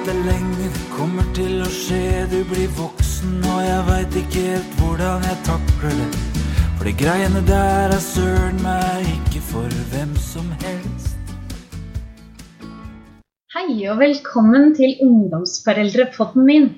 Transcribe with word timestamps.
vente 0.00 0.12
lenge, 0.24 0.68
det 0.72 0.82
kommer 0.96 1.24
til 1.36 1.60
å 1.60 1.68
skje. 1.68 2.24
Du 2.30 2.40
blir 2.48 2.68
voksen, 2.78 3.40
og 3.44 3.60
jeg 3.64 3.80
veit 3.88 4.16
ikke 4.16 4.42
helt 4.46 4.76
hvordan 4.80 5.24
jeg 5.26 5.38
takler 5.44 5.96
det. 5.98 6.08
For 6.78 6.88
de 6.88 6.92
greiene 6.96 7.40
der 7.48 7.92
er 7.92 8.00
søren 8.00 8.60
meg 8.64 9.08
ikke 9.18 9.42
for 9.50 9.80
hvem 9.92 10.14
som 10.16 10.46
helst. 10.62 11.16
Hei 13.52 13.66
og 13.90 13.98
velkommen 14.00 14.72
til 14.78 14.96
ungdomsforeldrepodden 15.04 16.46
min. 16.48 16.70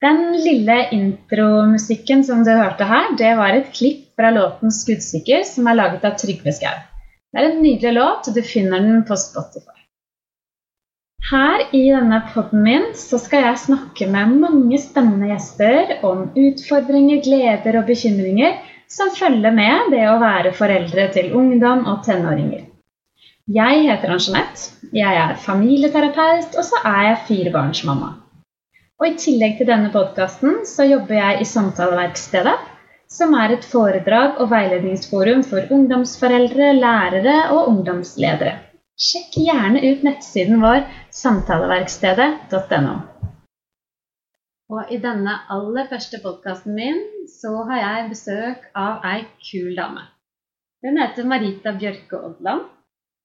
Den 0.00 0.22
lille 0.40 0.78
intromusikken 0.96 2.24
som 2.24 2.46
du 2.46 2.54
hørte 2.54 2.88
her, 2.88 3.10
det 3.20 3.34
var 3.36 3.52
et 3.52 3.68
klipp 3.74 4.06
fra 4.16 4.30
låten 4.32 4.72
'Skuddsikker', 4.72 5.44
som 5.44 5.68
er 5.68 5.76
laget 5.76 6.08
av 6.08 6.16
Trygve 6.16 6.54
Skau. 6.56 6.78
Det 7.32 7.42
er 7.42 7.50
en 7.50 7.60
nydelig 7.62 7.92
låt, 7.98 8.32
du 8.32 8.40
finner 8.42 8.80
den 8.80 9.04
på 9.04 9.16
Spotify. 9.16 9.79
Her 11.28 11.62
i 11.76 11.82
denne 11.92 12.22
podden 12.32 12.62
min 12.64 12.86
så 12.96 13.18
skal 13.20 13.44
jeg 13.44 13.60
snakke 13.66 14.06
med 14.10 14.32
mange 14.40 14.78
spennende 14.80 15.28
gjester 15.28 15.98
om 16.06 16.30
utfordringer, 16.32 17.20
gleder 17.22 17.76
og 17.78 17.90
bekymringer 17.90 18.56
som 18.90 19.12
følger 19.14 19.52
med 19.54 19.92
det 19.92 20.06
å 20.10 20.16
være 20.22 20.54
foreldre 20.56 21.04
til 21.14 21.34
ungdom 21.36 21.84
og 21.92 22.00
tenåringer. 22.06 22.64
Jeg 23.50 23.84
heter 23.84 24.14
Ann-Jeanette. 24.14 24.72
Jeg 24.94 25.20
er 25.20 25.36
familieterapeut, 25.44 26.56
og 26.56 26.66
så 26.66 26.80
er 26.86 27.02
jeg 27.10 27.22
firebarnsmamma. 27.28 28.10
Og 29.00 29.06
I 29.08 29.16
tillegg 29.18 29.58
til 29.58 29.68
denne 29.70 29.92
podkasten 29.92 30.62
så 30.68 30.86
jobber 30.88 31.18
jeg 31.18 31.44
i 31.44 31.48
Samtaleverkstedet, 31.52 32.56
som 33.10 33.34
er 33.34 33.54
et 33.56 33.66
foredrag 33.66 34.40
og 34.42 34.50
veiledningsforum 34.52 35.44
for 35.46 35.66
ungdomsforeldre, 35.74 36.72
lærere 36.78 37.36
og 37.54 37.70
ungdomsledere. 37.74 38.56
Sjekk 39.00 39.38
gjerne 39.40 39.80
ut 39.80 40.02
nettsiden 40.04 40.60
vår 40.60 40.82
samtaleverkstedet.no. 41.14 42.94
Og 44.70 44.92
I 44.94 45.00
denne 45.02 45.34
aller 45.50 45.88
første 45.90 46.20
podkasten 46.22 46.76
min 46.76 47.00
så 47.30 47.52
har 47.70 47.80
jeg 47.82 48.10
besøk 48.12 48.68
av 48.78 49.06
ei 49.10 49.24
kul 49.42 49.72
dame. 49.78 50.04
Hun 50.84 51.00
heter 51.02 51.26
Marita 51.28 51.72
Bjørke 51.76 52.20
Odland. 52.28 52.68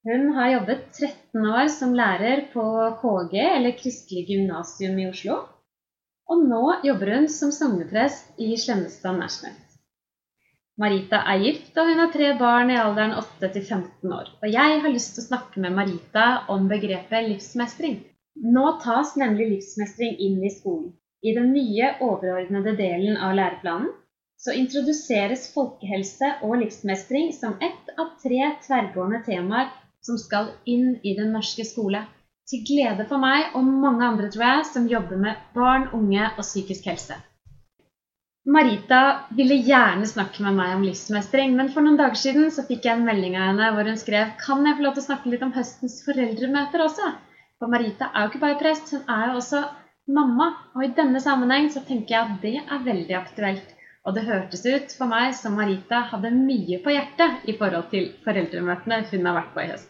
Hun 0.05 0.31
har 0.37 0.51
jobbet 0.51 0.87
13 0.93 1.45
år 1.49 1.67
som 1.73 1.93
lærer 1.97 2.47
på 2.53 2.65
KG, 3.01 3.37
eller 3.41 3.77
Kristelig 3.77 4.25
gymnasium 4.29 4.99
i 5.01 5.07
Oslo. 5.09 5.37
Og 6.29 6.41
nå 6.49 6.63
jobber 6.85 7.13
hun 7.15 7.29
som 7.29 7.53
sogneprest 7.53 8.33
i 8.41 8.51
Slemmestad 8.57 9.17
National. 9.21 9.64
Marita 10.81 11.21
er 11.31 11.39
gift, 11.39 11.71
og 11.79 11.87
hun 11.87 12.01
har 12.03 12.09
tre 12.11 12.33
barn 12.39 12.71
i 12.73 12.75
alderen 12.75 13.13
8 13.15 13.49
til 13.53 13.63
15 13.63 14.11
år. 14.11 14.31
Og 14.43 14.49
jeg 14.51 14.79
har 14.83 14.91
lyst 14.91 15.13
til 15.15 15.23
å 15.23 15.27
snakke 15.29 15.61
med 15.63 15.75
Marita 15.77 16.25
om 16.51 16.65
begrepet 16.67 17.29
livsmestring. 17.29 18.01
Nå 18.55 18.65
tas 18.83 19.13
nemlig 19.15 19.47
livsmestring 19.53 20.17
inn 20.25 20.41
i 20.43 20.51
skolen. 20.51 20.89
I 21.23 21.31
den 21.37 21.53
nye 21.55 21.93
overordnede 22.03 22.75
delen 22.77 23.15
av 23.15 23.37
læreplanen 23.39 23.93
så 24.45 24.53
introduseres 24.53 25.47
folkehelse 25.53 26.33
og 26.43 26.57
livsmestring 26.59 27.31
som 27.33 27.55
ett 27.63 27.93
av 27.95 28.11
tre 28.21 28.51
tverrgående 28.65 29.21
temaer 29.25 29.71
som 30.05 30.19
skal 30.21 30.51
inn 30.69 30.97
i 31.07 31.15
den 31.17 31.31
norske 31.37 31.63
skole. 31.65 32.03
Til 32.51 32.65
glede 32.67 33.07
for 33.09 33.23
meg 33.23 33.55
og 33.55 33.63
mange 33.63 34.03
andre, 34.05 34.27
tror 34.29 34.43
jeg, 34.45 34.67
som 34.73 34.91
jobber 34.91 35.23
med 35.23 35.39
barn, 35.55 35.87
unge 35.97 36.27
og 36.35 36.43
psykisk 36.43 36.91
helse. 36.91 37.15
Marita 38.45 39.25
ville 39.33 39.55
gjerne 39.65 40.05
snakke 40.05 40.43
med 40.45 40.53
meg 40.53 40.75
om 40.75 40.83
livsmestring, 40.85 41.55
men 41.57 41.71
for 41.73 41.81
noen 41.81 41.97
dager 41.97 42.19
siden 42.19 42.51
så 42.53 42.61
fikk 42.67 42.83
jeg 42.85 42.99
en 42.99 43.07
melding 43.07 43.33
av 43.39 43.47
henne 43.49 43.69
hvor 43.73 43.87
hun 43.89 43.97
skrev 43.97 44.35
kan 44.37 44.67
jeg 44.67 44.77
få 44.77 44.85
lov 44.85 44.93
til 44.93 45.01
å 45.01 45.05
snakke 45.07 45.31
litt 45.31 45.45
om 45.47 45.53
høstens 45.55 45.95
foreldremøter 46.05 46.83
også. 46.85 47.09
For 47.57 47.73
Marita 47.73 48.11
er 48.11 48.27
jo 48.27 48.31
ikke 48.31 48.43
bare 48.43 48.59
prest, 48.59 48.93
hun 48.93 49.09
er 49.15 49.31
jo 49.31 49.39
også 49.39 49.63
mamma. 50.19 50.51
Og 50.75 50.85
i 50.85 50.91
denne 50.99 51.23
sammenheng 51.23 51.71
så 51.73 51.81
tenker 51.87 52.13
jeg 52.13 52.21
at 52.21 52.37
det 52.43 52.53
er 52.61 52.85
veldig 52.85 53.17
aktuelt. 53.17 53.73
Og 54.05 54.13
det 54.13 54.27
hørtes 54.27 54.61
ut 54.67 54.93
for 54.93 55.09
meg 55.09 55.33
som 55.33 55.57
Marita 55.57 56.03
hadde 56.11 56.35
mye 56.37 56.77
på 56.85 56.93
hjertet 56.93 57.49
i 57.49 57.57
forhold 57.57 57.89
til 57.95 58.11
foreldremøtene 58.27 59.01
hun 59.09 59.25
har 59.25 59.39
vært 59.39 59.53
på 59.55 59.65
i 59.65 59.69
høst. 59.73 59.89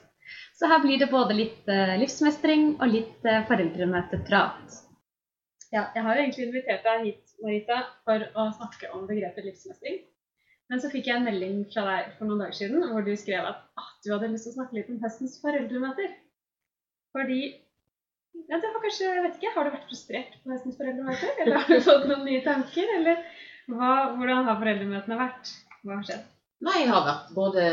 Så 0.56 0.72
her 0.72 0.80
blir 0.80 1.02
det 1.02 1.12
både 1.12 1.36
litt 1.36 1.68
eh, 1.68 1.98
livsmestring 2.00 2.78
og 2.78 2.88
litt 2.88 3.28
eh, 3.28 3.44
foreldremøteprat. 3.50 4.80
Ja, 5.76 5.90
jeg 5.92 6.06
har 6.06 6.16
jo 6.16 6.24
egentlig 6.24 6.46
invitert 6.48 6.88
deg 6.88 7.10
hit 7.10 7.25
Marita, 7.44 7.82
for 8.08 8.24
å 8.36 8.50
snakke 8.56 8.92
om 8.96 9.08
begrepet 9.10 9.48
livsmestring. 9.48 10.04
Men 10.72 10.82
så 10.82 10.90
fikk 10.90 11.10
jeg 11.10 11.20
en 11.20 11.28
melding 11.28 11.60
fra 11.74 11.84
deg 11.86 12.14
for 12.18 12.30
noen 12.30 12.42
dager 12.42 12.58
siden 12.58 12.86
hvor 12.90 13.06
du 13.06 13.12
skrev 13.20 13.46
at 13.46 13.62
ah, 13.78 13.92
du 14.02 14.10
hadde 14.14 14.32
lyst 14.32 14.48
til 14.48 14.56
å 14.56 14.58
snakke 14.58 14.80
litt 14.80 14.90
om 14.90 15.02
høstens 15.04 15.38
foreldremøter. 15.44 16.16
Fordi 17.16 17.42
ja, 18.50 18.58
det 18.58 18.72
var 18.72 18.82
kanskje, 18.84 19.08
jeg 19.08 19.26
vet 19.26 19.38
ikke, 19.40 19.54
Har 19.56 19.68
du 19.68 19.76
vært 19.76 19.90
frustrert 19.92 20.40
på 20.42 20.54
høstens 20.54 20.80
foreldremøter? 20.80 21.36
Eller 21.44 21.62
har 21.62 21.70
du 21.70 21.86
fått 21.86 22.08
noen 22.10 22.26
nye 22.28 22.42
tanker? 22.46 22.96
Eller 22.98 23.22
hva, 23.72 23.92
hvordan 24.18 24.50
har 24.50 24.58
foreldremøtene 24.62 25.20
vært? 25.22 25.54
Hva 25.86 26.00
har 26.00 26.10
skjedd? 26.10 26.26
Nei, 26.66 26.80
jeg 26.82 26.90
har 26.90 27.04
vært 27.06 27.28
både 27.36 27.64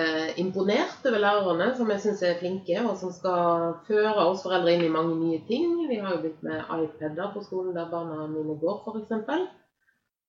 imponert 0.42 1.06
over 1.08 1.22
lærerne, 1.22 1.70
som 1.78 1.88
jeg 1.94 2.02
syns 2.02 2.22
er 2.28 2.34
flinke, 2.42 2.76
og 2.84 2.98
som 3.00 3.12
skal 3.14 3.78
føre 3.86 4.26
oss 4.26 4.42
foreldre 4.44 4.74
inn 4.74 4.84
i 4.84 4.92
mange 4.92 5.14
nye 5.16 5.38
ting. 5.48 5.78
Vi 5.88 5.96
har 6.02 6.12
jo 6.12 6.20
blitt 6.26 6.42
med 6.44 6.60
iPader 6.76 7.30
på 7.32 7.40
skolen 7.46 7.72
der 7.76 7.88
barna 7.88 8.26
mine 8.28 8.58
går, 8.60 8.82
f.eks. 8.84 9.48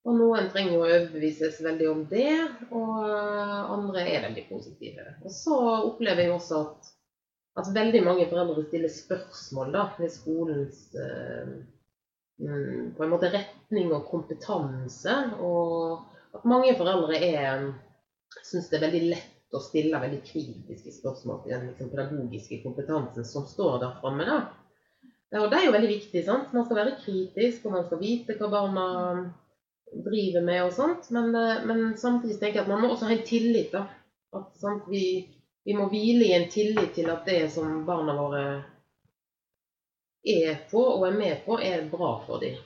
Og 0.08 0.16
noen 0.20 0.48
trenger 0.52 0.78
jo 0.78 0.80
å 0.80 0.88
overbevises 0.88 1.60
veldig 1.64 1.92
om 1.92 2.02
det, 2.08 2.32
og 2.72 3.04
andre 3.04 4.08
er 4.14 4.26
veldig 4.30 4.48
positive. 4.48 5.12
Og 5.24 5.36
så 5.42 5.60
opplever 5.90 6.26
jeg 6.26 6.36
også 6.38 6.64
at, 6.64 6.92
at 7.60 7.76
veldig 7.76 8.08
mange 8.08 8.32
foreldre 8.32 8.64
stiller 8.70 8.96
spørsmål 8.96 9.76
da, 9.76 9.86
ved 10.00 10.12
skolens 10.16 10.86
mm, 12.40 12.92
på 12.96 13.04
en 13.04 13.12
måte 13.12 13.32
retning 13.36 13.92
og 13.92 14.08
kompetanse, 14.12 15.24
og 15.44 16.38
at 16.40 16.48
mange 16.48 16.76
foreldre 16.80 17.20
er 17.20 17.74
syns 18.42 18.70
det 18.72 18.80
er 18.80 18.86
veldig 18.88 19.04
lett 19.14 19.54
å 19.54 19.62
stille 19.62 20.02
veldig 20.02 20.22
kritiske 20.26 20.96
spørsmål 20.96 21.44
til 21.44 21.54
den 21.54 21.68
liksom, 21.70 21.92
pedagogiske 21.94 22.60
kompetansen 22.64 23.28
som 23.28 23.46
står 23.48 23.80
der 23.84 23.96
framme. 24.02 24.26
Da. 24.26 24.40
Og 25.42 25.48
det 25.52 25.60
er 25.60 25.68
jo 25.68 25.76
veldig 25.76 25.92
viktig. 25.92 26.26
sant? 26.26 26.54
Man 26.54 26.66
skal 26.66 26.80
være 26.80 26.98
kritisk, 27.04 27.66
og 27.66 27.78
man 27.78 27.86
skal 27.88 28.02
vite 28.02 28.38
hva 28.40 28.50
barna 28.54 28.88
driver 29.94 30.46
med 30.46 30.64
og 30.66 30.74
sånt. 30.74 31.10
Men, 31.14 31.36
eh, 31.38 31.64
men 31.70 31.98
samtidig 31.98 32.40
tenker 32.40 32.62
jeg 32.62 32.66
at 32.66 32.74
man 32.74 32.82
må 32.82 32.94
også 32.94 33.10
ha 33.10 33.18
en 33.18 33.26
tillit. 33.26 33.72
da. 33.72 33.88
At 34.34 34.54
sant, 34.58 34.90
vi, 34.90 35.06
vi 35.66 35.78
må 35.78 35.90
hvile 35.90 36.28
i 36.28 36.36
en 36.38 36.50
tillit 36.50 36.94
til 36.98 37.10
at 37.14 37.26
det 37.26 37.52
som 37.54 37.86
barna 37.86 38.18
våre 38.18 38.46
er 40.24 40.56
på 40.72 40.80
og 40.80 41.08
er 41.08 41.18
med 41.18 41.46
på, 41.46 41.60
er 41.60 41.90
bra 41.92 42.16
for 42.26 42.42
dem. 42.42 42.58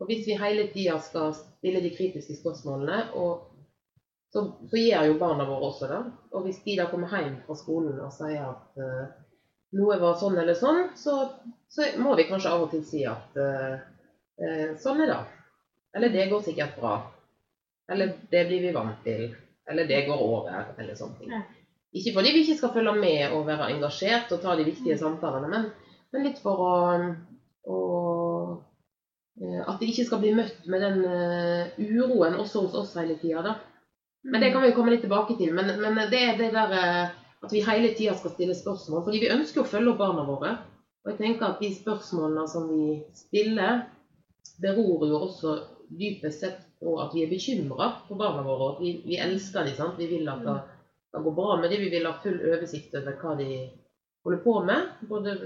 Og 0.00 0.06
Hvis 0.06 0.26
vi 0.28 0.36
hele 0.36 0.66
tida 0.72 0.98
skal 1.00 1.34
stille 1.34 1.80
de 1.80 1.92
kritiske 1.96 2.36
spørsmålene 2.36 3.12
og 3.16 3.55
så, 4.36 4.52
så 4.70 4.76
gjør 4.76 5.06
jo 5.08 5.20
barna 5.20 5.46
våre 5.48 5.70
også 5.70 5.88
det. 5.88 5.98
Og 6.36 6.44
hvis 6.44 6.58
de 6.66 6.74
da 6.76 6.84
kommer 6.90 7.08
hjem 7.08 7.38
fra 7.46 7.56
skolen 7.56 7.96
og 8.04 8.12
sier 8.12 8.42
at 8.44 8.80
uh, 8.82 9.04
noe 9.78 9.96
var 10.02 10.18
sånn 10.20 10.36
eller 10.42 10.58
sånn, 10.58 10.90
så, 10.98 11.14
så, 11.72 11.86
må 12.02 12.12
vi 12.18 12.26
kanskje 12.28 12.52
av 12.52 12.66
og 12.66 12.74
til 12.74 12.82
si 12.84 13.00
at 13.08 13.38
uh, 13.40 13.78
uh, 14.42 14.74
sånn 14.82 15.00
er 15.06 15.08
det. 15.08 15.20
Eller 15.96 16.12
det 16.12 16.26
går 16.28 16.42
sikkert 16.44 16.74
bra. 16.76 16.98
Eller 17.88 18.12
det 18.28 18.42
blir 18.50 18.66
vi 18.66 18.72
vant 18.76 18.98
til. 19.06 19.30
Eller 19.70 19.88
det 19.88 20.02
går 20.10 20.24
over. 20.26 20.58
Eller 20.76 20.98
sånne 20.98 21.16
ting. 21.22 21.46
Ikke 21.96 22.12
fordi 22.18 22.34
vi 22.34 22.42
ikke 22.44 22.58
skal 22.58 22.74
følge 22.74 22.92
med 22.98 23.32
og 23.32 23.46
være 23.46 23.70
engasjert 23.72 24.34
og 24.36 24.42
ta 24.42 24.52
de 24.58 24.66
viktige 24.66 24.98
samtalene, 25.00 25.48
men, 25.48 25.70
men 26.12 26.26
litt 26.26 26.42
for 26.42 26.60
å, 26.60 26.74
å 27.72 27.78
At 29.64 29.80
de 29.80 29.88
ikke 29.88 30.04
skal 30.10 30.20
bli 30.20 30.34
møtt 30.36 30.68
med 30.68 30.84
den 30.84 31.00
uroen 31.80 32.36
også 32.42 32.66
hos 32.66 32.76
oss 32.82 32.92
hele 33.00 33.16
tida. 33.22 33.54
Men 34.26 34.42
det 34.42 34.50
kan 34.52 34.62
vi 34.62 34.72
jo 34.72 34.76
komme 34.76 34.92
litt 34.94 35.04
tilbake 35.06 35.36
til. 35.38 35.52
Men, 35.54 35.70
men 35.80 36.00
det 36.10 36.22
er 36.22 36.38
det 36.40 36.50
der 36.54 36.72
eh, 36.74 37.14
at 37.46 37.52
vi 37.52 37.62
hele 37.62 37.92
tida 37.94 38.14
skal 38.18 38.32
stille 38.34 38.56
spørsmål. 38.58 39.04
Fordi 39.06 39.20
vi 39.22 39.32
ønsker 39.32 39.62
å 39.62 39.70
følge 39.70 39.92
opp 39.92 40.00
barna 40.02 40.24
våre. 40.26 40.54
Og 41.04 41.12
jeg 41.12 41.20
tenker 41.20 41.46
at 41.46 41.60
de 41.62 41.70
spørsmålene 41.76 42.46
som 42.50 42.66
vi 42.70 42.98
stiller, 43.14 43.84
beror 44.62 45.04
jo 45.06 45.20
også 45.28 45.52
dypest 45.98 46.42
sett 46.42 46.62
på 46.80 46.96
at 47.02 47.12
vi 47.14 47.22
er 47.24 47.30
bekymra 47.30 47.92
for 48.08 48.18
barna 48.18 48.42
våre. 48.46 48.72
At 48.74 48.82
vi, 48.82 48.96
vi 49.06 49.20
elsker 49.22 49.68
dem. 49.68 49.76
sant? 49.78 50.00
Vi 50.00 50.08
vil 50.10 50.32
at 50.32 50.42
det 50.42 50.56
skal 51.12 51.26
gå 51.28 51.34
bra 51.36 51.60
med 51.60 51.70
dem. 51.70 51.84
Vi 51.86 51.92
vil 51.94 52.08
ha 52.08 52.16
full 52.24 52.40
oversikt 52.50 52.96
over 52.98 53.20
hva 53.20 53.36
de 53.38 53.50
holder 54.26 54.42
på 54.42 54.56
med. 54.66 54.90
Både 55.06 55.36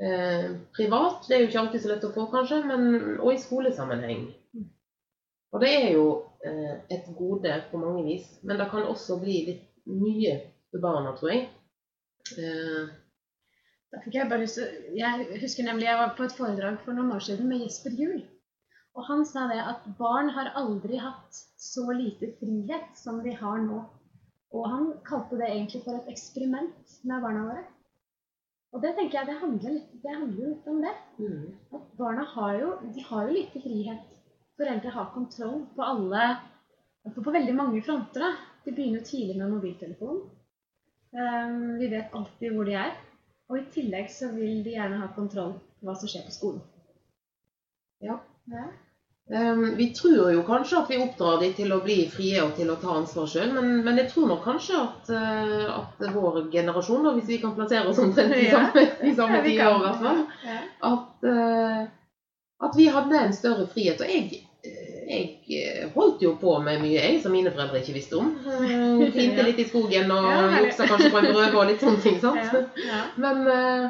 eh, 0.00 0.48
privat, 0.76 1.28
det 1.28 1.36
er 1.36 1.44
jo 1.44 1.50
ikke 1.50 1.62
alltid 1.66 1.84
så 1.84 1.92
lett 1.92 2.08
å 2.08 2.14
få, 2.14 2.28
kanskje, 2.32 2.62
men, 2.70 2.88
og 3.18 3.34
i 3.34 3.42
skolesammenheng. 3.42 4.30
Og 5.52 5.60
det 5.64 5.74
er 5.76 5.92
jo 5.96 6.08
et 6.44 7.08
gode 7.18 7.54
på 7.70 7.80
mange 7.82 8.04
vis. 8.06 8.28
Men 8.42 8.60
det 8.60 8.68
kan 8.70 8.86
også 8.86 9.18
bli 9.22 9.38
litt 9.48 9.66
mye 9.88 10.34
for 10.70 10.82
barna, 10.84 11.14
tror 11.18 11.32
jeg. 11.32 11.46
Eh, 12.38 12.88
da 13.88 14.00
fikk 14.04 14.18
Jeg 14.18 14.28
bare 14.28 14.42
lyst 14.42 14.58
Jeg 14.98 15.38
husker 15.40 15.64
nemlig 15.64 15.86
jeg 15.86 15.96
var 15.96 16.10
på 16.16 16.26
et 16.26 16.34
foredrag 16.36 16.80
for 16.84 16.96
noen 16.96 17.14
år 17.14 17.24
siden 17.24 17.48
med 17.48 17.62
Jesper 17.64 17.94
Juel. 17.96 18.20
Og 18.98 19.06
han 19.06 19.24
sa 19.28 19.46
det 19.48 19.60
at 19.62 19.86
barn 19.98 20.28
har 20.34 20.52
aldri 20.58 20.98
hatt 21.00 21.40
så 21.62 21.86
lite 21.94 22.32
frihet 22.40 22.98
som 22.98 23.22
de 23.24 23.32
har 23.40 23.62
nå. 23.64 23.80
Og 24.52 24.68
han 24.72 24.92
kalte 25.06 25.38
det 25.40 25.48
egentlig 25.52 25.82
for 25.84 25.96
et 25.96 26.08
eksperiment 26.12 26.94
med 27.04 27.24
barna 27.24 27.44
våre. 27.48 27.64
Og 28.74 28.82
det 28.84 28.94
tenker 28.96 29.20
jeg 29.20 29.28
det 29.30 29.40
handler 29.40 29.74
litt, 29.76 29.92
det 30.02 30.14
handler 30.14 30.50
litt 30.52 30.66
om 30.68 30.80
det. 30.84 30.94
Mm. 31.18 31.82
barna 32.00 32.24
har 32.34 32.58
jo, 32.60 32.72
de 32.94 33.04
har 33.08 33.28
jo 33.28 33.36
lite 33.36 33.62
frihet. 33.64 34.17
Foreldre 34.58 34.90
har 34.94 35.12
kontroll 35.14 35.60
på 35.76 35.84
alle 35.86 36.22
på, 37.14 37.22
på 37.22 37.34
veldig 37.34 37.54
mange 37.54 37.82
fronter. 37.82 38.24
da. 38.24 38.32
De 38.64 38.74
begynner 38.74 39.00
jo 39.00 39.06
tidlig 39.06 39.36
med 39.38 39.52
mobiltelefon. 39.52 40.24
Um, 41.14 41.78
vi 41.78 41.88
vet 41.88 42.14
alltid 42.14 42.52
hvor 42.52 42.68
de 42.68 42.74
er. 42.76 42.96
Og 43.48 43.60
i 43.60 43.68
tillegg 43.72 44.10
så 44.12 44.32
vil 44.34 44.60
de 44.64 44.74
gjerne 44.74 44.98
ha 45.00 45.08
kontroll 45.14 45.54
på 45.78 45.88
hva 45.88 45.94
som 45.96 46.10
skjer 46.10 46.26
på 46.26 46.34
skolen. 46.34 46.60
Ja. 48.04 48.18
Ja. 48.52 48.66
Um, 49.28 49.76
vi 49.76 49.90
tror 49.92 50.30
jo 50.32 50.42
kanskje 50.46 50.78
at 50.78 50.90
vi 50.90 50.98
oppdrar 51.04 51.40
de 51.42 51.50
til 51.56 51.72
å 51.74 51.82
bli 51.84 51.98
frie 52.08 52.40
og 52.40 52.54
til 52.56 52.70
å 52.72 52.78
ta 52.80 52.94
ansvar 52.96 53.28
sjøl, 53.28 53.50
men, 53.52 53.82
men 53.84 54.00
jeg 54.00 54.08
tror 54.12 54.30
nok 54.30 54.40
kanskje 54.46 54.78
at, 54.80 55.10
eh, 55.12 55.66
at 55.68 56.04
vår 56.14 56.46
generasjon, 56.52 57.04
da, 57.04 57.12
hvis 57.18 57.28
vi 57.28 57.40
kan 57.42 57.52
plassere 57.56 57.90
oss 57.90 58.00
omtrent 58.00 58.32
i 58.32 58.46
samme, 58.48 58.84
i 59.04 59.12
samme 59.18 59.42
Ja, 59.42 59.44
tiår 59.44 59.76
i 59.76 59.82
hvert 59.84 60.00
fall, 60.06 60.22
at, 60.92 61.28
eh, 61.28 61.82
at 62.68 62.80
vi 62.80 62.88
hadde 62.94 63.20
en 63.20 63.36
større 63.36 63.68
frihet. 63.68 64.00
Og 64.00 64.14
jeg, 64.14 64.47
jeg 65.08 65.28
eh, 65.56 65.88
holdt 65.94 66.22
jo 66.22 66.34
på 66.40 66.58
med 66.62 66.82
mye 66.82 66.98
jeg 67.00 67.20
som 67.22 67.32
mine 67.32 67.50
foreldre 67.54 67.80
ikke 67.80 67.94
visste 67.96 68.18
om. 68.20 68.32
Eh, 68.46 69.04
Klinte 69.14 69.44
litt 69.46 69.58
i 69.62 69.68
skogen 69.68 70.10
og 70.12 70.26
Ja, 70.28 70.42
juksa 70.62 70.86
kanskje 70.90 71.10
på 71.14 71.22
en 71.22 71.30
brød 71.32 71.54
og 71.56 71.66
litt 71.70 71.80
sånne 71.84 72.02
ting. 72.04 72.18
sant? 72.24 72.52
Ja. 72.52 72.90
Ja. 72.90 73.00
Men 73.16 73.46
eh, 73.54 73.88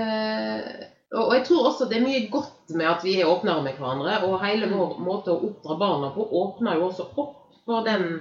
eh, 0.00 0.88
og 1.12 1.32
jeg 1.34 1.44
tror 1.48 1.68
også 1.70 1.88
det 1.90 1.96
er 1.98 2.04
mye 2.06 2.26
godt 2.30 2.74
med 2.78 2.86
at 2.86 3.02
vi 3.04 3.16
er 3.20 3.26
åpnere 3.30 3.62
med 3.64 3.78
hverandre. 3.78 4.18
Og 4.28 4.40
hele 4.44 4.66
Mm. 4.66 4.76
vår 4.78 4.98
måte 5.02 5.32
å 5.34 5.40
oppdra 5.48 5.78
barna 5.80 6.10
på 6.14 6.26
åpner 6.42 6.76
jo 6.78 6.84
også 6.90 7.08
opp 7.18 7.32
for 7.66 7.82
den 7.86 8.20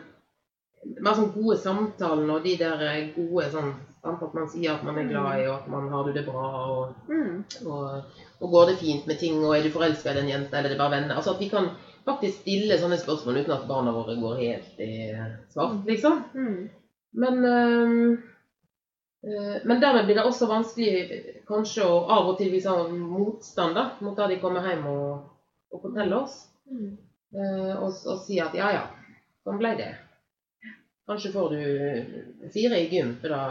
mer 1.03 1.13
sånn 1.17 1.33
gode 1.35 1.57
samtalen 1.59 2.29
og 2.31 2.43
de 2.43 2.55
der 2.57 2.81
gode 3.15 3.49
sånn 3.51 3.73
sant, 4.01 4.21
At 4.23 4.33
man 4.33 4.47
sier 4.49 4.73
at 4.77 4.83
man 4.87 4.97
er 4.97 5.09
glad 5.09 5.41
i, 5.41 5.47
og 5.49 5.55
at 5.57 5.67
man 5.67 5.89
har 5.91 6.07
det 6.13 6.25
bra, 6.25 6.45
og, 6.71 6.93
Mm. 7.09 7.43
og, 7.67 8.03
og 8.41 8.51
går 8.51 8.65
det 8.69 8.77
fint 8.79 9.05
med 9.07 9.19
ting, 9.19 9.43
og 9.43 9.57
er 9.57 9.63
du 9.63 9.69
forelska 9.75 10.11
i 10.11 10.13
den 10.21 10.29
jenta, 10.29 10.57
eller 10.57 10.69
er 10.69 10.73
det 10.73 10.77
bare 10.79 10.91
venner? 11.01 11.15
Altså 11.15 11.33
at 11.35 11.39
vi 11.43 11.49
kan 11.51 11.67
faktisk 12.05 12.41
stille 12.41 12.77
sånne 12.79 12.97
spørsmål 12.99 13.41
uten 13.41 13.55
at 13.55 13.67
barna 13.69 13.93
våre 13.95 14.15
går 14.19 14.41
helt 14.41 14.81
i 14.83 14.91
svart, 15.53 15.85
liksom. 15.87 16.23
Mm. 16.33 16.69
Men, 17.21 17.45
øh, 17.45 18.17
men 19.65 19.81
dermed 19.81 20.05
blir 20.05 20.19
det 20.19 20.25
også 20.25 20.49
vanskelig 20.49 21.23
kanskje 21.47 21.87
å 21.87 22.03
av 22.17 22.31
og 22.31 22.37
til 22.39 22.51
vise 22.53 22.73
motstand 22.93 23.77
da, 23.77 23.85
mot 24.05 24.17
det 24.17 24.29
de 24.33 24.41
kommer 24.43 24.67
hjem 24.67 24.85
og, 24.91 25.29
og 25.73 25.81
forteller 25.87 26.21
oss. 26.21 26.43
Mm. 26.69 26.97
øh, 27.35 27.73
og, 27.79 27.89
og 28.05 28.21
si 28.25 28.39
at 28.43 28.55
ja 28.57 28.69
ja, 28.75 28.85
sånn 29.43 29.59
ble 29.61 29.73
det. 29.79 29.93
Kanskje 31.09 31.33
får 31.33 31.55
du 31.55 32.49
fire 32.53 32.83
i 32.83 32.89
gym, 32.91 33.15
for 33.21 33.33
da 33.33 33.43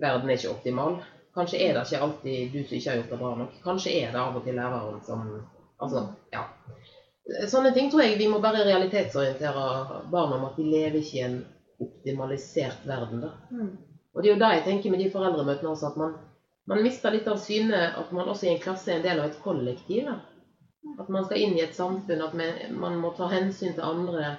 verden 0.00 0.30
er 0.30 0.38
ikke 0.38 0.54
optimal. 0.54 1.02
Kanskje 1.36 1.60
er 1.60 1.74
det 1.76 1.82
ikke 1.84 2.00
alltid 2.06 2.54
du 2.54 2.62
som 2.62 2.78
ikke 2.78 2.90
har 2.90 2.96
gjort 3.02 3.10
det 3.12 3.18
bra 3.20 3.32
nok. 3.42 3.58
Kanskje 3.64 3.92
er 3.98 4.14
det 4.14 4.22
av 4.22 4.38
og 4.38 4.46
til 4.46 4.56
læreren 4.56 5.02
som 5.04 5.26
Altså, 5.76 6.06
ja. 6.32 6.42
Sånne 7.50 7.72
ting 7.74 7.90
tror 7.90 8.04
jeg 8.04 8.20
vi 8.20 8.28
må 8.30 8.38
bare 8.42 8.62
realitetsorientere 8.68 10.02
barna 10.12 10.36
om 10.38 10.44
at 10.46 10.58
de 10.60 10.66
lever 10.70 11.00
ikke 11.00 11.16
i 11.18 11.24
en 11.26 11.40
optimalisert 11.82 12.86
verden. 12.86 13.24
da. 13.24 13.32
Mm. 13.50 13.72
Og 14.14 14.22
det 14.22 14.30
er 14.30 14.34
jo 14.34 14.40
det 14.40 14.52
jeg 14.54 14.64
tenker 14.68 14.94
med 14.94 15.02
de 15.02 15.10
foreldremøtene 15.12 15.72
også, 15.72 15.90
at 15.90 15.98
man, 16.00 16.14
man 16.70 16.84
mister 16.86 17.12
litt 17.12 17.26
av 17.28 17.40
syne 17.42 17.82
at 18.00 18.12
man 18.16 18.30
også 18.32 18.46
i 18.46 18.54
en 18.54 18.62
klasse 18.62 18.92
er 18.92 19.00
en 19.00 19.04
del 19.04 19.20
av 19.20 19.28
et 19.30 19.42
kollektiv. 19.44 20.06
da. 20.06 20.20
At 21.02 21.10
man 21.12 21.26
skal 21.26 21.42
inn 21.42 21.58
i 21.58 21.64
et 21.64 21.74
samfunn, 21.76 22.22
at 22.22 22.36
man, 22.38 22.62
man 22.80 22.96
må 23.02 23.10
ta 23.16 23.28
hensyn 23.32 23.74
til 23.74 23.84
andre. 23.84 24.36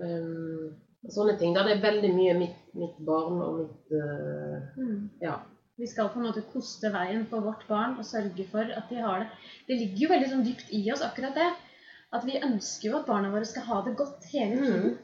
Um, 0.00 0.74
sånne 1.14 1.38
ting. 1.38 1.54
Da 1.54 1.62
det 1.64 1.78
er 1.78 1.86
veldig 1.86 2.10
mye 2.16 2.34
mitt, 2.42 2.58
mitt 2.76 2.98
barn 3.06 3.40
og 3.44 3.62
mitt 3.62 3.94
uh, 3.94 4.58
Mm. 4.76 5.08
Ja. 5.22 5.38
Vi 5.80 5.86
skal 5.88 6.10
på 6.12 6.20
en 6.20 6.26
måte 6.28 6.42
koste 6.52 6.90
veien 6.92 7.22
for 7.30 7.40
vårt 7.40 7.62
barn 7.68 7.94
og 7.96 8.04
sørge 8.04 8.44
for 8.50 8.68
at 8.68 8.90
de 8.90 8.98
har 9.00 9.22
det. 9.22 9.28
Det 9.68 9.78
ligger 9.78 10.02
jo 10.02 10.10
veldig 10.10 10.28
sånn 10.28 10.44
dypt 10.44 10.72
i 10.76 10.82
oss, 10.92 11.00
akkurat 11.06 11.38
det. 11.38 11.46
At 12.12 12.24
vi 12.26 12.40
ønsker 12.42 12.88
jo 12.90 12.96
at 12.98 13.06
barna 13.06 13.30
våre 13.30 13.46
skal 13.46 13.62
ha 13.68 13.80
det 13.86 13.96
godt 13.98 14.24
hele 14.32 14.56
tiden. 14.56 14.86
Mm. 14.90 14.96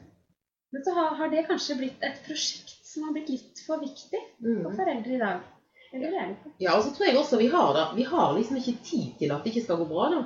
Men 0.75 0.83
så 0.83 0.93
har, 0.97 1.13
har 1.15 1.29
det 1.31 1.45
kanskje 1.47 1.77
blitt 1.79 2.01
et 2.03 2.17
prosjekt 2.25 2.81
som 2.87 3.05
har 3.07 3.13
blitt 3.15 3.29
litt 3.31 3.61
for 3.67 3.79
viktig 3.79 4.19
for 4.41 4.47
Mm. 4.47 4.75
foreldre 4.75 5.13
i 5.15 5.21
dag. 5.21 5.45
Eller 5.93 6.07
er 6.07 6.25
det 6.27 6.33
ikke? 6.35 6.51
Ja, 6.59 6.73
og 6.75 6.83
så 6.83 6.91
tror 6.95 7.07
jeg 7.07 7.15
også 7.17 7.37
vi 7.39 7.47
har 7.53 7.69
da, 7.77 7.85
vi 7.95 8.03
har 8.03 8.33
liksom 8.35 8.57
ikke 8.59 8.73
tid 8.83 9.13
til 9.21 9.31
at 9.31 9.43
det 9.43 9.53
ikke 9.53 9.63
skal 9.63 9.79
gå 9.79 9.87
bra. 9.87 10.09
da. 10.11 10.25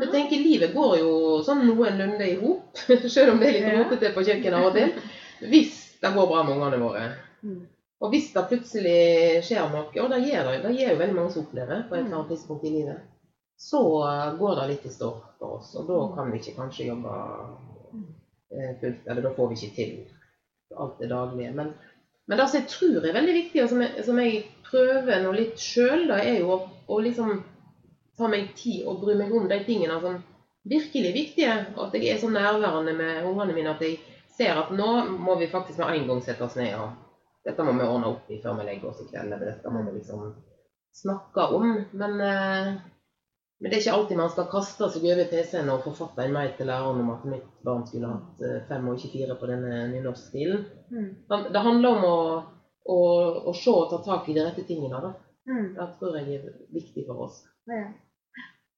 Jeg 0.00 0.10
tenker 0.12 0.40
Livet 0.40 0.72
går 0.74 0.94
jo 1.00 1.10
sånn 1.44 1.66
noenlunde 1.66 2.24
i 2.30 2.38
hop, 2.40 2.80
selv 3.16 3.34
om 3.34 3.40
det 3.42 3.50
er 3.50 3.58
litt 3.58 3.76
rotete 3.90 4.14
på 4.16 4.24
kjøkkenet 4.24 4.56
av 4.56 4.70
og 4.70 4.76
til. 4.78 4.96
Hvis 5.52 5.76
det 6.00 6.14
går 6.16 6.28
bra 6.32 6.42
med 6.46 6.56
ungene 6.56 6.80
våre. 6.80 7.04
Mm. 7.44 7.60
Og 8.00 8.12
hvis 8.14 8.30
det 8.32 8.46
plutselig 8.48 8.98
skjer 9.44 9.68
noe, 9.72 9.84
og 9.92 10.12
det 10.14 10.20
gjør 10.24 10.46
det, 10.48 10.58
det 10.64 10.76
gjør 10.78 10.94
jo 10.94 11.00
veldig 11.02 11.16
mange 11.18 11.32
som 11.34 11.44
opplever 11.44 11.82
på 11.88 11.96
et 11.98 12.04
eller 12.06 12.16
annet 12.16 12.30
tidspunkt 12.32 12.64
i 12.64 12.72
livet, 12.78 13.00
så 13.60 13.82
går 14.38 14.56
det 14.56 14.68
litt 14.70 14.86
i 14.86 14.90
stå 14.94 15.10
for 15.38 15.58
oss. 15.58 15.74
Og 15.76 15.88
da 15.90 15.98
kan 16.14 16.30
vi 16.32 16.38
ikke 16.40 16.56
kanskje 16.56 16.86
jobbe 16.88 17.12
eh, 18.56 18.72
fullt, 18.80 19.06
eller 19.06 19.26
da 19.26 19.32
får 19.36 19.50
vi 19.50 19.58
ikke 19.58 19.74
til 19.76 20.78
alt 20.80 21.02
det 21.02 21.10
daglige. 21.10 21.52
Men, 21.58 21.74
men 22.24 22.40
det 22.40 22.46
som 22.48 22.60
jeg 22.60 22.70
tror 22.72 23.04
er 23.04 23.16
veldig 23.18 23.34
viktig, 23.36 23.62
og 23.64 23.72
som 23.72 23.82
jeg, 23.84 24.04
som 24.06 24.20
jeg 24.22 24.38
prøver 24.70 25.20
nå 25.20 25.34
litt 25.36 25.60
sjøl, 25.60 26.08
er 26.16 26.38
jo 26.38 26.54
å, 26.54 26.58
å 26.88 27.00
liksom 27.04 27.34
ta 28.16 28.30
meg 28.32 28.54
tid 28.56 28.88
og 28.88 29.02
bry 29.02 29.18
meg 29.18 29.34
om 29.36 29.48
de 29.50 29.58
tingene 29.66 29.98
som 30.00 30.16
virkelig 30.72 31.10
er 31.10 31.18
viktige. 31.18 31.56
At 31.84 31.98
jeg 31.98 32.14
er 32.14 32.22
så 32.22 32.30
nærværende 32.32 32.94
med 32.96 33.28
ungene 33.28 33.56
mine 33.58 33.74
at 33.74 33.84
jeg 33.84 33.98
ser 34.38 34.56
at 34.56 34.72
nå 34.72 34.88
må 35.20 35.36
vi 35.40 35.50
faktisk 35.52 35.82
med 35.82 35.98
en 35.98 36.08
gang 36.08 36.22
sette 36.24 36.46
oss 36.46 36.56
ned. 36.56 36.78
og 36.80 37.44
Dette 37.44 37.64
må 37.68 37.76
vi 37.76 37.84
ordne 37.84 38.14
opp 38.14 38.32
i 38.32 38.40
før 38.40 38.56
vi 38.62 38.70
legger 38.70 38.88
oss 38.88 39.04
i 39.04 39.10
kveld. 39.10 39.34
Eller 39.34 39.52
dette 39.52 39.74
må 39.74 39.84
vi 39.90 39.98
liksom 39.98 40.32
snakke 40.96 41.46
om. 41.60 41.68
Men, 41.92 42.16
eh, 42.24 42.72
men 43.60 43.68
det 43.68 43.76
er 43.76 43.82
ikke 43.82 43.92
alltid 43.98 44.16
man 44.16 44.30
skal 44.32 44.46
kaste 44.48 44.86
seg 44.88 45.02
over 45.04 45.26
PC-en 45.28 45.68
og 45.68 45.82
forfatte 45.84 46.24
en 46.24 46.32
mail 46.32 46.54
til 46.56 46.70
læreren 46.70 47.02
om 47.02 47.10
at 47.12 47.26
mitt 47.28 47.48
barn 47.66 47.82
skulle 47.88 48.08
hatt 48.08 48.44
eh, 48.46 48.62
fem 48.70 48.86
og 48.88 48.96
ikke 48.96 49.12
fire 49.18 49.36
på 49.36 49.50
denne 49.50 49.82
nynorskstilen. 49.90 50.62
Mm. 50.88 51.10
Det 51.28 51.64
handler 51.66 51.98
om 51.98 52.06
å, 52.08 52.20
å, 52.94 53.00
å 53.52 53.54
se 53.56 53.74
og 53.74 53.90
ta 53.92 54.00
tak 54.06 54.30
i 54.32 54.38
de 54.38 54.46
rette 54.46 54.64
tingene. 54.68 55.02
Da. 55.04 55.12
Mm. 55.50 55.68
Det 55.76 55.88
tror 56.00 56.16
jeg 56.16 56.38
er 56.38 56.48
viktig 56.72 57.04
for 57.10 57.26
oss. 57.26 57.42
Ja. 57.68 57.90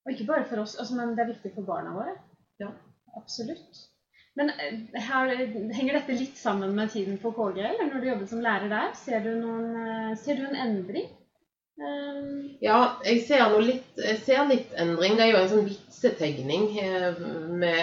Og 0.03 0.17
ikke 0.17 0.27
bare 0.33 0.49
for 0.51 0.65
oss, 0.65 0.75
altså, 0.75 0.99
men 0.99 1.15
det 1.15 1.23
er 1.23 1.31
viktig 1.31 1.55
for 1.55 1.69
barna 1.69 1.95
våre. 1.95 2.19
Ja. 2.59 2.75
Absolutt. 3.15 3.85
Men 4.35 4.51
eh, 4.51 5.01
her, 5.07 5.31
henger 5.79 5.99
dette 6.01 6.19
litt 6.19 6.39
sammen 6.41 6.75
med 6.75 6.91
tiden 6.91 7.23
på 7.23 7.31
KG, 7.37 7.63
eller 7.69 7.87
når 7.87 8.03
du 8.03 8.09
jobbet 8.11 8.35
som 8.35 8.43
lærer 8.43 8.73
der? 8.73 8.95
Ser 8.99 9.23
du, 9.23 9.35
noen, 9.39 9.75
eh, 9.79 10.15
ser 10.19 10.41
du 10.41 10.47
en 10.49 10.59
endring? 10.67 11.11
Um, 11.83 12.43
Ja, 12.63 12.77
jeg 13.03 13.25
ser, 13.27 13.43
noe 13.51 13.65
litt, 13.65 13.89
litt 13.99 14.77
endring. 14.79 15.17
Det 15.19 15.25
er 15.25 15.33
jo 15.33 15.39
en 15.41 15.49
sånn 15.51 15.65
vitsetegning 15.67 16.69
eh, 16.79 17.17
med 17.59 17.81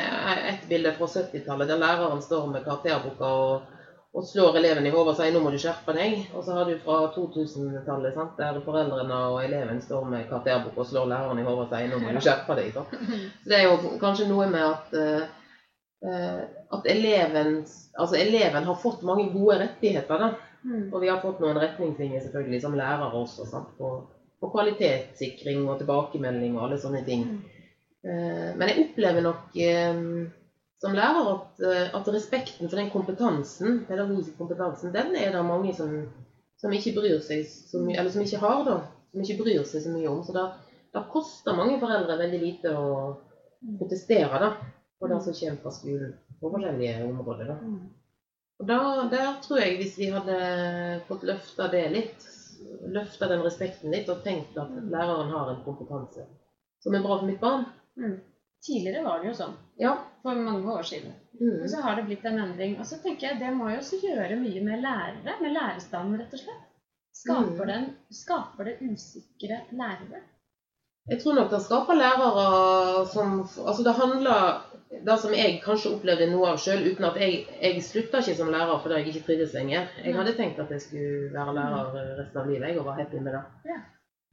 et 0.48 0.64
bilde 0.70 0.94
fra 0.96 1.10
70-tallet 1.12 1.68
der 1.68 1.82
læreren 1.82 2.22
står 2.24 2.46
med 2.54 2.64
karakterboka 2.64 3.32
og, 3.42 3.74
og 4.16 4.26
slår 4.30 4.62
eleven 4.62 4.88
i 4.88 4.94
hodet 4.94 5.12
og 5.12 5.20
sier 5.20 5.36
'nå 5.36 5.42
må 5.44 5.52
du 5.52 5.60
skjerpe 5.60 5.98
deg'. 5.98 6.30
Og 6.32 6.46
så 6.46 6.56
har 6.56 6.70
du 6.70 6.78
fra 6.86 7.02
2000-tallet 7.18 8.22
der 8.40 8.62
foreldrene 8.64 9.20
og 9.34 9.44
eleven 9.44 9.82
står 9.84 10.08
med 10.14 10.30
karakterboka 10.32 10.80
og 10.80 10.88
slår 10.94 11.12
læreren 11.12 11.44
i 11.44 11.48
hodet 11.50 11.66
og 11.66 11.76
sier 11.76 11.92
'nå 11.92 12.00
må 12.00 12.16
du 12.16 12.24
skjerpe 12.24 12.56
deg'. 12.62 12.72
Sant? 12.78 12.96
Så 13.44 13.52
det 13.52 13.60
er 13.60 13.68
jo 13.68 13.98
kanskje 14.00 14.30
noe 14.32 14.48
med 14.48 14.64
at, 14.64 14.96
eh, 14.96 15.28
eh, 16.08 16.44
at 16.78 16.88
eleven, 16.96 17.66
altså 18.00 18.16
eleven 18.16 18.64
har 18.64 18.80
fått 18.80 19.04
mange 19.04 19.28
gode 19.36 19.60
rettigheter. 19.66 20.24
da. 20.24 20.32
Mm. 20.64 20.88
Og 20.92 20.98
vi 21.02 21.12
har 21.12 21.22
fått 21.24 21.40
noen 21.44 21.60
retningslinjer 21.62 22.26
selvfølgelig 22.26 22.62
som 22.64 22.78
lærere 22.78 23.12
også, 23.22 23.48
sant? 23.50 23.72
På, 23.78 23.94
på 24.40 24.52
kvalitetssikring 24.54 25.66
og 25.68 25.80
tilbakemelding 25.82 26.58
og 26.58 26.68
alle 26.68 26.82
sånne 26.82 27.04
ting. 27.08 27.26
Mm. 27.28 27.40
Eh, 28.10 28.50
men 28.56 28.70
jeg 28.72 28.86
opplever 28.86 29.26
nok 29.26 29.58
eh, 29.60 30.04
som 30.80 30.96
lærer 30.96 31.28
at, 31.34 31.60
eh, 31.68 31.96
at 31.96 32.08
respekten 32.08 32.70
for 32.70 32.80
den 32.80 32.92
kompetansen, 32.94 33.84
pedagogiske 33.88 34.38
kompetansen, 34.38 34.94
den 34.96 35.16
er 35.16 35.34
det 35.36 35.46
mange 35.46 35.74
som, 35.76 35.92
som 36.62 36.74
ikke 36.76 36.96
bryr 36.96 37.20
seg 37.24 37.44
så 37.50 37.82
mye, 37.84 37.98
eller 38.00 38.14
som 38.14 38.24
ikke 38.24 38.40
har 38.44 38.64
da, 38.68 38.78
som 39.12 39.26
ikke 39.26 39.42
bryr 39.44 39.66
seg 39.68 39.84
så 39.84 39.92
mye 39.92 40.12
om. 40.12 40.24
Så 40.24 40.36
da, 40.36 40.46
da 40.96 41.04
koster 41.12 41.58
mange 41.58 41.80
foreldre 41.82 42.20
veldig 42.22 42.40
lite 42.46 42.72
å 42.72 42.90
protestere 43.82 44.40
da, 44.40 44.54
på 45.00 45.12
det 45.12 45.20
som 45.26 45.36
kommer 45.36 45.64
fra 45.66 45.76
skolen 45.76 46.16
på 46.40 46.54
forskjellige 46.54 47.10
områder. 47.10 47.52
da. 47.52 47.60
Og 48.60 48.68
da, 48.68 48.78
der 49.12 49.38
tror 49.44 49.60
jeg 49.62 49.78
hvis 49.80 49.98
vi 49.98 50.10
hadde 50.12 50.38
fått 51.08 51.24
løfta 51.24 51.70
det 51.72 51.86
litt, 51.94 52.26
løfta 52.92 53.30
den 53.32 53.44
respekten 53.46 53.92
litt, 53.94 54.10
og 54.12 54.24
tenkt 54.26 54.58
at 54.60 54.74
læreren 54.92 55.32
har 55.32 55.54
en 55.54 55.62
kompetanse 55.64 56.26
som 56.84 56.96
er 56.96 57.04
bra 57.04 57.20
for 57.20 57.28
mitt 57.28 57.40
barn 57.44 57.66
Mm. 58.00 58.20
Tidligere 58.64 59.04
var 59.04 59.20
det 59.20 59.28
jo 59.30 59.34
sånn, 59.36 59.54
Ja. 59.80 59.94
for 60.24 60.36
mange 60.36 60.72
år 60.72 60.84
siden. 60.84 61.12
Mm. 61.40 61.64
Og 61.64 61.70
så 61.70 61.82
har 61.82 61.96
det 61.96 62.06
blitt 62.06 62.24
en 62.26 62.38
endring. 62.40 62.78
Og 62.80 62.86
så 62.86 62.96
tenker 63.02 63.28
jeg 63.28 63.40
det 63.40 63.50
må 63.56 63.70
jo 63.72 63.78
også 63.80 64.00
gjøre 64.04 64.38
mye 64.40 64.62
med 64.64 64.82
lærere, 64.84 65.34
med 65.42 65.52
lærerstanden, 65.56 66.20
rett 66.20 66.34
og 66.34 66.40
slett. 66.40 66.64
Skaper, 67.14 67.66
Mm. 67.66 67.68
den, 67.68 67.96
skaper 68.12 68.64
det 68.66 68.78
usikre 68.82 69.62
lærere? 69.72 70.22
Jeg 71.10 71.20
tror 71.22 71.34
nok 71.36 71.50
det 71.52 71.62
skaper 71.62 71.94
lærere 71.96 73.08
som 73.08 73.40
Altså 73.68 73.84
det 73.84 73.96
handler 73.96 74.62
Det 74.90 75.16
som 75.22 75.34
jeg 75.38 75.60
kanskje 75.62 75.92
opplevde 75.94 76.26
noe 76.32 76.48
av 76.50 76.58
sjøl, 76.62 76.82
uten 76.90 77.06
at 77.06 77.18
jeg, 77.22 77.44
jeg 77.62 77.82
slutta 77.86 78.24
ikke 78.24 78.34
som 78.40 78.50
lærer 78.50 78.80
fordi 78.82 78.98
jeg 78.98 79.12
ikke 79.12 79.28
trivdes 79.28 79.54
lenger. 79.54 79.92
Jeg 80.02 80.16
hadde 80.18 80.34
tenkt 80.38 80.62
at 80.64 80.74
jeg 80.74 80.82
skulle 80.82 81.30
være 81.36 81.54
lærer 81.60 82.00
resten 82.18 82.42
av 82.42 82.50
livet 82.50 82.72
jeg, 82.72 82.80
og 82.82 82.88
var 82.90 82.98
happy 82.98 83.22
med 83.22 83.38
det. 83.38 83.44
Ja. 83.70 83.78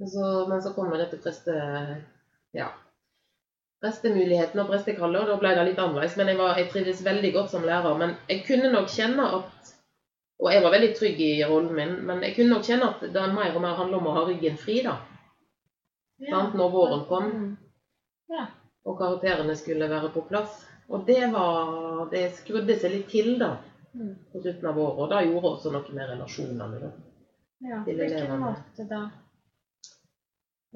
Men 0.01 0.13
så, 0.15 0.31
men 0.49 0.65
så 0.65 0.73
kom 0.73 0.89
dette 0.97 1.21
preste... 1.21 1.59
Ja. 2.57 2.71
Prestemuligheten 3.85 4.63
og 4.63 4.73
prestekallet, 4.73 5.27
og 5.27 5.29
da 5.29 5.39
ble 5.43 5.53
det 5.59 5.69
litt 5.69 5.81
annerledes. 5.83 6.17
Men 6.17 6.33
jeg, 6.33 6.41
var, 6.41 6.57
jeg 6.57 6.73
trivdes 6.73 7.05
veldig 7.05 7.35
godt 7.37 7.53
som 7.53 7.69
lærer. 7.69 8.01
Men 8.01 8.17
jeg 8.33 8.47
kunne 8.49 8.73
nok 8.73 8.89
kjenne 8.93 9.29
at 9.41 9.75
Og 10.37 10.53
jeg 10.53 10.65
var 10.65 10.73
veldig 10.73 10.93
trygg 10.97 11.21
i 11.25 11.33
rollen 11.49 11.73
min, 11.73 11.93
men 12.05 12.19
jeg 12.25 12.35
kunne 12.37 12.53
nok 12.53 12.65
kjenne 12.67 12.91
at 12.93 13.05
det 13.13 13.29
mer 13.33 13.55
og 13.57 13.63
mer 13.65 13.77
handler 13.79 14.03
om 14.03 14.09
å 14.11 14.17
ha 14.19 14.25
ryggen 14.27 14.59
fri, 14.61 14.83
da. 14.85 14.99
Sant? 16.29 16.57
Når 16.57 16.73
våren 16.75 17.05
kom. 17.09 17.31
Mm. 17.33 17.55
Ja. 18.33 18.45
Og 18.87 18.99
karakterene 18.99 19.57
skulle 19.59 19.91
være 19.91 20.13
på 20.15 20.25
plass. 20.29 20.65
Og 20.89 21.07
det 21.07 21.33
var 21.33 22.09
Det 22.11 22.29
skrudde 22.39 22.79
seg 22.79 22.93
litt 22.93 23.09
til, 23.11 23.35
da. 23.41 23.57
Mm. 23.97 24.15
På 24.33 24.41
slutten 24.43 24.69
av 24.71 24.79
året. 24.79 24.99
Og 25.03 25.11
da 25.11 25.23
gjorde 25.27 25.53
også 25.55 25.73
noe 25.75 25.95
med 25.97 26.11
relasjonene, 26.13 26.83
da. 26.83 26.93
ja. 27.71 27.81
Hvilken 27.87 28.37
måte 28.43 28.87
da? 28.91 29.07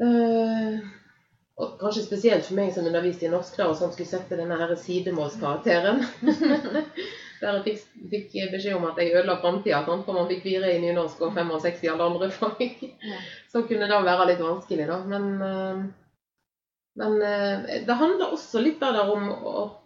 Uh, 0.01 0.81
og 1.61 1.75
kanskje 1.81 2.07
spesielt 2.07 2.47
for 2.47 2.57
meg 2.57 2.71
som 2.73 2.87
underviste 2.89 3.27
i 3.27 3.33
norsk, 3.33 3.59
da, 3.59 3.67
og 3.69 3.77
som 3.77 3.91
skulle 3.93 4.09
sette 4.09 4.39
denne 4.39 4.57
her 4.57 4.73
sidemålskarakteren. 4.81 6.01
Der 7.41 7.57
jeg 7.57 7.63
fikk, 7.65 7.85
fikk 8.13 8.53
beskjed 8.53 8.77
om 8.77 8.87
at 8.89 8.99
jeg 9.01 9.15
ødela 9.15 9.39
framtida, 9.41 9.81
for 9.87 10.17
man 10.17 10.29
fikk 10.29 10.43
fire 10.45 10.75
i 10.75 10.81
nynorsk 10.83 11.23
og 11.25 11.37
65 11.37 11.85
i 11.87 11.91
alle 11.93 12.09
andre 12.11 12.29
fag. 12.37 12.75
Så 13.53 13.63
kunne 13.69 13.89
det 13.89 14.01
være 14.09 14.27
litt 14.29 14.43
vanskelig, 14.45 14.89
da. 14.91 14.99
Men, 15.09 15.29
eh, 15.47 15.85
men 16.99 17.23
eh, 17.23 17.85
det 17.87 17.97
handler 18.01 18.33
også 18.35 18.61
litt 18.65 18.81
der 18.83 18.99
om 19.13 19.29
at, 19.31 19.77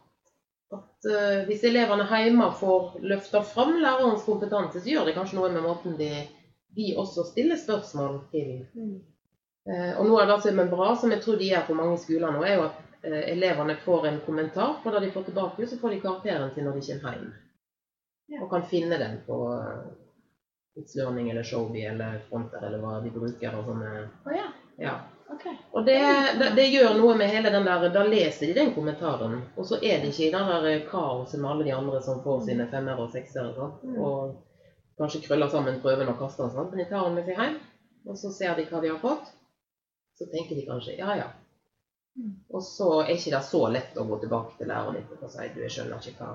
at 0.79 1.09
eh, 1.11 1.43
hvis 1.49 1.65
elevene 1.69 2.07
hjemme 2.09 2.49
får 2.61 3.01
løfta 3.05 3.43
fram 3.45 3.77
lærerens 3.83 4.25
kompetanse, 4.25 4.81
så 4.81 4.89
gjør 4.95 5.05
det 5.11 5.15
kanskje 5.19 5.37
noe 5.39 5.51
med 5.53 5.63
måten 5.67 5.99
de, 6.01 6.11
de 6.77 6.95
også 6.99 7.27
stiller 7.33 7.61
spørsmål 7.61 8.23
til 8.33 8.65
Mm. 8.75 8.95
Eh, 9.65 9.93
Og 9.99 10.05
noe 10.05 10.21
av 10.23 10.29
det 10.29 10.43
som 10.45 10.59
er 10.61 10.67
bra, 10.69 10.91
som 11.01 11.11
jeg 11.15 11.23
tror 11.25 11.39
de 11.41 11.47
gjør 11.49 11.63
på 11.67 11.75
mange 11.79 11.97
skoler 11.99 12.33
nå, 12.35 12.43
er 12.45 12.59
jo 12.59 12.65
at 12.67 12.81
elevene 13.05 13.77
får 13.85 14.07
en 14.09 14.19
kommentar 14.27 14.75
på 14.83 14.91
det 14.93 15.01
de 15.07 15.11
får 15.13 15.25
tilbake, 15.29 15.67
så 15.69 15.79
får 15.81 15.91
de 15.95 16.01
karakteren 16.03 16.51
sin 16.53 16.65
når 16.69 16.77
de 16.81 16.83
kommer 16.89 17.15
hjem. 17.17 17.31
Ja. 18.33 18.43
Og 18.43 18.51
kan 18.51 18.63
finne 18.69 18.99
den 19.01 19.19
på 19.27 19.39
It's 20.77 20.97
Learning 20.97 21.31
eller 21.31 21.43
Showbie 21.45 21.89
eller 21.91 22.19
Fronter 22.29 22.65
eller 22.67 22.81
hva 22.83 22.99
de 23.05 23.11
bruker. 23.15 23.57
og 23.59 23.65
sånne, 23.69 23.91
Oh, 24.27 24.33
ja. 24.37 24.47
ja. 24.81 24.95
Ok. 25.35 25.45
Og 25.75 25.87
det, 25.87 25.99
det, 26.39 26.49
det 26.57 26.65
gjør 26.71 26.97
noe 26.99 27.15
med 27.19 27.31
hele 27.33 27.51
den 27.51 27.67
der 27.67 27.89
Da 27.95 28.03
leser 28.07 28.47
de 28.47 28.57
den 28.57 28.73
kommentaren, 28.75 29.41
og 29.57 29.67
så 29.67 29.81
er 29.81 30.03
det 30.03 30.13
ikke 30.13 30.29
i 30.29 30.33
den 30.35 30.51
der 30.51 30.67
eh, 30.71 30.83
kaoset 30.89 31.41
med 31.41 31.51
alle 31.51 31.69
de 31.69 31.75
andre 31.75 32.03
som 32.03 32.23
får 32.25 32.45
sine 32.49 32.69
femmer 32.71 33.01
og 33.03 33.11
seksere. 33.15 33.71
Mm. 33.83 33.97
og 33.99 34.43
kanskje 34.99 35.25
krøller 35.25 35.51
sammen 35.51 35.81
prøven 35.83 36.11
og 36.13 36.21
kaster 36.21 36.51
den, 36.55 36.69
men 36.71 36.79
de 36.79 36.91
tar 36.91 37.09
den 37.09 37.17
med 37.19 37.27
seg 37.27 37.41
hjem, 37.41 37.57
og 38.07 38.19
så 38.21 38.31
ser 38.35 38.55
de 38.59 38.67
hva 38.69 38.83
de 38.83 38.93
har 38.93 39.01
fått. 39.03 39.33
Så 40.15 40.29
tenker 40.31 40.55
de 40.55 40.67
kanskje 40.69 40.99
ja, 41.01 41.17
ja. 41.19 41.31
Mm. 42.15 42.35
Og 42.55 42.63
så 42.63 42.91
er 43.03 43.17
ikke 43.17 43.33
det 43.35 43.43
så 43.49 43.65
lett 43.75 43.97
å 43.99 44.05
gå 44.07 44.21
tilbake 44.23 44.55
til 44.61 44.71
læreren 44.71 45.09
og 45.19 45.31
si 45.33 45.49
du, 45.51 45.65
jeg 45.65 45.75
skjønner 45.75 45.99
ikke 45.99 46.21
hva 46.21 46.35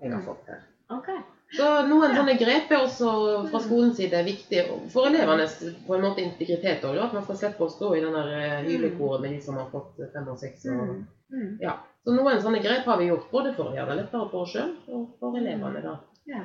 jeg 0.00 0.14
har 0.14 0.24
fått 0.24 0.48
her. 0.48 0.62
Ok. 0.96 1.10
Så 1.56 1.66
noen 1.88 2.12
sånne 2.12 2.34
grep 2.36 2.72
er 2.74 2.82
også 2.84 3.10
fra 3.48 3.60
skolens 3.64 3.96
side 3.96 4.18
viktig 4.26 4.64
for 4.92 5.08
elevenes 5.08 5.54
på 5.86 5.94
en 5.96 6.02
måte 6.04 6.20
integritet 6.20 6.82
òg. 6.84 6.98
At 7.00 7.14
man 7.16 7.24
skal 7.24 7.38
slippe 7.40 7.64
å 7.64 7.70
stå 7.72 7.94
i 7.96 8.02
den 8.04 8.12
der 8.12 8.28
eh, 8.36 8.66
hylekoret 8.66 9.22
med 9.24 9.32
de 9.32 9.40
som 9.46 9.56
har 9.56 9.70
fått 9.72 9.96
fem 10.12 10.28
og 10.28 10.38
seks. 10.42 10.66
Og, 10.68 10.92
Mm. 10.92 11.06
Mm. 11.32 11.58
ja. 11.60 11.74
Så 12.04 12.12
noen 12.16 12.38
sånne 12.40 12.60
grep 12.64 12.86
har 12.88 12.96
vi 13.00 13.08
gjort 13.10 13.30
både 13.30 13.50
for 13.56 13.68
å 13.68 13.74
gjøre 13.76 13.90
det 13.94 13.96
lettere 14.02 14.28
for 14.30 14.44
oss 14.46 14.52
sjøl 14.54 14.70
og 14.88 15.08
for 15.20 15.36
elevene. 15.36 15.82
da. 15.84 15.96
Ja. 16.28 16.44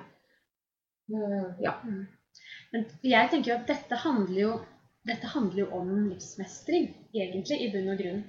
Eh, 1.12 1.46
ja. 1.64 1.74
Mm. 1.84 2.08
Men 2.74 2.86
jeg 3.04 3.30
tenker 3.32 3.52
jo 3.52 3.58
at 3.60 3.68
dette 3.68 4.00
handler 4.02 4.40
jo, 4.42 4.54
dette 5.08 5.28
handler 5.36 5.60
jo 5.66 5.68
om 5.78 5.94
livsmestring, 6.10 6.90
egentlig, 7.14 7.60
i 7.60 7.72
bunn 7.76 7.92
og 7.94 8.00
grunn. 8.02 8.24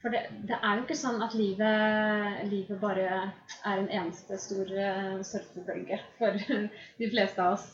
For 0.00 0.12
det, 0.14 0.20
det 0.48 0.56
er 0.56 0.78
jo 0.78 0.84
ikke 0.86 0.96
sånn 0.96 1.20
at 1.20 1.34
livet, 1.36 2.44
livet 2.48 2.80
bare 2.80 3.08
er 3.10 3.74
en 3.74 3.90
eneste 4.00 4.38
stor 4.40 4.70
eh, 4.72 5.18
surfebølge 5.28 5.98
for 6.16 6.38
de 7.00 7.10
fleste 7.12 7.44
av 7.44 7.58
oss. 7.58 7.66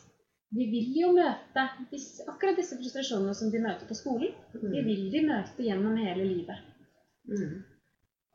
Vi 0.56 0.66
vil 0.70 0.90
jo 1.00 1.12
møte 1.14 1.62
disse, 1.90 2.24
akkurat 2.30 2.58
disse 2.58 2.78
frustrasjonene 2.78 3.34
som 3.34 3.50
de 3.52 3.62
møter 3.62 3.86
på 3.86 3.98
skolen. 3.98 4.34
De 4.54 4.82
vil 4.86 5.06
de 5.12 5.22
møte 5.26 5.66
gjennom 5.66 5.98
hele 5.98 6.26
livet. 6.26 6.60
Mm. 7.30 7.62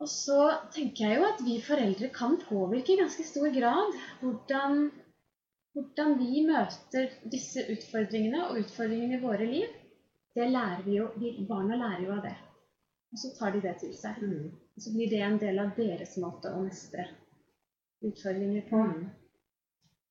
Og 0.02 0.10
så 0.10 0.38
tenker 0.74 1.06
jeg 1.06 1.20
jo 1.20 1.26
at 1.28 1.42
vi 1.46 1.56
foreldre 1.62 2.10
kan 2.14 2.38
påvirke 2.42 2.94
i 2.94 2.98
ganske 3.00 3.24
stor 3.26 3.52
grad 3.54 3.96
hvordan, 4.20 4.86
hvordan 5.76 6.16
vi 6.20 6.44
møter 6.48 7.12
disse 7.32 7.64
utfordringene 7.74 8.48
og 8.48 8.60
utfordringene 8.64 9.20
i 9.20 9.22
våre 9.22 9.48
liv. 9.48 9.68
Det 10.32 10.48
lærer 10.48 10.82
vi 10.86 10.96
jo, 10.96 11.10
Barna 11.48 11.76
lærer 11.76 12.06
jo 12.06 12.16
av 12.16 12.24
det. 12.24 12.34
Og 13.12 13.20
så 13.20 13.30
tar 13.36 13.52
de 13.52 13.60
det 13.64 13.74
til 13.82 13.92
seg. 13.96 14.20
Mm. 14.24 14.52
Og 14.76 14.84
så 14.84 14.92
blir 14.94 15.10
det 15.12 15.20
en 15.24 15.40
del 15.40 15.60
av 15.60 15.74
deres 15.76 16.16
måte 16.20 16.52
å 16.52 16.62
mestre 16.62 17.04
utfordringer 18.02 18.64
på. 18.70 18.80
Mm. 18.88 19.02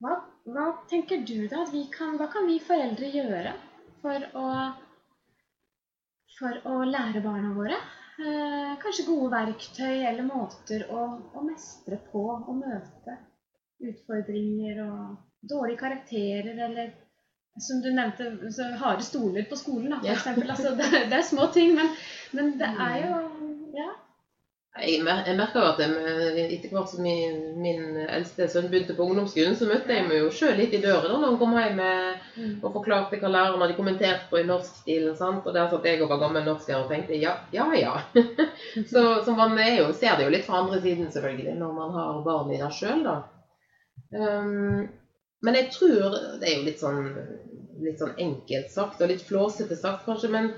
Hva, 0.01 0.13
hva 0.53 0.67
tenker 0.89 1.25
du 1.25 1.47
da? 1.47 1.63
At 1.65 1.73
vi 1.73 1.87
kan, 1.93 2.15
hva 2.21 2.29
kan 2.31 2.47
vi 2.49 2.59
foreldre 2.63 3.09
gjøre 3.13 3.55
for 4.03 4.27
å, 4.37 4.45
for 6.37 6.61
å 6.69 6.77
lære 6.89 7.23
barna 7.25 7.51
våre? 7.57 7.79
Eh, 8.21 8.77
kanskje 8.81 9.07
gode 9.07 9.31
verktøy 9.33 10.03
eller 10.05 10.25
måter 10.25 10.85
å, 10.93 11.03
å 11.33 11.43
mestre 11.45 11.97
på 12.11 12.23
og 12.35 12.53
møte 12.59 13.17
utfordringer 13.81 14.81
og 14.83 15.47
dårlige 15.49 15.79
karakterer 15.79 16.59
eller 16.67 16.91
som 17.59 17.81
du 17.83 17.89
nevnte, 17.91 18.51
så 18.55 18.69
harde 18.79 19.03
stoler 19.03 19.43
på 19.49 19.55
skolen, 19.59 19.89
da, 19.91 19.99
for 19.99 20.07
Ja. 20.07 20.13
eksempel. 20.13 20.49
Altså, 20.49 20.75
det, 20.77 20.91
det 21.09 21.17
er 21.19 21.27
små 21.27 21.49
ting, 21.53 21.75
men, 21.75 21.89
men 22.31 22.53
det 22.59 22.69
er 22.79 22.95
jo 23.07 23.17
Ja. 23.75 23.89
Jeg, 24.79 25.01
mer- 25.03 25.25
jeg 25.27 25.35
merker 25.35 25.59
jo 25.59 25.67
at 25.73 25.79
jeg, 25.83 26.43
etter 26.55 26.69
hvert 26.71 26.89
som 26.89 27.01
min, 27.03 27.41
min 27.61 27.97
eldste 28.07 28.45
sønn 28.47 28.69
begynte 28.71 28.93
på 28.95 29.03
ungdomsskolen, 29.03 29.55
så 29.59 29.67
møtte 29.67 29.91
jeg 29.91 30.05
meg 30.07 30.21
jo 30.21 30.29
sjøl 30.31 30.55
litt 30.55 30.71
i 30.73 30.79
døra 30.79 31.09
da 31.09 31.17
når 31.19 31.25
han 31.27 31.39
kom 31.41 31.57
hjem 31.59 31.75
med, 31.75 32.21
Mm. 32.37 32.53
og 32.63 32.71
forklarte 32.77 33.17
hva 33.19 33.27
læreren 33.27 33.59
hadde 33.59 33.75
kommentert 33.75 34.29
på 34.29 34.39
i 34.39 34.45
norsk 34.47 34.85
sant? 35.19 35.43
Og 35.45 35.53
der 35.53 35.67
satt 35.69 35.83
jeg 35.83 36.01
og 36.01 36.07
var 36.09 36.21
gammel 36.23 36.45
norsker 36.47 36.77
og 36.79 36.87
tenkte 36.87 37.19
ja, 37.19 37.33
ja 37.51 37.65
ja. 37.75 37.97
så, 38.93 39.03
så 39.25 39.35
man 39.35 39.57
er 39.59 39.81
jo, 39.81 39.91
ser 39.91 40.15
det 40.15 40.23
jo 40.29 40.31
litt 40.31 40.45
fra 40.47 40.61
andre 40.63 40.79
siden 40.81 41.11
selvfølgelig, 41.11 41.57
når 41.59 41.73
man 41.75 41.91
har 41.91 42.23
barn 42.23 42.53
i 42.55 42.61
det 42.63 42.71
sjøl, 42.71 43.03
da. 43.03 43.17
Um, 44.15 44.87
men 45.41 45.57
jeg 45.57 45.71
tror 45.73 46.15
Det 46.41 46.47
er 46.49 46.55
jo 46.57 46.65
litt 46.67 46.81
sånn, 46.81 46.99
litt 47.81 48.01
sånn 48.01 48.13
enkelt 48.21 48.69
sagt 48.73 49.01
og 49.01 49.09
litt 49.09 49.23
flåsete 49.25 49.77
sagt 49.79 50.05
kanskje, 50.05 50.29
men, 50.33 50.51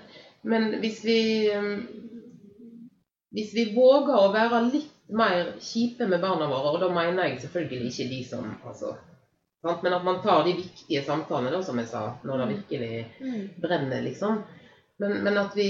men 0.43 0.73
hvis 0.83 0.99
vi 1.07 1.19
um, 1.55 1.71
hvis 3.33 3.53
vi 3.55 3.63
våger 3.73 4.13
å 4.19 4.31
være 4.33 4.59
litt 4.67 4.91
mer 5.13 5.55
kjipe 5.61 6.05
med 6.09 6.21
barna 6.21 6.45
våre, 6.49 6.75
og 6.75 6.83
da 6.83 6.89
mener 6.93 7.31
jeg 7.31 7.41
selvfølgelig 7.43 7.89
ikke 7.89 8.09
de 8.11 8.19
som 8.27 8.51
altså? 8.61 8.93
Men 9.63 9.95
at 9.95 10.03
man 10.03 10.19
tar 10.21 10.43
de 10.43 10.53
viktige 10.57 11.01
samtalene, 11.05 11.51
da, 11.53 11.61
som 11.63 11.79
jeg 11.79 11.87
sa, 11.87 12.03
når 12.27 12.41
det 12.43 12.47
virkelig 12.51 12.91
Mm. 13.23 13.43
brenner, 13.63 14.01
liksom. 14.03 14.41
Men, 14.99 15.23
men 15.23 15.37
at 15.37 15.55
vi 15.55 15.67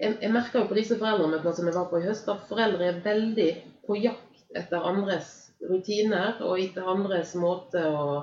Jeg, 0.00 0.16
jeg 0.22 0.30
merker 0.30 0.62
jo 0.62 0.68
på 0.70 0.78
disse 0.78 0.96
foreldremøtene 0.96 1.52
som 1.54 1.66
jeg 1.66 1.74
var 1.74 1.88
på 1.90 1.98
i 2.00 2.06
høst, 2.06 2.28
at 2.28 2.46
foreldre 2.48 2.86
er 2.88 3.02
veldig 3.04 3.50
på 3.86 3.98
jakt 4.00 4.44
etter 4.56 4.86
andres 4.88 5.50
rutiner 5.68 6.40
og 6.40 6.58
etter 6.60 6.88
andres 6.88 7.34
måte 7.34 7.82
å 7.82 8.22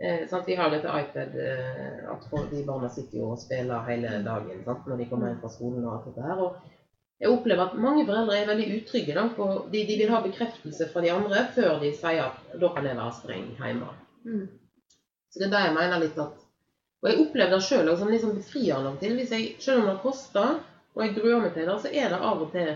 eh, 0.00 0.24
sant? 0.30 0.48
Vi 0.48 0.56
har 0.58 0.72
dette 0.72 0.92
iPad 1.00 1.36
eh, 1.40 2.00
at 2.12 2.26
de 2.50 2.62
barna 2.66 2.88
sitter 2.92 3.20
jo 3.20 3.32
og 3.34 3.42
spiller 3.42 3.84
hele 3.88 4.22
dagen 4.26 4.64
sant? 4.64 4.86
når 4.86 5.02
de 5.02 5.08
kommer 5.10 5.30
hjem 5.30 5.42
fra 5.44 5.52
skolen 5.52 5.86
og 5.86 5.94
alt 5.94 6.10
dette 6.10 6.26
her. 6.26 6.42
og 6.48 6.74
jeg 7.16 7.32
opplever 7.32 7.64
at 7.64 7.76
mange 7.80 8.04
foreldre 8.04 8.34
er 8.36 8.48
veldig 8.50 8.66
utrygge. 8.76 9.14
Da, 9.16 9.44
de, 9.72 9.82
de 9.88 9.94
vil 9.96 10.10
ha 10.12 10.18
bekreftelse 10.20 10.88
fra 10.92 11.00
de 11.00 11.12
andre 11.14 11.46
før 11.54 11.78
de 11.80 11.92
sier 11.96 12.26
at 12.26 12.58
da 12.60 12.68
kan 12.74 12.88
jeg 12.88 12.98
være 12.98 13.14
streng 13.16 13.46
hjemme. 13.56 13.88
Mm. 14.26 14.42
Så 15.32 15.40
det 15.40 15.46
er 15.46 15.54
der 15.54 15.64
jeg 15.68 15.76
mener 15.78 16.02
litt 16.02 16.18
at 16.20 16.42
Og 17.04 17.08
jeg 17.10 17.20
opplever 17.22 17.52
det 17.52 17.64
sjøl 17.64 17.88
som 17.96 18.10
liksom 18.10 18.36
befriende 18.36 18.90
av 18.90 18.94
og 18.96 19.00
til. 19.00 19.18
Jeg, 19.20 19.48
selv 19.60 19.82
om 19.82 19.88
det 19.90 20.02
koster, 20.02 20.60
og 20.96 21.02
jeg 21.04 21.14
gruer 21.14 21.42
meg 21.44 21.52
til 21.54 21.68
det, 21.68 21.74
så 21.84 21.90
er 21.92 22.12
det 22.12 22.20
av 22.24 22.40
og 22.42 22.52
til 22.54 22.70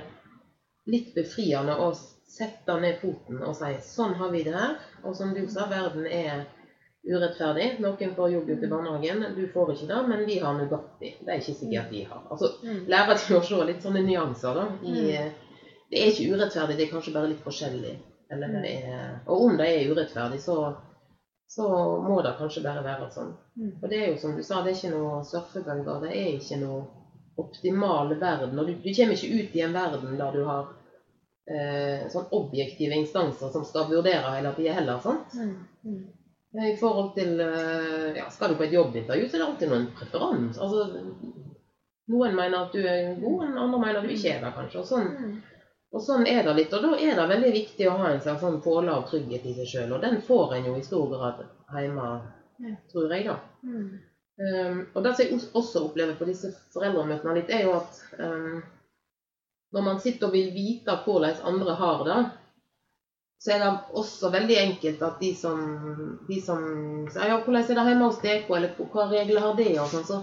litt 0.93 1.15
befriende 1.17 1.77
å 1.81 1.91
sette 2.31 2.77
ned 2.81 3.01
foten 3.01 3.41
og 3.43 3.57
si 3.59 3.73
sånn 3.85 4.15
har 4.21 4.31
vi 4.33 4.45
det 4.47 4.55
her. 4.55 4.77
Og 5.05 5.17
som 5.17 5.33
du 5.35 5.41
sa, 5.51 5.67
verden 5.73 6.07
er 6.07 6.45
urettferdig. 7.09 7.79
Noen 7.81 8.15
får 8.15 8.33
yoghurt 8.35 8.63
i 8.63 8.69
barnehagen, 8.69 9.23
du 9.37 9.47
får 9.53 9.73
ikke 9.75 9.87
det, 9.89 10.01
men 10.09 10.25
vi 10.27 10.39
har 10.39 10.55
Nugatti. 10.59 11.15
Det 11.25 11.29
er 11.33 11.41
ikke 11.41 11.55
sikkert 11.61 11.91
de 11.91 12.03
har. 12.05 12.23
Altså, 12.31 12.51
Mm. 12.63 12.87
lære 12.89 13.17
til 13.19 13.37
å 13.37 13.43
se 13.43 13.65
litt 13.65 13.83
sånne 13.83 14.03
nyanser 14.05 14.55
da. 14.55 14.65
I, 14.83 14.93
Mm. 14.93 15.11
eh, 15.11 15.31
Det 15.91 15.99
er 15.99 16.11
ikke 16.13 16.31
urettferdig, 16.37 16.77
det 16.77 16.87
er 16.87 16.93
kanskje 16.95 17.13
bare 17.13 17.29
litt 17.29 17.43
forskjellig. 17.43 17.97
Eller 18.31 18.47
er, 18.65 19.21
og 19.27 19.41
om 19.43 19.57
det 19.57 19.67
er 19.67 19.91
urettferdig, 19.91 20.39
så, 20.41 20.75
så 21.49 21.65
må 22.01 22.23
det 22.23 22.37
kanskje 22.39 22.63
bare 22.63 22.85
være 22.85 23.09
sånn. 23.11 23.33
For 23.81 23.89
det 23.89 23.99
er 23.99 24.07
jo 24.13 24.17
som 24.17 24.37
du 24.37 24.43
sa, 24.43 24.63
det 24.63 24.71
er 24.71 24.77
ikke 24.79 24.93
noe 24.95 25.25
surfebølger. 25.25 26.01
Det 26.01 26.11
er 26.11 26.39
ikke 26.39 26.61
noe 26.61 26.87
optimal 27.39 28.15
verden. 28.21 28.59
Og 28.59 28.67
du, 28.67 28.75
du 28.75 28.93
kommer 28.95 29.15
ikke 29.17 29.35
ut 29.41 29.57
i 29.57 29.61
en 29.63 29.73
verden 29.73 30.17
der 30.19 30.31
du 30.33 30.45
har 30.45 30.67
eh, 31.51 32.07
sånn 32.13 32.29
objektive 32.31 32.95
instanser 32.95 33.51
som 33.51 33.65
skal 33.65 33.89
vurdere 33.91 34.31
hele 34.37 34.53
tida 34.55 34.73
heller. 34.79 35.01
sant? 35.03 35.35
Mm. 35.85 36.07
Mm. 36.55 36.65
I 36.67 36.77
forhold 36.81 37.13
til 37.15 37.41
eh, 37.41 38.17
ja, 38.17 38.25
Skal 38.31 38.51
du 38.51 38.57
på 38.59 38.65
et 38.67 38.73
jobbintervju, 38.75 39.29
så 39.29 39.37
er 39.37 39.43
det 39.43 39.47
alltid 39.47 39.71
noen 39.71 39.87
preferanse. 39.95 40.61
Altså, 40.61 41.05
Noen 42.11 42.35
mener 42.35 42.65
at 42.65 42.73
du 42.75 42.81
er 42.83 43.13
god, 43.23 43.45
og 43.45 43.59
andre 43.63 43.79
mener 43.79 44.01
at 44.01 44.09
du 44.09 44.11
ikke 44.17 44.33
er 44.33 44.41
det, 44.43 44.51
kanskje. 44.57 44.81
Og 44.81 44.87
sånn, 44.89 45.11
Mm. 45.15 45.37
og 45.95 46.03
sånn 46.03 46.27
er 46.27 46.43
det 46.43 46.57
litt. 46.57 46.73
Og 46.75 46.83
da 46.83 46.97
er 46.99 47.15
det 47.15 47.29
veldig 47.31 47.53
viktig 47.55 47.87
å 47.87 47.97
ha 48.01 48.09
en 48.11 48.21
slags 48.25 48.43
sånn 48.43 48.59
påle 48.65 48.91
av 48.91 49.05
trygghet 49.07 49.47
i 49.47 49.55
seg 49.55 49.69
sjøl. 49.71 49.93
Og 49.95 50.03
den 50.03 50.19
får 50.27 50.55
en 50.57 50.67
jo 50.67 50.75
i 50.75 50.83
stor 50.83 51.07
grad 51.13 51.45
hjemme, 51.77 52.09
tror 52.91 53.15
jeg, 53.15 53.29
da. 53.31 53.37
Mm. 53.63 54.01
Um, 54.41 54.87
og 54.95 55.05
det 55.05 55.15
som 55.15 55.25
jeg 55.27 55.39
også 55.55 55.85
opplever 55.85 56.17
på 56.19 56.27
disse 56.27 56.51
foreldremøtene 56.75 57.35
litt, 57.37 57.51
er 57.53 57.67
jo 57.69 57.77
at 57.77 57.99
um, 58.19 58.63
når 59.73 59.83
man 59.87 60.01
sitter 60.01 60.27
og 60.27 60.33
vil 60.33 60.51
vite 60.55 60.97
hvordan 61.05 61.43
andre 61.45 61.75
har 61.79 62.05
det, 62.09 62.21
så 63.41 63.55
er 63.55 63.63
det 63.63 63.71
også 63.97 64.29
veldig 64.35 64.57
enkelt 64.61 65.03
at 65.03 65.21
de 65.21 65.31
som, 65.37 65.61
de 66.29 66.41
som 66.45 66.61
sier 67.09 67.31
ja, 67.31 67.39
'Hvordan 67.41 67.63
er 67.63 67.79
det 67.79 67.87
hjemme 67.89 68.05
hos 68.05 68.19
dere?' 68.21 68.57
eller 68.57 68.75
'Hva 68.77 69.07
regler 69.09 69.41
har 69.41 69.55
det?' 69.57 69.79
og 69.81 69.89
sånn, 69.89 70.05
så, 70.05 70.19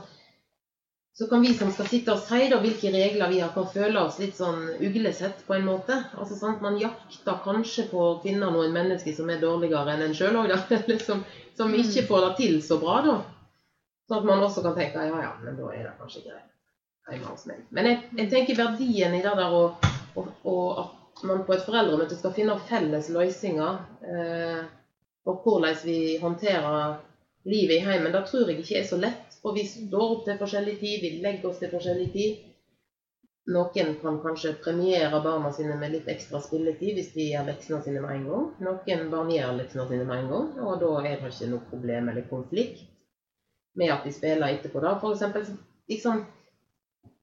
så 1.17 1.27
kan 1.29 1.41
vi 1.41 1.53
som 1.53 1.71
skal 1.71 1.87
sitte 1.89 2.13
og 2.13 2.19
si 2.21 2.49
da 2.49 2.59
hvilke 2.61 2.91
regler 2.93 3.31
vi 3.31 3.39
har, 3.39 3.49
kan 3.55 3.65
føle 3.73 4.03
oss 4.03 4.19
litt 4.19 4.37
sånn 4.37 4.59
uglesett 4.89 5.41
på 5.47 5.55
en 5.55 5.65
måte. 5.65 5.97
Altså 6.13 6.37
sant, 6.37 6.61
Man 6.61 6.77
jakter 6.77 7.39
kanskje 7.43 7.87
på 7.89 8.03
å 8.03 8.19
finne 8.21 8.51
noen 8.51 8.75
mennesker 8.75 9.15
som 9.17 9.29
er 9.29 9.41
dårligere 9.41 9.95
enn 9.95 10.05
en 10.05 10.13
sjøl 10.13 10.37
òg, 10.37 10.53
som, 11.07 11.25
som 11.57 11.73
ikke 11.73 12.05
får 12.05 12.21
det 12.27 12.35
til 12.43 12.61
så 12.61 12.77
bra, 12.77 13.01
da. 13.01 13.17
Sånn 14.07 14.21
at 14.21 14.29
man 14.29 14.45
også 14.45 14.61
kan 14.61 14.77
tenke 14.77 15.09
ja, 15.09 15.23
ja, 15.25 15.33
men 15.41 15.57
da 15.57 15.73
er 15.73 15.89
det 15.89 15.97
kanskje 15.97 16.21
greit 16.27 16.45
hjemme 17.09 17.33
hos 17.33 17.49
meg. 17.49 17.65
Men 17.73 17.89
jeg, 17.89 17.99
jeg 18.21 18.29
tenker 18.29 18.61
verdien 18.61 19.17
i 19.17 19.23
det 19.25 19.33
der 19.41 19.57
og, 19.57 19.89
og, 20.13 20.29
og 20.45 20.79
at 20.83 20.96
man 21.23 21.45
på 21.45 21.53
et 21.55 21.65
foreldremøte 21.65 22.17
skal 22.17 22.35
finne 22.35 22.57
felles 22.69 23.09
løsninger 23.13 23.79
eh, 24.13 24.65
hvordan 25.27 25.79
vi 25.83 26.17
håndterer 26.21 26.97
livet 27.47 27.77
i 27.77 27.85
heimen, 27.85 28.11
det 28.13 28.25
tror 28.27 28.49
jeg 28.49 28.61
ikke 28.61 28.77
er 28.79 28.85
så 28.87 28.99
lett. 28.99 29.23
For 29.41 29.55
vi 29.55 29.63
står 29.67 30.03
opp 30.03 30.23
til 30.25 30.39
forskjellig 30.39 30.77
tid, 30.81 31.01
vi 31.03 31.11
legger 31.23 31.49
oss 31.49 31.59
til 31.61 31.71
forskjellig 31.71 32.07
tid. 32.13 32.43
Noen 33.55 33.93
kan 34.01 34.17
kanskje 34.19 34.57
premiere 34.63 35.21
barna 35.23 35.53
sine 35.55 35.77
med 35.79 35.93
litt 35.93 36.07
ekstra 36.11 36.41
spilletid 36.43 36.97
hvis 36.97 37.13
de 37.13 37.29
gjør 37.29 37.45
leksene 37.47 37.79
sine 37.85 38.01
med 38.03 38.17
en 38.17 38.25
gang. 38.27 38.47
Noen 38.67 39.05
barn 39.13 39.31
gjør 39.31 39.55
leksene 39.61 39.85
sine 39.87 40.07
med 40.09 40.23
en 40.23 40.31
gang, 40.33 40.49
og 40.65 40.81
da 40.83 40.89
er 41.03 41.21
det 41.21 41.31
ikke 41.31 41.51
noe 41.53 41.69
problem 41.69 42.11
eller 42.11 42.27
konflikt 42.31 42.83
med 43.79 43.93
at 43.93 44.03
de 44.03 44.11
spiller 44.11 44.57
etterpå. 44.57 44.81
da. 44.83 44.97
For 44.99 45.15
eksempel, 45.15 45.45
liksom, 45.87 46.25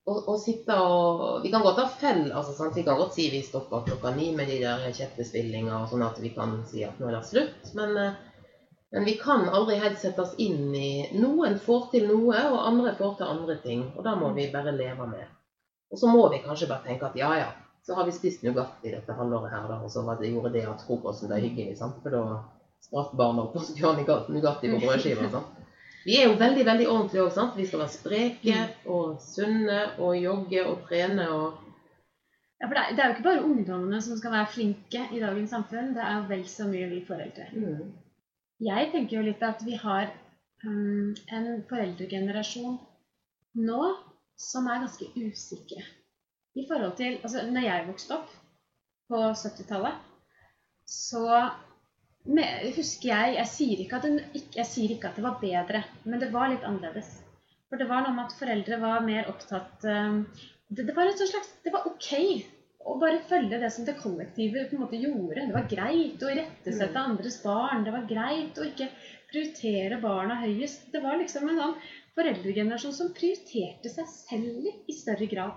å, 0.04 0.14
å 0.32 0.36
sitte 0.40 0.76
og 0.76 1.42
Vi 1.44 1.50
kan 1.52 1.64
godt 1.64 1.80
ha 1.80 1.86
fell, 1.88 2.26
altså 2.32 2.54
sant? 2.56 2.76
vi 2.76 2.84
kan 2.86 2.98
godt 3.00 3.16
si 3.16 3.30
vi 3.32 3.42
stopper 3.44 3.84
klokka 3.88 4.12
ni 4.16 4.30
med 4.36 4.50
de 4.52 4.60
der 4.64 4.84
kjettespillinga, 4.92 5.84
sånn 5.90 6.04
at 6.06 6.20
vi 6.20 6.32
kan 6.36 6.58
si 6.68 6.84
at 6.84 7.00
nå 7.00 7.08
er 7.08 7.18
det 7.18 7.24
slutt. 7.28 7.72
Men, 7.78 7.96
eh, 8.00 8.18
men 8.94 9.08
vi 9.08 9.16
kan 9.18 9.48
aldri 9.48 9.78
helt 9.80 9.98
sette 9.98 10.22
oss 10.22 10.36
inn 10.38 10.74
i 10.76 10.90
Noen 11.16 11.56
får 11.58 11.88
til 11.94 12.08
noe, 12.10 12.44
og 12.52 12.60
andre 12.68 12.94
får 12.98 13.16
til 13.18 13.32
andre 13.32 13.58
ting. 13.64 13.88
Og 13.96 14.04
da 14.06 14.14
må 14.20 14.30
vi 14.36 14.50
bare 14.52 14.76
leve 14.76 15.08
med. 15.10 15.32
Og 15.90 16.00
så 16.00 16.10
må 16.10 16.28
vi 16.30 16.42
kanskje 16.44 16.68
bare 16.70 16.86
tenke 16.86 17.08
at 17.08 17.16
ja, 17.18 17.32
ja, 17.38 17.50
så 17.86 17.96
har 17.96 18.06
vi 18.06 18.14
spist 18.16 18.42
Nugatti 18.42 18.92
dette 18.92 19.16
halvåret 19.16 19.52
her, 19.52 19.66
da, 19.70 19.80
og 19.84 19.90
så 19.92 20.04
det, 20.18 20.30
gjorde 20.32 20.54
det 20.54 20.64
at 20.68 20.84
frokosten 20.86 21.30
ble 21.30 21.40
hyggelig, 21.42 21.76
sant? 21.80 21.98
for 22.02 22.14
da 22.14 22.22
spratt 22.84 23.12
barna 23.16 23.44
opp 23.46 23.56
og 23.56 23.64
skulle 23.64 23.90
ha 23.90 24.22
Nugatti 24.28 24.70
på 24.72 24.80
brødskiva. 24.82 25.42
Vi 26.04 26.16
er 26.20 26.28
jo 26.28 26.38
veldig 26.40 26.64
veldig 26.68 26.86
ordentlige 26.92 27.24
òg. 27.24 27.52
Vi 27.56 27.66
skal 27.66 27.80
være 27.82 27.94
spreke 27.94 28.56
og 28.94 29.20
sunne 29.24 29.80
og 29.98 30.16
jogge 30.20 30.64
og 30.68 30.82
trene 30.88 31.28
og 31.32 31.60
Ja, 32.60 32.68
for 32.68 32.76
det 32.78 32.82
er, 32.82 32.92
det 32.96 33.02
er 33.02 33.08
jo 33.08 33.14
ikke 33.14 33.26
bare 33.28 33.44
ungdommene 33.44 33.98
som 34.00 34.16
skal 34.16 34.32
være 34.32 34.50
flinke 34.54 35.00
i 35.12 35.20
dagens 35.20 35.50
samfunn, 35.50 35.90
det 35.96 36.04
er 36.06 36.28
vel 36.28 36.44
så 36.48 36.64
mye 36.68 36.86
vi 36.88 37.00
foreldre. 37.04 37.48
mm. 37.52 37.90
Jeg 38.64 38.90
tenker 38.92 39.16
jo 39.16 39.24
litt 39.26 39.42
at 39.42 39.64
vi 39.66 39.74
har 39.76 40.06
um, 40.64 41.10
en 41.36 41.48
foreldregenerasjon 41.68 42.78
nå 43.66 43.80
som 44.40 44.70
er 44.70 44.84
ganske 44.84 45.10
usikre. 45.18 45.82
I 46.54 46.64
forhold 46.70 46.96
til 46.96 47.18
Altså, 47.22 47.42
når 47.50 47.66
jeg 47.66 47.86
vokste 47.88 48.16
opp 48.16 48.30
på 49.10 49.20
70-tallet, 49.42 49.98
så 50.86 51.26
me- 52.24 52.72
husker 52.76 53.10
jeg 53.10 53.36
jeg 53.38 53.50
sier, 53.50 53.84
ikke 53.84 54.00
at 54.00 54.08
det, 54.08 54.42
jeg 54.56 54.66
sier 54.68 54.94
ikke 54.94 55.10
at 55.10 55.20
det 55.20 55.24
var 55.26 55.38
bedre, 55.42 55.84
men 56.04 56.22
det 56.22 56.32
var 56.32 56.50
litt 56.52 56.64
annerledes. 56.66 57.10
For 57.68 57.80
det 57.80 57.88
var 57.90 58.04
noe 58.04 58.14
med 58.14 58.28
at 58.28 58.36
foreldre 58.38 58.78
var 58.80 59.04
mer 59.04 59.28
opptatt 59.30 59.86
um, 59.88 60.20
det, 60.68 60.84
det 60.88 60.94
var 60.96 61.08
et 61.10 61.20
slags 61.20 61.50
Det 61.64 61.72
var 61.74 61.86
ok 61.88 62.10
å 62.84 62.94
bare 63.00 63.20
følge 63.24 63.58
det 63.60 63.70
som 63.72 63.86
det 63.86 63.94
kollektive 63.96 64.66
på 64.68 64.76
en 64.76 64.82
måte 64.82 64.98
gjorde. 65.00 65.46
Det 65.48 65.54
var 65.56 65.68
greit 65.70 66.20
å 66.20 66.28
irettesette 66.28 67.00
andres 67.00 67.38
barn. 67.40 67.80
Det 67.86 67.94
var 67.94 68.04
greit 68.08 68.58
å 68.60 68.66
ikke 68.66 68.90
prioritere 69.30 69.96
barna 70.02 70.36
høyest. 70.42 70.90
Det 70.92 71.00
var 71.00 71.16
liksom 71.16 71.48
en 71.48 71.60
sånn 71.62 71.76
foreldregenerasjon 72.18 72.92
som 72.92 73.08
prioriterte 73.16 73.88
seg 73.88 74.10
selv 74.10 74.60
litt 74.66 74.92
i 74.92 74.96
større 74.96 75.30
grad. 75.30 75.56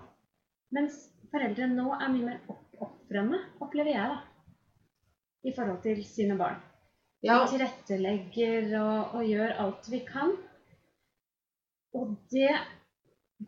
Mens 0.72 1.02
foreldre 1.34 1.68
nå 1.68 1.90
er 1.98 2.14
mye 2.16 2.30
mer 2.30 2.40
oppofrende, 2.48 3.42
opplever 3.60 3.92
jeg, 3.92 4.16
da. 4.16 4.37
I 5.48 5.54
forhold 5.56 5.82
til 5.84 6.02
sine 6.06 6.36
barn. 6.40 6.58
Ja, 7.26 7.42
Vi 7.44 7.56
tilrettelegger 7.56 8.74
og, 8.82 9.16
og 9.18 9.24
gjør 9.26 9.54
alt 9.64 9.88
vi 9.90 10.02
kan. 10.06 10.34
Og 11.98 12.12
det 12.34 12.52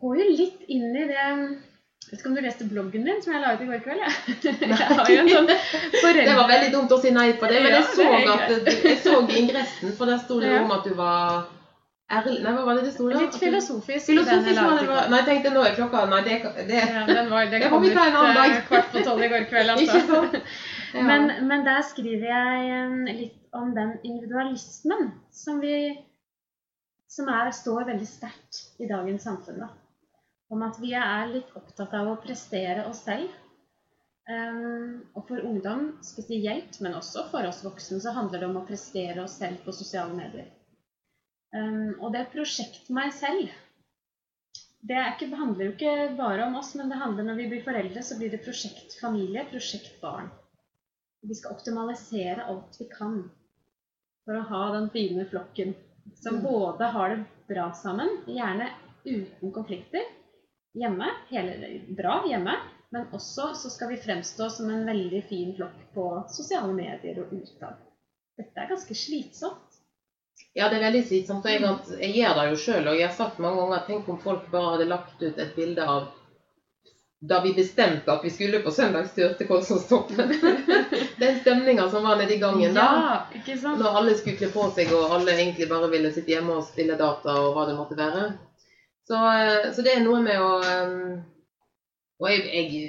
går 0.00 0.22
jo 0.22 0.30
litt 0.30 0.64
inn 0.72 0.88
i 0.96 1.04
det 1.10 1.18
Jeg 1.20 2.16
vet 2.16 2.18
ikke 2.18 2.30
om 2.30 2.34
du 2.34 2.42
leste 2.42 2.66
bloggen 2.66 3.04
min 3.06 3.20
som 3.22 3.34
jeg 3.34 3.42
la 3.44 3.52
ut 3.54 3.62
i 3.62 3.68
går 3.68 3.82
kveld? 3.84 4.02
Ja. 4.02 4.10
Jeg 5.06 5.20
en 5.22 5.30
sånn 5.30 5.50
det 5.50 6.34
var 6.34 6.48
veldig 6.50 6.72
dumt 6.74 6.94
å 6.96 6.98
si 6.98 7.12
nei 7.14 7.28
på 7.38 7.50
det, 7.50 7.60
men 7.62 7.76
jeg 7.76 7.86
så, 7.94 8.06
at, 8.34 8.68
jeg 8.88 8.98
så 9.04 9.20
ingressen, 9.38 9.94
for 9.98 10.10
der 10.10 10.18
sto 10.24 10.40
det 10.42 10.50
jo 10.50 10.62
om 10.64 10.74
at 10.74 10.88
du 10.88 10.96
var 10.98 11.44
ærlig 12.10 12.40
Nei, 12.42 12.54
hva 12.56 12.64
var 12.66 12.80
det 12.80 12.88
det 12.88 12.94
sto? 12.96 13.06
da? 13.12 13.20
Litt 13.22 13.38
filosofisk. 13.38 14.08
Filosofisk 14.08 14.58
var 14.58 14.80
det. 14.80 14.88
var- 14.88 15.08
Nei, 15.12 15.20
jeg 15.20 15.28
tenkte 15.28 15.54
nå 15.54 15.62
er 15.62 15.76
klokka 15.76 16.02
Nei, 16.10 16.20
det, 16.26 16.40
det 16.72 16.80
Ja, 16.80 17.04
den 17.06 17.30
var, 17.30 17.46
det 17.46 17.62
Det 17.62 17.70
kom 17.70 17.86
ut 17.86 17.94
eh, 17.94 18.58
kvart 18.66 18.90
på 18.96 19.04
tolv 19.06 19.22
i 19.22 19.30
går 19.30 19.46
kveld. 19.52 19.74
Ikke 19.84 20.02
sånn 20.08 20.30
sant? 20.34 20.42
Men, 20.94 21.30
men 21.46 21.64
der 21.66 21.82
skriver 21.86 22.26
jeg 22.26 23.16
litt 23.18 23.54
om 23.56 23.74
den 23.74 23.96
individualismen 24.06 25.12
som 25.34 25.60
vi 25.62 25.74
som 27.10 27.28
er, 27.30 27.50
står 27.54 27.88
veldig 27.88 28.06
sterkt 28.06 28.60
i 28.78 28.86
dagens 28.90 29.24
samfunn. 29.26 29.64
Da. 29.64 29.70
Om 30.50 30.62
at 30.66 30.78
vi 30.82 30.92
er 30.94 31.30
litt 31.32 31.50
opptatt 31.58 31.94
av 31.98 32.10
å 32.10 32.18
prestere 32.22 32.86
oss 32.86 33.02
selv. 33.06 33.30
Um, 34.30 35.00
og 35.18 35.24
for 35.26 35.42
ungdom 35.42 35.88
spesielt, 36.06 36.76
men 36.84 36.94
også 36.94 37.24
for 37.32 37.46
oss 37.48 37.64
voksne, 37.66 37.98
så 38.02 38.12
handler 38.14 38.42
det 38.42 38.46
om 38.46 38.60
å 38.60 38.66
prestere 38.68 39.24
oss 39.24 39.40
selv 39.40 39.64
på 39.64 39.74
sosiale 39.74 40.14
medier. 40.14 40.46
Um, 41.50 41.96
og 41.98 42.12
det 42.14 42.28
prosjekt 42.30 42.92
meg 42.94 43.10
selv 43.16 43.50
det 44.86 44.96
ikke, 44.96 45.26
handler 45.36 45.66
jo 45.66 45.72
ikke 45.74 45.94
bare 46.16 46.46
om 46.46 46.54
oss, 46.60 46.70
men 46.78 46.88
det 46.88 47.00
handler 47.00 47.26
når 47.26 47.40
vi 47.42 47.48
blir 47.50 47.64
foreldre, 47.66 48.04
så 48.06 48.16
blir 48.16 48.30
det 48.32 48.40
prosjekt 48.44 48.94
familie, 49.00 49.42
prosjekt 49.50 49.98
barn. 50.00 50.30
Vi 51.22 51.34
skal 51.34 51.52
optimalisere 51.56 52.44
alt 52.48 52.76
vi 52.80 52.86
kan 52.90 53.30
for 54.24 54.36
å 54.36 54.46
ha 54.48 54.62
den 54.76 54.90
fine 54.90 55.26
flokken 55.28 55.74
som 56.16 56.38
Mm. 56.38 56.42
både 56.42 56.84
har 56.84 57.08
det 57.08 57.24
bra 57.48 57.72
sammen, 57.72 58.08
gjerne 58.26 58.68
uten 59.04 59.52
konflikter, 59.52 60.04
hjemme, 60.74 61.08
hele, 61.28 61.80
bra 61.96 62.22
hjemme, 62.28 62.54
men 62.90 63.06
også 63.12 63.54
så 63.54 63.70
skal 63.70 63.88
vi 63.88 63.96
fremstå 63.96 64.50
som 64.50 64.70
en 64.70 64.86
veldig 64.86 65.22
fin 65.28 65.54
flokk 65.56 65.82
på 65.94 66.06
sosiale 66.28 66.72
medier 66.72 67.20
og 67.22 67.32
utad. 67.32 67.76
Dette 68.36 68.60
er 68.60 68.68
ganske 68.68 68.94
slitsomt. 68.94 69.78
Ja, 70.54 70.68
det 70.68 70.80
er 70.80 70.86
veldig 70.88 71.04
slitsomt. 71.06 71.44
Jeg, 71.44 71.60
jeg 72.00 72.14
gjør 72.16 72.34
det 72.38 72.46
jo 72.50 72.56
sjøl, 72.64 72.88
og 72.88 72.96
jeg 72.98 73.06
har 73.08 73.14
sagt 73.14 73.38
mange 73.38 73.60
ganger 73.60 73.84
tenk 73.86 74.08
om 74.08 74.18
folk 74.18 74.48
bare 74.50 74.72
hadde 74.74 74.88
lagt 74.88 75.22
ut 75.22 75.38
et 75.38 75.54
bilde 75.54 75.84
av 75.84 76.08
da 77.20 77.40
vi 77.40 77.52
bestemte 77.52 78.12
at 78.12 78.24
vi 78.24 78.30
skulle 78.32 78.62
på 78.64 78.70
søndagstur 78.72 79.34
til 79.36 79.48
Kolsåstoppen. 79.48 80.30
Den 81.20 81.40
stemninga 81.40 81.88
som 81.92 82.04
var 82.04 82.16
nede 82.16 82.34
i 82.34 82.40
gangen 82.40 82.74
da. 82.74 82.86
sant? 83.44 83.80
Når 83.80 83.98
alle 83.98 84.14
skulle 84.16 84.38
kle 84.40 84.48
på 84.48 84.68
seg, 84.72 84.92
og 84.96 85.12
alle 85.18 85.34
egentlig 85.36 85.68
bare 85.68 85.90
ville 85.92 86.12
sitte 86.14 86.32
hjemme 86.32 86.56
og 86.56 86.64
spille 86.64 86.96
data 86.96 87.36
og 87.42 87.52
hva 87.56 87.66
det 87.68 87.76
måtte 87.76 87.98
være. 87.98 88.30
Så, 89.04 89.18
eh, 89.20 89.68
så 89.74 89.84
det 89.84 89.98
er 89.98 90.06
noe 90.06 90.22
med 90.24 90.40
å 90.40 90.54
eh, 90.64 90.96
Og 92.20 92.28
jeg, 92.28 92.42
jeg, 92.52 92.80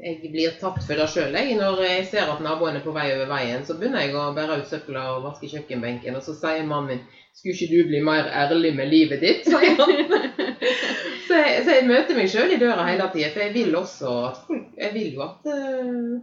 jeg 0.00 0.30
blir 0.32 0.54
tatt 0.60 0.78
for 0.84 0.96
det 0.96 1.04
sjøl. 1.12 1.34
Når 1.56 1.82
jeg 1.84 2.06
ser 2.08 2.28
at 2.32 2.40
naboen 2.44 2.76
er 2.76 2.84
på 2.84 2.92
vei 2.92 3.10
over 3.12 3.28
veien, 3.28 3.64
så 3.68 3.76
begynner 3.76 4.04
jeg 4.04 4.16
å 4.16 4.30
bære 4.36 4.62
ut 4.62 4.68
søpla 4.68 5.02
og 5.14 5.26
vaske 5.26 5.48
kjøkkenbenken, 5.48 6.16
og 6.16 6.24
så 6.24 6.32
sier 6.36 6.64
mannen 6.64 6.94
min 6.94 7.02
'Skulle 7.32 7.56
ikke 7.56 7.72
du 7.72 7.88
bli 7.88 8.00
mer 8.04 8.28
ærlig 8.28 8.74
med 8.76 8.88
livet 8.88 9.20
ditt?' 9.20 9.48
sier 9.48 9.76
han. 9.80 9.92
så, 11.32 11.40
jeg, 11.40 11.64
så 11.64 11.78
jeg 11.78 11.88
møter 11.88 12.18
meg 12.18 12.28
sjøl 12.30 12.52
i 12.52 12.60
døra 12.60 12.84
hele 12.90 13.08
tida, 13.14 13.32
for 13.32 13.44
jeg 13.46 13.54
vil 13.56 13.78
også 13.80 14.12
at 14.28 14.44
folk 14.46 14.78
Jeg 14.84 14.94
vil 14.94 15.16
jo 15.16 15.24
at 15.24 15.48
uh, 15.48 16.20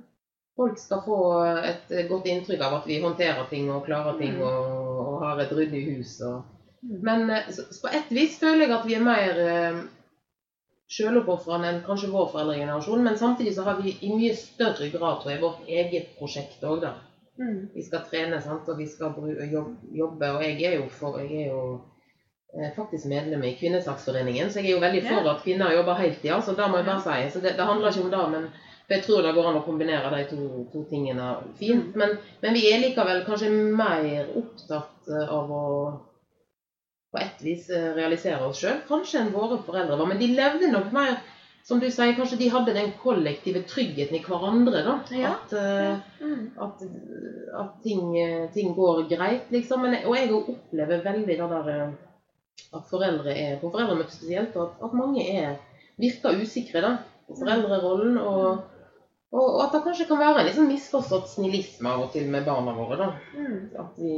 folk 0.60 0.80
skal 0.80 1.04
få 1.06 1.20
et 1.66 1.94
godt 2.10 2.28
inntrykk 2.30 2.64
av 2.66 2.80
at 2.80 2.88
vi 2.90 3.02
håndterer 3.02 3.46
ting 3.50 3.70
og 3.74 3.86
klarer 3.88 4.18
ting 4.20 4.38
Mm. 4.38 4.42
og, 4.46 5.06
og 5.06 5.22
har 5.24 5.40
et 5.44 5.54
ryddig 5.56 5.86
hus. 5.92 6.18
Og. 6.28 6.42
Mm. 6.84 6.98
Men 7.08 7.30
eh, 7.32 7.48
så, 7.52 7.66
så 7.72 7.86
på 7.86 7.94
et 7.96 8.12
vis 8.16 8.40
føler 8.40 8.66
jeg 8.68 8.76
at 8.76 8.88
vi 8.88 8.98
er 8.98 9.06
mer 9.08 9.40
uh, 9.46 9.80
sjøloppofrende 10.90 11.70
enn 11.74 11.84
kanskje 11.86 12.12
vår 12.14 12.32
foreldregenerasjon. 12.34 13.04
Men 13.04 13.18
samtidig 13.18 13.56
så 13.56 13.68
har 13.68 13.80
vi 13.84 13.96
i 14.02 14.12
mye 14.16 14.36
større 14.36 14.90
grad 14.94 15.22
tror 15.22 15.34
jeg, 15.34 15.42
vårt 15.44 15.68
eget 15.68 16.12
prosjekt 16.20 16.64
òg, 16.64 16.82
da. 16.86 16.96
Mm. 17.40 17.70
Vi 17.76 17.86
skal 17.86 18.04
trene 18.10 18.42
sant? 18.44 18.68
og 18.68 18.78
vi 18.80 18.88
skal 18.90 19.16
jobbe. 19.96 20.32
Og 20.36 20.44
jeg 20.44 20.60
er 20.68 20.78
jo 20.82 20.90
for 20.92 21.20
Jeg 21.22 21.46
er 21.46 21.54
jo 21.54 21.64
eh, 21.76 21.99
faktisk 22.76 23.06
medlem 23.06 23.44
i 23.44 23.54
Kvinnesaksforeningen, 23.60 24.50
så 24.50 24.60
jeg 24.60 24.72
er 24.72 24.76
jo 24.76 24.82
veldig 24.82 25.04
for 25.06 25.30
at 25.30 25.44
kvinner 25.46 25.74
jobber 25.76 26.00
heltid. 26.00 26.32
Altså, 26.34 26.56
det 26.58 26.70
må 26.72 26.78
jeg 26.82 26.86
bare 26.90 27.02
si. 27.06 27.30
Så 27.34 27.44
det, 27.44 27.56
det 27.58 27.66
handler 27.70 27.92
ikke 27.94 28.06
om 28.08 28.12
det, 28.12 28.24
men 28.34 28.48
jeg 28.90 29.04
tror 29.06 29.22
det 29.22 29.34
går 29.36 29.48
an 29.52 29.60
å 29.60 29.66
kombinere 29.68 30.10
de 30.16 30.24
to, 30.32 30.48
to 30.74 30.84
tingene 30.90 31.28
fint. 31.60 31.96
Men, 31.96 32.16
men 32.42 32.54
vi 32.58 32.64
er 32.72 32.82
likevel 32.82 33.22
kanskje 33.28 33.52
mer 33.54 34.32
opptatt 34.42 35.12
eh, 35.14 35.28
av 35.30 35.52
å 35.54 35.66
på 37.12 37.18
ett 37.22 37.42
vis 37.42 37.70
eh, 37.74 37.92
realisere 37.98 38.42
oss 38.46 38.60
sjøl, 38.62 38.82
kanskje 38.90 39.22
enn 39.24 39.32
våre 39.34 39.62
foreldre 39.66 39.98
var. 39.98 40.10
Men 40.10 40.20
de 40.22 40.28
levde 40.38 40.72
nok 40.74 40.92
mer 40.94 41.16
som 41.66 41.78
du 41.82 41.86
sier, 41.92 42.16
kanskje 42.18 42.38
de 42.42 42.50
hadde 42.50 42.74
den 42.74 42.92
kollektive 43.02 43.62
tryggheten 43.70 44.18
i 44.18 44.24
hverandre. 44.26 44.82
da, 44.86 44.98
Ja. 45.14 45.36
At, 45.38 45.54
eh, 45.54 45.98
Mm. 46.20 46.52
at, 46.58 46.82
at 47.62 47.76
ting, 47.84 48.18
eh, 48.18 48.50
ting 48.54 48.74
går 48.76 49.06
greit, 49.10 49.52
liksom. 49.52 49.82
Men, 49.82 50.00
og 50.06 50.16
jeg 50.18 50.32
opplever 50.34 51.04
veldig 51.06 51.28
det 51.38 51.38
der 51.38 51.70
eh, 51.74 51.90
at 52.74 52.86
foreldre 52.90 53.34
er 53.34 53.58
på 53.62 53.70
foreldremøte 53.74 54.16
spesielt, 54.16 54.56
og 54.56 54.68
at, 54.68 54.84
at 54.88 54.98
mange 54.98 55.26
er, 55.32 55.56
virker 56.00 56.38
usikre 56.42 56.82
da, 56.86 56.92
på 57.28 57.38
foreldrerollen. 57.40 58.18
Og, 58.18 58.60
og, 59.32 59.46
og 59.46 59.60
at 59.66 59.76
det 59.76 59.84
kanskje 59.86 60.08
kan 60.10 60.20
være 60.22 60.40
en 60.42 60.48
liksom 60.50 60.70
misforstått 60.72 61.30
snillisme 61.36 61.92
av 61.92 62.06
og 62.08 62.12
til 62.16 62.28
med 62.32 62.48
barna 62.48 62.74
våre. 62.78 62.98
da, 63.04 63.10
Mm. 63.36 63.70
At 63.84 63.98
vi, 63.98 64.16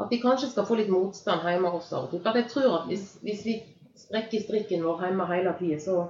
at 0.00 0.10
vi 0.10 0.18
kanskje 0.22 0.48
skal 0.52 0.64
få 0.66 0.78
litt 0.80 0.90
motstand 0.92 1.44
hjemme 1.46 1.70
også 1.70 1.96
av 1.98 2.08
og 2.08 2.10
til. 2.14 2.24
At 2.26 2.40
jeg 2.40 2.48
tror 2.54 2.78
at 2.80 2.88
hvis, 2.90 3.06
hvis 3.22 3.44
vi 3.46 3.56
strekker 4.06 4.40
strikken 4.40 4.84
vår 4.86 5.04
hjemme 5.06 5.26
hele 5.28 5.52
tida, 5.58 5.78
så, 5.78 6.06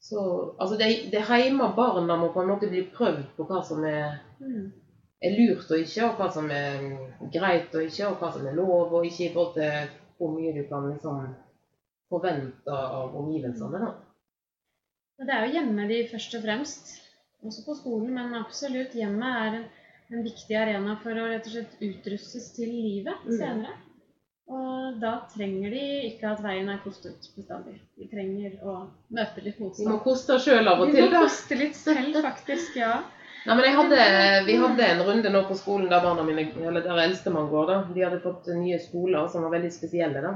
så 0.00 0.24
Altså 0.58 0.76
det, 0.80 0.88
det 1.12 1.24
hjemme 1.28 1.68
barna 1.76 2.16
må 2.16 2.32
på 2.32 2.40
en 2.40 2.50
måte 2.52 2.70
bli 2.70 2.82
prøvd 2.94 3.26
på 3.36 3.48
hva 3.48 3.62
som 3.66 3.84
er 3.84 4.18
Mm. 4.40 4.70
er 5.22 5.32
lurt 5.34 5.70
og 5.74 5.78
ikke, 5.82 6.04
og 6.06 6.14
hva 6.20 6.28
som 6.30 6.50
er 6.54 6.82
greit 7.34 7.72
og 7.74 7.82
ikke, 7.82 8.06
og 8.06 8.20
hva 8.20 8.28
som 8.32 8.44
er 8.46 8.54
lov 8.54 8.92
og 8.94 9.04
ikke, 9.06 9.24
i 9.26 9.32
forhold 9.32 9.54
til 9.56 9.88
hvor 10.18 10.34
mye 10.34 10.52
du 10.56 10.62
kan 10.68 10.88
liksom 10.90 11.20
forvente 12.10 12.72
av 12.74 13.16
omgivelsene. 13.16 13.80
da. 13.82 13.90
Det 15.18 15.34
er 15.34 15.46
jo 15.46 15.52
hjemme 15.58 15.88
de 15.90 15.98
først 16.12 16.34
og 16.38 16.44
fremst, 16.46 16.94
også 17.44 17.64
på 17.66 17.74
skolen, 17.80 18.12
men 18.14 18.34
absolutt 18.38 18.94
hjemmet 18.94 19.42
er 19.42 19.56
en, 19.60 19.66
en 20.14 20.24
viktig 20.24 20.56
arena 20.56 20.94
for 21.02 21.18
å 21.18 21.26
rett 21.30 21.46
og 21.46 21.54
slett 21.56 21.76
utrustes 21.82 22.52
til 22.56 22.70
livet 22.70 23.26
Mm. 23.26 23.36
senere. 23.38 23.74
Og 24.48 24.96
da 25.02 25.10
trenger 25.28 25.70
de 25.74 25.80
ikke 26.08 26.30
at 26.30 26.38
veien 26.40 26.68
er 26.72 26.78
kostet 26.80 27.26
bestandig. 27.36 27.74
De 27.98 28.06
trenger 28.08 28.54
å 28.64 28.78
møte 29.12 29.42
litt 29.44 29.58
motstand. 29.60 29.84
De 29.84 29.92
må 29.92 29.98
koste 30.06 30.38
sjøl 30.40 30.70
av 30.70 30.80
og 30.80 30.86
De 30.88 30.94
til, 30.96 31.10
må 31.12 31.20
koste 31.26 31.58
litt 31.58 31.76
selv, 31.76 32.16
faktisk. 32.24 32.78
Ja. 32.80 33.02
Nei, 33.46 33.56
men 33.56 33.76
hadde, 33.76 33.98
Vi 34.46 34.56
hadde 34.60 34.86
en 34.86 35.02
runde 35.06 35.30
nå 35.32 35.42
på 35.48 35.56
skolen 35.56 35.90
der 35.90 36.02
barna 36.04 36.24
mine, 36.26 36.48
eller 36.58 36.84
der 36.84 37.02
eldstemann 37.04 37.50
går. 37.52 37.66
da. 37.66 37.76
De 37.94 38.04
hadde 38.04 38.22
fått 38.24 38.48
nye 38.56 38.78
skoler 38.82 39.28
som 39.28 39.46
var 39.46 39.54
veldig 39.56 39.72
spesielle. 39.72 40.24
da. 40.24 40.34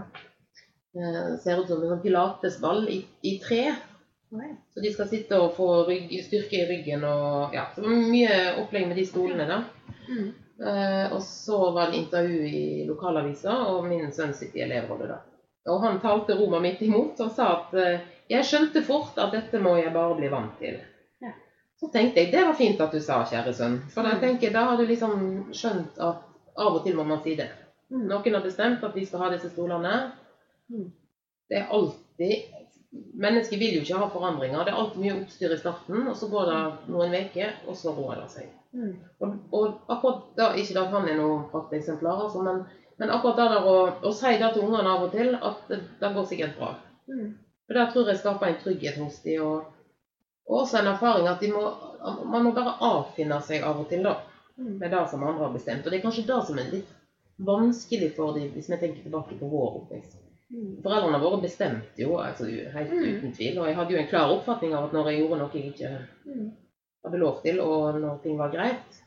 Eh, 0.95 1.38
ser 1.41 1.61
ut 1.61 1.69
som 1.69 1.83
en 1.83 1.95
sånn 1.95 2.03
pilatesball 2.03 2.87
i, 2.93 3.01
i 3.23 3.38
tre. 3.41 3.65
Så 4.75 4.81
de 4.81 4.93
skal 4.93 5.09
sitte 5.09 5.38
og 5.41 5.55
få 5.57 5.67
rygg, 5.88 6.12
styrke 6.25 6.62
i 6.62 6.69
ryggen 6.69 7.03
og 7.05 7.53
ja, 7.53 7.67
så 7.75 7.83
det 7.83 7.91
var 7.91 7.99
mye 8.15 8.37
opplegg 8.62 8.87
med 8.88 8.97
de 8.97 9.05
stolene. 9.09 9.49
da. 9.49 9.59
Mm. 10.09 10.31
Eh, 10.62 11.12
og 11.12 11.21
så 11.23 11.59
var 11.75 11.91
det 11.91 12.01
intervju 12.01 12.47
i 12.49 12.87
lokalavisa, 12.88 13.59
og 13.73 13.85
min 13.88 14.12
sønn 14.12 14.33
sitter 14.37 14.62
i 14.62 14.65
elevrådet 14.69 15.11
da. 15.11 15.19
Og 15.73 15.85
han 15.85 16.01
talte 16.01 16.37
Roma 16.38 16.61
midt 16.62 16.81
imot 16.83 17.21
og 17.23 17.31
sa 17.37 17.49
at 17.59 17.77
eh, 17.79 18.09
jeg 18.33 18.49
skjønte 18.49 18.85
fort 18.87 19.19
at 19.21 19.35
dette 19.37 19.61
må 19.62 19.77
jeg 19.79 19.93
bare 19.95 20.17
bli 20.19 20.31
vant 20.33 20.57
til. 20.61 20.81
Så 21.83 21.88
tenkte 21.90 22.23
jeg 22.23 22.31
det 22.33 22.45
var 22.47 22.55
fint 22.55 22.81
at 22.81 22.92
du 22.95 23.01
sa, 23.03 23.25
kjære 23.27 23.53
sønn. 23.59 23.81
For 23.90 24.07
da 24.07 24.14
Mm. 24.14 24.21
tenker 24.23 24.53
da 24.55 24.64
har 24.68 24.77
du 24.79 24.87
liksom 24.87 25.51
skjønt 25.53 25.99
at 25.99 26.23
av 26.57 26.75
og 26.77 26.85
til 26.85 26.95
må 26.97 27.03
man 27.05 27.23
si 27.25 27.35
det. 27.35 27.49
Mm. 27.90 28.07
Noen 28.09 28.35
har 28.35 28.42
bestemt 28.45 28.85
at 28.85 28.95
vi 28.95 29.05
skal 29.07 29.25
ha 29.25 29.31
disse 29.33 29.51
stolene. 29.51 30.12
Mm. 30.71 30.92
Det 31.51 31.59
er 31.59 31.71
alltid 31.71 32.59
Mennesker 32.92 33.57
vil 33.57 33.75
jo 33.79 33.81
ikke 33.81 33.99
ha 33.99 34.07
forandringer. 34.12 34.64
Det 34.64 34.73
er 34.73 34.77
alltid 34.77 35.01
mye 35.01 35.14
oppstyr 35.23 35.53
i 35.55 35.57
starten, 35.57 36.09
og 36.09 36.16
så 36.16 36.27
går 36.29 36.45
det 36.51 36.90
noen 36.92 37.14
uker, 37.25 37.55
og 37.66 37.77
så 37.77 37.95
roer 37.97 38.18
det 38.21 38.27
seg. 38.35 38.51
Mm. 38.77 38.90
Og, 39.21 39.31
og 39.53 39.79
akkurat 39.88 40.18
da, 40.37 40.51
Ikke 40.61 40.77
at 40.81 40.90
han 40.92 41.09
er 41.09 41.16
noe 41.16 41.38
prakteksemplar, 41.55 42.21
altså, 42.27 42.42
men, 42.45 42.61
men 43.01 43.11
akkurat 43.14 43.37
det 43.40 43.47
der 43.55 43.68
å, 43.71 43.77
å 44.05 44.12
si 44.12 44.35
det 44.42 44.51
til 44.53 44.66
ungene 44.66 44.92
av 44.92 45.07
og 45.07 45.14
til, 45.16 45.33
at 45.40 45.64
det, 45.71 45.81
det 46.03 46.11
går 46.14 46.27
sikkert 46.29 46.59
bra. 46.59 46.75
Mm. 47.09 47.31
For 47.66 47.79
Det 47.81 47.87
tror 47.95 48.11
jeg 48.12 48.21
skaper 48.21 48.47
en 48.51 48.61
trygghet 48.61 49.01
hos 49.01 49.16
dem. 49.25 49.40
Og, 49.49 49.64
og 50.48 50.59
også 50.62 50.78
en 50.81 50.87
erfaring 50.90 51.28
at 51.31 51.42
må, 51.48 51.62
man 52.33 52.42
må 52.44 52.50
bare 52.55 52.74
avfinne 52.81 53.38
seg 53.46 53.62
av 53.62 53.78
og 53.81 53.88
til 53.88 54.02
da, 54.02 54.16
med 54.57 54.90
det 54.90 55.02
som 55.11 55.22
andre 55.24 55.46
har 55.46 55.52
bestemt. 55.55 55.85
Og 55.87 55.90
det 55.92 55.98
er 56.00 56.05
kanskje 56.07 56.26
det 56.26 56.40
som 56.46 56.59
er 56.59 56.70
litt 56.72 56.90
vanskelig 57.42 58.11
for 58.16 58.33
dem, 58.37 58.50
hvis 58.55 58.68
vi 58.70 58.76
tenker 58.76 59.02
tilbake 59.07 59.38
på 59.38 59.48
vår 59.48 59.78
oppvekst. 59.81 60.16
Mm. 60.52 60.83
Foreldrene 60.85 61.20
våre 61.22 61.38
bestemte 61.40 62.02
jo 62.02 62.18
altså, 62.20 62.44
helt 62.74 62.90
Mm. 62.92 63.05
uten 63.16 63.33
tvil. 63.33 63.59
Og 63.59 63.66
jeg 63.66 63.74
hadde 63.76 63.92
jo 63.94 63.98
en 64.02 64.07
klar 64.11 64.28
oppfatning 64.35 64.74
av 64.74 64.85
at 64.85 64.92
når 64.92 65.09
jeg 65.11 65.18
gjorde 65.22 65.38
noe 65.38 65.50
jeg 65.55 65.72
ikke 65.72 65.92
Mm. 66.26 66.50
hadde 67.05 67.18
lov 67.18 67.40
til, 67.42 67.61
og 67.61 67.94
når 68.00 68.18
ting 68.22 68.37
var 68.38 68.50
greit. 68.50 69.00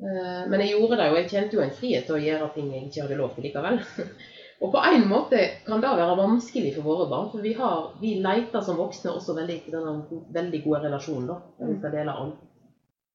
Eh, 0.00 0.44
Men 0.48 0.60
jeg 0.60 0.70
gjorde 0.74 0.96
det, 0.96 1.08
og 1.10 1.16
jeg 1.16 1.28
kjente 1.28 1.52
jo 1.56 1.60
en 1.60 1.70
frihet 1.70 2.04
til 2.06 2.14
å 2.14 2.22
gjøre 2.22 2.52
ting 2.54 2.70
jeg 2.72 2.84
ikke 2.84 3.02
hadde 3.02 3.16
lov 3.16 3.34
til 3.34 3.44
likevel. 3.44 3.80
Og 4.58 4.72
på 4.74 4.80
en 4.82 5.04
måte 5.06 5.38
kan 5.66 5.80
det 5.82 5.90
være 6.00 6.16
vanskelig 6.18 6.72
for 6.74 6.82
våre 6.88 7.06
barn, 7.10 7.28
for 7.30 7.44
vi, 7.44 7.52
har, 7.54 7.92
vi 8.00 8.16
leter 8.24 8.64
som 8.66 8.78
voksne 8.80 9.12
også 9.14 9.36
veldig 9.36 9.54
etter 9.60 9.76
denne 9.76 10.22
veldig 10.34 10.60
gode 10.64 10.80
relasjonen, 10.88 11.28
da. 11.30 11.36
Der 11.60 11.70
vi 11.70 11.78
skal 11.78 11.94
dele 11.94 12.14
alt. 12.24 12.44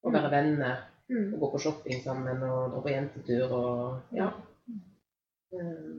Og 0.04 0.12
være 0.12 0.30
venner, 0.32 0.82
Mm. 1.04 1.34
og 1.34 1.40
gå 1.40 1.48
på 1.52 1.58
shopping 1.60 1.98
sammen, 2.00 2.42
og 2.48 2.70
dra 2.72 2.78
på 2.80 2.88
jentetur, 2.88 3.50
og 3.52 4.16
ja. 4.16 4.30
Eh, 5.52 5.90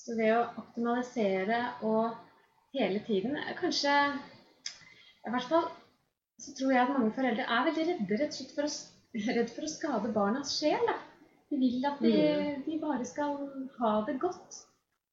Så 0.00 0.16
det 0.16 0.30
å 0.32 0.46
optimalisere 0.62 1.58
og 1.82 2.14
hele 2.72 3.02
tiden 3.06 3.36
er 3.36 3.54
kanskje 3.60 3.92
I 5.26 5.30
hvert 5.32 5.48
fall 5.48 5.68
så 6.40 6.56
tror 6.56 6.72
jeg 6.72 6.82
at 6.82 6.94
mange 6.96 7.12
foreldre 7.16 7.44
er 7.44 7.68
veldig 7.68 7.86
redde 7.90 8.18
rett 8.22 8.32
og 8.32 8.38
slett 8.38 8.56
for 8.56 8.64
å, 8.64 8.72
redd 9.36 9.52
for 9.54 9.64
å 9.68 9.72
skade 9.74 10.12
barnas 10.16 10.56
sjel. 10.58 10.88
Da. 10.88 10.96
De 11.54 11.60
vil 11.60 11.84
at 11.86 12.00
de, 12.02 12.14
de 12.66 12.78
bare 12.82 13.04
skal 13.06 13.36
ha 13.78 13.90
det 14.08 14.16
godt. 14.20 14.56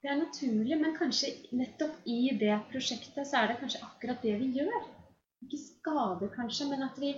Det 0.02 0.10
er 0.10 0.18
naturlig, 0.18 0.78
men 0.82 0.96
kanskje 0.98 1.30
nettopp 1.54 2.08
i 2.10 2.32
det 2.42 2.56
prosjektet 2.72 3.28
så 3.30 3.44
er 3.44 3.52
det 3.52 3.60
kanskje 3.60 3.84
akkurat 3.86 4.24
det 4.26 4.34
vi 4.40 4.48
gjør. 4.56 4.88
Ikke 5.46 5.60
skader, 5.62 6.32
kanskje, 6.34 6.66
men 6.72 6.82
at 6.88 6.98
vi, 6.98 7.14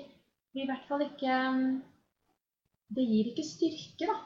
vi 0.52 0.66
i 0.66 0.68
hvert 0.68 0.84
fall 0.90 1.06
ikke 1.06 1.38
mm, 1.56 1.72
Det 2.94 3.06
gir 3.08 3.32
ikke 3.32 3.48
styrke, 3.48 4.10
da. 4.10 4.18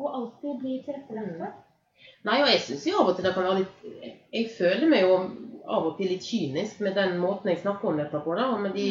Og 0.00 0.12
alltid 0.18 0.60
bli 0.60 0.76
tilrettelagt 0.84 1.40
for. 1.40 1.56
Nei, 2.28 2.36
og 2.42 2.52
jeg 2.52 2.60
syns 2.66 2.86
jo 2.90 3.00
av 3.00 3.10
og 3.10 3.16
til 3.16 3.26
det 3.26 3.32
kan 3.36 3.48
være 3.48 3.62
litt 3.62 4.12
Jeg 4.36 4.52
føler 4.58 4.88
meg 4.92 5.06
jo 5.06 5.16
av 5.64 5.88
og 5.88 5.96
til 5.96 6.12
litt 6.12 6.24
kynisk 6.24 6.84
med 6.84 6.96
den 7.00 7.16
måten 7.20 7.52
jeg 7.52 7.64
snakker 7.64 7.88
om 7.88 8.00
dette 8.00 8.20
på, 8.24 8.36
da, 8.36 8.50
og 8.52 8.60
med 8.66 8.76
de 8.76 8.90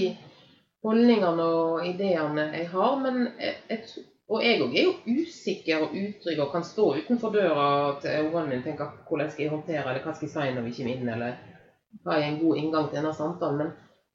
holdningene 0.86 1.50
og 1.62 1.86
ideene 1.86 2.50
jeg 2.56 2.70
har. 2.74 2.98
Men 3.06 3.28
jeg, 3.38 3.58
jeg, 3.70 4.08
og 4.30 4.44
jeg 4.46 4.62
òg 4.62 4.76
er 4.78 4.84
jo 4.86 5.22
usikker 5.24 5.84
og 5.86 5.94
utrygg 5.98 6.42
og 6.44 6.52
kan 6.54 6.66
stå 6.66 6.86
utenfor 7.00 7.34
døra 7.34 7.70
til 8.04 8.28
ungene 8.28 8.46
mine 8.46 8.60
og 8.62 8.68
tenke 8.68 8.90
hvordan 9.10 9.32
skal 9.32 9.44
jeg 9.44 9.54
håndtere 9.56 9.86
eller 9.86 10.04
hva 10.06 10.14
skal 10.14 10.28
jeg 10.28 10.36
si 10.36 10.56
når 10.56 10.68
vi 10.68 10.74
kommer 10.78 10.94
inn, 10.94 11.10
eller 11.16 11.40
hva 12.04 12.18
er 12.18 12.28
en 12.28 12.42
god 12.44 12.60
inngang 12.62 12.90
til 12.90 13.00
denne 13.00 13.14
samtalen. 13.18 13.64
Men 13.64 13.72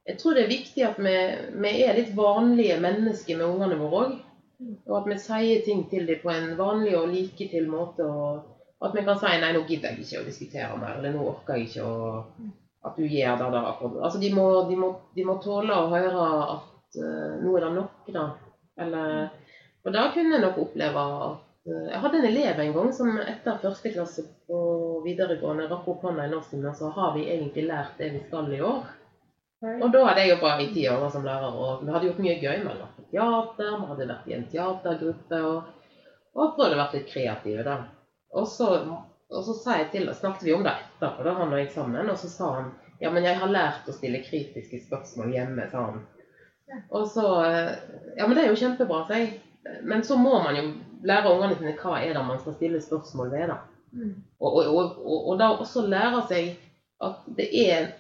jeg 0.06 0.20
tror 0.20 0.36
det 0.36 0.44
er 0.44 0.52
viktig 0.54 0.86
at 0.86 1.00
vi, 1.02 1.16
vi 1.66 1.74
er 1.82 1.98
litt 1.98 2.14
vanlige 2.14 2.78
mennesker 2.84 3.40
med 3.40 3.48
ungene 3.48 3.80
våre 3.80 4.02
òg. 4.04 4.16
Og 4.86 4.96
at 5.00 5.08
vi 5.10 5.16
sier 5.18 5.64
ting 5.66 5.82
til 5.90 6.06
dem 6.06 6.20
på 6.22 6.30
en 6.30 6.52
vanlig 6.56 6.94
og 6.96 7.10
like 7.10 7.48
til 7.50 7.66
måte. 7.68 8.06
og 8.06 8.54
at 8.84 8.94
vi 8.94 9.04
kan 9.04 9.18
si 9.18 9.32
nei, 9.40 9.52
nå 9.54 9.62
gidder 9.68 9.94
jeg 9.94 10.04
ikke 10.04 10.20
å 10.20 10.26
diskutere 10.26 10.76
mer, 10.78 10.98
eller 10.98 11.14
nå 11.14 11.24
orker 11.30 11.58
jeg 11.58 11.70
ikke 11.70 11.86
å, 11.88 12.18
at 12.84 12.98
du 12.98 13.06
gjør 13.08 13.38
det 13.40 13.50
der. 13.54 13.68
Altså, 14.04 14.20
de 14.20 14.30
må, 14.34 14.46
de, 14.68 14.76
må, 14.76 14.90
de 15.16 15.24
må 15.24 15.38
tåle 15.42 15.78
å 15.78 15.88
høre 15.92 16.26
at 16.56 16.98
uh, 17.00 17.38
nå 17.40 17.54
er 17.56 17.64
det 17.64 17.70
nok, 17.78 18.10
da. 18.12 18.26
Eller, 18.84 19.30
og 19.84 19.92
da 19.92 20.08
kunne 20.14 20.36
jeg 20.36 20.42
nok 20.44 20.58
oppleve 20.62 21.04
at 21.28 21.68
eh, 21.68 21.86
Jeg 21.92 22.02
hadde 22.02 22.20
en 22.20 22.28
elev 22.30 22.60
en 22.60 22.74
gang 22.76 22.92
som 22.96 23.14
etter 23.20 23.62
første 23.62 23.92
klasse 23.94 24.26
på 24.48 24.60
videregående 25.04 25.68
rakk 25.70 25.88
opp 25.92 26.04
hånda 26.08 26.26
i 26.26 26.32
norsken 26.32 26.64
og 26.64 26.76
sa 26.78 26.92
har 26.96 27.16
vi 27.16 27.26
egentlig 27.28 27.66
lært 27.68 27.98
det 28.00 28.12
vi 28.16 28.22
skal 28.26 28.52
i 28.52 28.62
år? 28.64 28.84
Og 29.64 29.88
da 29.92 30.02
hadde 30.04 30.24
jeg 30.24 30.34
jobba 30.34 30.54
i 30.60 30.68
ti 30.74 30.82
år 30.92 31.04
som 31.12 31.24
lærer, 31.24 31.54
og 31.56 31.84
vi 31.84 31.92
hadde 31.92 32.08
gjort 32.10 32.18
mye 32.20 32.36
gøy. 32.36 32.56
Vi 32.60 32.68
hadde 32.68 32.82
vært 32.82 32.96
på 32.98 33.04
teater, 33.12 33.76
vi 33.80 33.88
hadde 33.90 34.08
vært 34.10 34.26
i 34.28 34.34
en 34.36 34.46
teatergruppe 34.52 35.38
og, 35.48 35.70
og 36.34 36.56
prøvd 36.58 36.74
å 36.74 36.80
være 36.80 36.98
litt 36.98 37.08
kreative. 37.12 37.64
da. 37.64 37.76
Og 38.34 38.48
så, 38.50 38.68
og 39.30 39.46
så 39.46 39.54
sa 39.62 39.78
jeg 39.80 39.90
til, 39.94 40.10
snakket 40.12 40.44
vi 40.48 40.56
om 40.56 40.66
det 40.66 40.74
etterpå, 40.74 41.24
da, 41.24 41.36
han 41.38 41.54
og 41.54 41.62
jeg 41.62 41.70
sammen, 41.72 42.10
og 42.12 42.20
så 42.20 42.28
sa 42.32 42.50
han 42.58 42.72
ja, 43.00 43.10
men 43.10 43.24
jeg 43.26 43.40
har 43.40 43.50
lært 43.50 43.88
å 43.88 43.94
stille 43.94 44.22
kritiske 44.24 44.78
spørsmål 44.84 45.32
hjemme, 45.34 45.66
sa 45.72 45.88
han. 45.88 46.04
Og 46.96 47.08
så 47.10 47.26
eh, 47.44 47.72
Ja, 48.18 48.26
men 48.26 48.36
det 48.36 48.44
er 48.44 48.52
jo 48.52 48.60
kjempebra, 48.60 49.02
sa 49.08 49.18
jeg. 49.18 49.34
Men 49.82 50.04
så 50.04 50.16
må 50.20 50.38
man 50.42 50.56
jo 50.58 50.64
lære 51.04 51.32
ungene 51.32 51.56
sine 51.58 51.76
hva 51.80 52.00
er 52.00 52.16
det 52.16 52.24
man 52.26 52.40
skal 52.40 52.56
stille 52.56 52.80
spørsmål 52.82 53.30
ved, 53.32 53.46
da. 53.52 53.60
Mm. 53.94 54.14
Og, 54.40 54.56
og, 54.58 54.98
og, 55.06 55.18
og, 55.28 55.38
da 55.38 55.52
også 55.54 55.86
lære 55.86 56.24
seg 56.28 56.54
at 57.04 57.26
det 57.36 57.46
er 57.62 57.92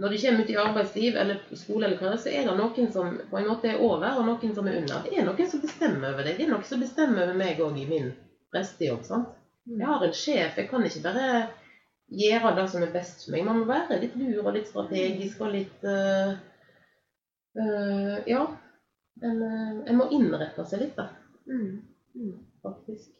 Når 0.00 0.08
de 0.08 0.18
kommer 0.22 0.44
ut 0.44 0.50
i 0.50 0.54
arbeidsliv 0.56 1.16
eller 1.20 1.40
skole, 1.52 1.84
eller 1.86 1.98
hva 2.00 2.16
så 2.18 2.30
er 2.32 2.46
det 2.48 2.54
noen 2.56 2.88
som 2.90 3.18
på 3.30 3.38
en 3.38 3.46
måte 3.46 3.68
er 3.68 3.82
over, 3.84 4.06
og 4.18 4.24
noen 4.26 4.54
som 4.56 4.66
er 4.66 4.78
under. 4.80 5.02
Det 5.04 5.18
er 5.20 5.26
noen 5.26 5.50
som 5.50 5.60
bestemmer 5.62 6.14
over 6.14 6.24
deg. 6.26 6.38
Det 6.38 6.46
er 6.46 6.50
noen 6.50 6.64
som 6.66 6.80
bestemmer 6.80 7.26
over 7.26 7.36
meg 7.38 7.60
òg 7.60 7.76
i 7.78 7.84
min 7.90 8.08
prestejobb. 8.50 9.04
sant? 9.06 9.28
Jeg 9.68 9.86
har 9.86 10.02
en 10.02 10.16
sjef. 10.16 10.56
Jeg 10.58 10.70
kan 10.70 10.88
ikke 10.88 11.04
bare 11.04 11.26
gjøre 12.22 12.54
det 12.56 12.64
som 12.72 12.82
er 12.82 12.94
best 12.96 13.26
for 13.26 13.36
meg. 13.36 13.44
Man 13.46 13.60
må 13.60 13.68
være 13.68 14.00
litt 14.02 14.16
lur 14.18 14.48
og 14.48 14.56
litt 14.56 14.72
strategisk 14.72 15.44
og 15.44 15.54
litt 15.54 15.86
uh, 15.86 16.34
uh, 17.60 18.16
Ja. 18.32 18.46
En, 19.22 19.42
eh, 19.46 19.82
en 19.90 19.98
må 19.98 20.08
innrette 20.10 20.64
seg 20.66 20.80
litt, 20.86 20.96
da, 20.98 21.08
Mm. 21.46 21.82
Mm. 22.14 22.38
faktisk. 22.62 23.10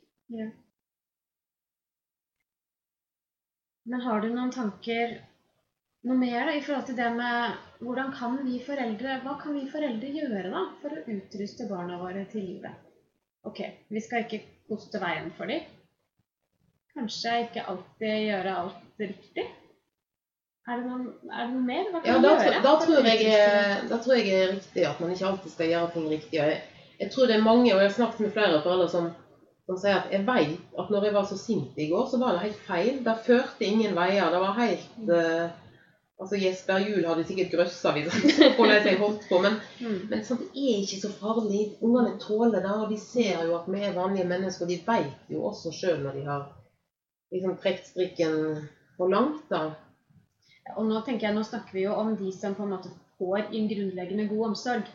Men 3.85 4.01
har 4.01 4.21
du 4.21 4.29
noen 4.31 4.51
tanker 4.55 5.19
noe 6.07 6.17
mer 6.19 6.47
da, 6.47 6.55
i 6.55 6.63
forhold 6.63 6.87
til 6.87 6.97
det 6.99 7.09
med 7.17 7.59
hvordan 7.83 8.13
kan 8.15 8.39
vi 8.47 8.59
foreldre 8.63 9.21
Hva 9.25 9.37
kan 9.43 9.55
vi 9.59 9.69
foreldre 9.71 10.11
gjøre 10.17 10.51
da 10.55 10.63
for 10.81 10.95
å 10.97 11.03
utruste 11.17 11.67
barna 11.71 11.99
våre 12.01 12.25
til 12.31 12.47
livet? 12.47 12.75
Ok, 13.47 13.61
vi 13.91 14.01
skal 14.03 14.25
ikke 14.25 14.43
koste 14.71 15.01
veien 15.03 15.31
for 15.37 15.51
dem. 15.51 15.67
Kanskje 16.95 17.39
ikke 17.47 17.67
alltid 17.73 18.27
gjøre 18.29 18.57
alt 18.63 19.03
riktig. 19.03 19.47
Er 20.69 20.77
det, 20.79 20.85
noen, 20.87 21.07
er 21.27 21.47
det 21.47 21.55
noe 21.57 21.65
mer? 21.67 21.89
Hva 21.91 22.01
Ja, 22.07 22.13
kan 22.15 22.23
da, 22.23 22.29
gjøre? 22.29 22.43
tror- 22.45 22.63
da, 22.63 22.75
tror 22.85 23.07
jeg, 23.09 23.89
da 23.91 23.97
tror 24.05 24.15
jeg 24.15 24.29
er 24.43 24.53
riktig 24.53 24.85
at 24.87 25.01
man 25.03 25.11
ikke 25.11 25.27
alltid 25.27 25.51
skal 25.57 25.67
gjøre 25.73 25.91
ting 25.95 26.05
riktig. 26.11 26.39
Jeg, 26.39 26.61
jeg 27.01 27.11
tror 27.11 27.27
det 27.27 27.37
er 27.37 27.43
mange, 27.43 27.73
og 27.75 27.81
jeg 27.81 27.89
har 27.91 27.97
snakket 27.97 28.21
med 28.21 28.33
flere 28.37 28.61
foreldre 28.63 28.89
som, 28.93 29.09
som 29.67 29.77
sier 29.83 29.97
at 29.99 30.13
jeg 30.15 30.23
vet 30.29 30.79
at 30.79 30.91
når 30.95 31.05
jeg 31.09 31.15
var 31.17 31.27
så 31.27 31.39
sint 31.41 31.75
i 31.83 31.89
går, 31.91 32.07
så 32.13 32.21
var 32.23 32.33
det 32.37 32.45
helt 32.47 32.63
feil. 32.69 33.03
Det 33.05 33.17
førte 33.27 33.65
ingen 33.67 33.95
veier. 33.99 34.31
Det 34.31 34.41
var 34.47 34.55
helt 34.61 35.11
uh, 35.11 35.51
Altså 36.23 36.37
Jesper 36.39 36.79
Juel 36.79 37.07
hadde 37.09 37.25
sikkert 37.27 37.51
grøssa 37.51 37.91
hvis 37.97 38.07
hvordan 38.55 38.85
jeg 38.87 38.99
holdt 39.01 39.25
på, 39.29 39.39
men, 39.43 39.57
Mm. 39.83 39.97
men 40.11 40.21
sånt 40.25 40.43
er 40.55 40.77
ikke 40.85 41.01
så 41.03 41.09
farlig. 41.19 41.63
Ungene 41.83 42.13
tåler 42.23 42.61
det, 42.63 42.71
og 42.71 42.91
de 42.93 42.99
ser 43.03 43.43
jo 43.49 43.57
at 43.59 43.67
vi 43.67 43.81
er 43.83 43.97
vanlige 43.97 44.29
mennesker. 44.31 44.67
De 44.71 44.77
vet 44.87 45.33
jo 45.35 45.43
også 45.49 45.73
sjøl 45.75 45.99
når 46.05 46.13
de 46.21 46.23
har 46.29 46.45
liksom 47.33 47.57
trukket 47.59 47.87
strikken 47.91 48.69
for 48.97 49.11
langt, 49.11 49.43
da. 49.51 49.65
Og 50.77 50.85
nå 50.87 51.01
tenker 51.07 51.27
jeg, 51.29 51.37
nå 51.37 51.43
snakker 51.47 51.75
vi 51.77 51.87
jo 51.87 51.95
om 51.99 52.13
de 52.17 52.33
som 52.33 52.55
på 52.55 52.63
en 52.67 52.75
måte 52.77 52.91
får 53.19 53.49
en 53.51 53.69
grunnleggende 53.71 54.29
god 54.31 54.45
omsorg. 54.53 54.91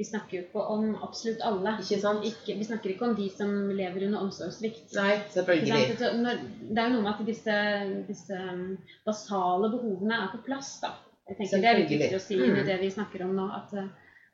Vi 0.00 0.04
snakker 0.08 0.36
jo 0.38 0.42
ikke 0.46 0.62
om 0.72 0.84
absolutt 1.04 1.42
alle. 1.44 1.74
Ikke 1.82 1.98
sant? 2.00 2.24
Ikke, 2.24 2.54
vi 2.56 2.64
snakker 2.64 2.94
ikke 2.94 3.04
om 3.10 3.16
de 3.18 3.26
som 3.34 3.50
lever 3.76 4.06
under 4.06 4.22
omsorgssvikt. 4.24 4.94
Nei, 4.96 5.18
selvfølgelig. 5.34 5.98
Det 6.00 6.06
er 6.80 6.86
jo 6.88 6.94
noe 6.94 7.02
med 7.04 7.10
at 7.12 7.20
disse, 7.28 7.56
disse 8.08 8.38
um, 8.48 8.78
basale 9.04 9.68
behovene 9.74 10.16
er 10.22 10.30
på 10.32 10.40
plass. 10.46 10.78
da. 10.80 10.94
Jeg 11.28 11.36
tenker 11.42 11.60
Det 11.60 11.68
er 11.68 11.82
viktig 11.82 12.16
å 12.16 12.22
si 12.24 12.38
Mm. 12.40 12.54
med 12.56 12.66
det 12.66 12.78
vi 12.80 12.88
snakker 12.90 13.26
om 13.26 13.36
nå. 13.36 13.44
At, 13.58 13.76
uh, 13.76 13.90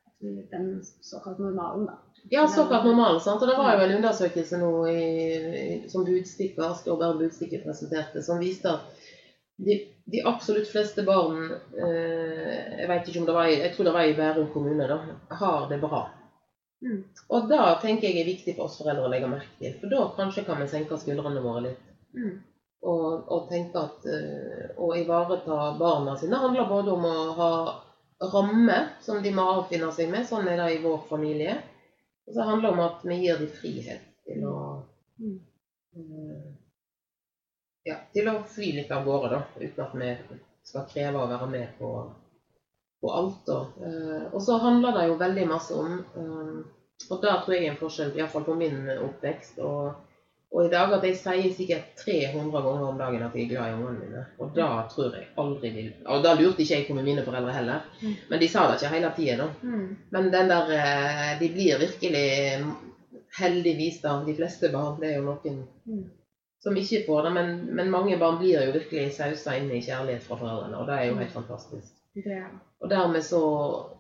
at 0.07 0.53
den 0.55 0.71
såkalt 1.03 1.43
normalen, 1.43 1.89
da. 1.91 1.99
Ja, 2.31 2.47
såkalt 2.47 2.87
normal. 2.87 3.21
sant? 3.21 3.43
Og 3.43 3.49
Det 3.49 3.59
var 3.59 3.75
jo 3.75 3.89
en 3.89 3.97
undersøkelse 3.99 4.63
nå 4.63 4.71
i, 4.87 5.03
i, 5.65 5.89
som 5.91 6.07
Budstikke, 6.07 6.63
Asker 6.63 6.95
og 6.95 7.03
Bærum 7.03 7.19
Budstikke 7.19 7.65
presenterte, 7.67 8.23
som 8.23 8.39
viste 8.39 8.71
at 8.71 9.05
de, 9.59 9.81
de 10.07 10.23
absolutt 10.31 10.69
fleste 10.71 11.03
barn 11.03 11.49
eh, 11.51 12.81
Jeg 12.81 12.89
vet 12.91 13.09
ikke 13.09 13.21
om 13.23 13.27
det 13.27 13.35
var 13.35 13.49
jeg 13.51 13.73
tror 13.75 13.89
det 13.89 13.95
var 13.97 14.07
i 14.07 14.15
Bærum 14.15 14.51
kommune, 14.55 14.87
da, 14.87 14.99
har 15.41 15.69
det 15.71 15.81
bra. 15.83 16.05
Mm. 16.85 17.01
Og 17.33 17.49
da 17.51 17.63
tenker 17.83 18.09
jeg 18.09 18.21
er 18.21 18.29
viktig 18.29 18.55
for 18.55 18.69
oss 18.69 18.77
foreldre 18.79 19.09
å 19.09 19.11
legge 19.11 19.31
merke 19.31 19.57
til. 19.59 19.75
For 19.81 19.91
da 19.91 20.05
kanskje 20.19 20.45
kan 20.47 20.61
vi 20.63 20.69
senke 20.71 20.99
skuldrene 21.01 21.43
våre 21.43 21.65
litt. 21.69 21.89
Mm. 22.15 22.37
Og, 22.87 23.27
og 23.33 23.49
tenke 23.51 23.83
at 23.83 24.07
eh, 24.13 24.69
å 24.79 24.93
ivareta 24.95 25.73
barna 25.81 26.15
sine 26.21 26.39
handler 26.39 26.71
både 26.71 26.95
om 26.95 27.09
å 27.09 27.17
ha 27.41 27.53
rammer 28.33 28.93
som 29.03 29.19
de 29.25 29.33
må 29.35 29.49
avfinne 29.57 29.91
seg 29.97 30.13
med. 30.13 30.29
Sånn 30.29 30.47
er 30.49 30.61
det 30.61 30.69
i 30.77 30.83
vår 30.85 31.03
familie. 31.11 31.59
Og 32.27 32.37
så 32.37 32.47
handler 32.47 32.69
det 32.69 32.77
om 32.77 32.85
at 32.87 33.03
vi 33.07 33.19
gir 33.25 33.43
dem 33.43 33.51
frihet 33.59 34.07
til 34.29 34.47
å 34.51 34.57
Mm. 35.17 35.39
Ja, 37.87 38.01
til 38.15 38.29
å 38.31 38.41
fly 38.51 38.73
litt 38.81 38.93
av 38.95 39.05
gårde, 39.07 39.29
da. 39.37 39.43
Uten 39.63 39.85
at 39.85 39.95
vi 40.01 40.39
skal 40.67 40.89
kreve 40.91 41.23
å 41.23 41.29
være 41.31 41.47
med 41.51 41.77
på, 41.79 41.91
på 43.03 43.13
alt. 43.19 43.45
Da. 43.47 43.61
Eh, 43.87 44.25
og 44.33 44.41
så 44.43 44.59
handler 44.63 44.97
det 44.97 45.05
jo 45.11 45.21
veldig 45.21 45.47
masse 45.51 45.77
om 45.77 46.01
eh, 46.01 46.57
Og 47.13 47.23
der 47.23 47.45
tror 47.45 47.55
jeg 47.55 47.67
er 47.67 47.75
en 47.75 47.79
forskjell, 47.79 48.17
iallfall 48.19 48.47
på 48.49 48.59
min 48.59 48.91
oppvekst. 48.97 49.63
og 49.63 50.03
og 50.57 50.65
i 50.65 50.71
dag 50.73 50.93
at 50.95 51.03
jeg 51.05 51.17
sier 51.19 51.53
sikkert 51.53 51.97
300 52.01 52.53
ganger 52.55 52.85
om 52.87 52.99
dagen 53.01 53.25
at 53.27 53.35
jeg 53.35 53.45
er 53.45 53.51
glad 53.51 53.73
i 53.73 53.77
ungene 53.77 53.99
mine. 54.05 54.23
Og 54.41 54.53
da 54.57 54.69
tror 54.89 55.17
jeg 55.17 55.27
aldri 55.43 55.73
vil 55.75 55.89
Og 56.07 56.23
da 56.25 56.35
lurte 56.39 56.63
ikke 56.63 56.79
jeg 56.79 56.87
på 56.87 56.95
med 56.97 57.05
mine 57.05 57.25
foreldre 57.27 57.53
heller. 57.53 57.83
Mm. 58.01 58.15
Men 58.31 58.41
de 58.41 58.49
sa 58.49 58.67
det 58.71 58.79
ikke 58.79 58.93
hele 58.95 59.11
tida, 59.17 59.37
da. 59.43 59.49
Mm. 59.63 59.89
Men 60.15 60.31
den 60.33 60.53
der 60.53 60.71
eh, 60.77 61.33
De 61.43 61.51
blir 61.53 61.83
virkelig 61.83 62.29
Heldigvis, 63.37 64.01
da. 64.01 64.15
De 64.25 64.37
fleste 64.39 64.71
barn. 64.73 65.01
Det 65.01 65.11
er 65.11 65.19
jo 65.19 65.27
noen 65.27 65.65
Mm. 65.87 66.07
Som 66.67 66.77
ikke 66.81 67.05
får 67.07 67.23
det. 67.29 67.33
Men, 67.39 67.53
men 67.79 67.91
mange 67.95 68.17
barn 68.19 68.41
blir 68.41 68.59
jo 68.67 68.73
virkelig 68.75 69.13
sausa 69.15 69.55
inn 69.57 69.71
i 69.71 69.79
kjærlighet 69.85 70.25
fra 70.27 70.39
foreldrene. 70.41 70.81
Og 70.81 70.89
det 70.91 70.97
er 70.99 71.05
jo 71.13 71.19
helt 71.21 71.35
fantastisk. 71.35 71.93
Det 72.17 72.33
er. 72.33 72.49
Og 72.81 72.91
dermed 72.91 73.23
så, 73.25 73.41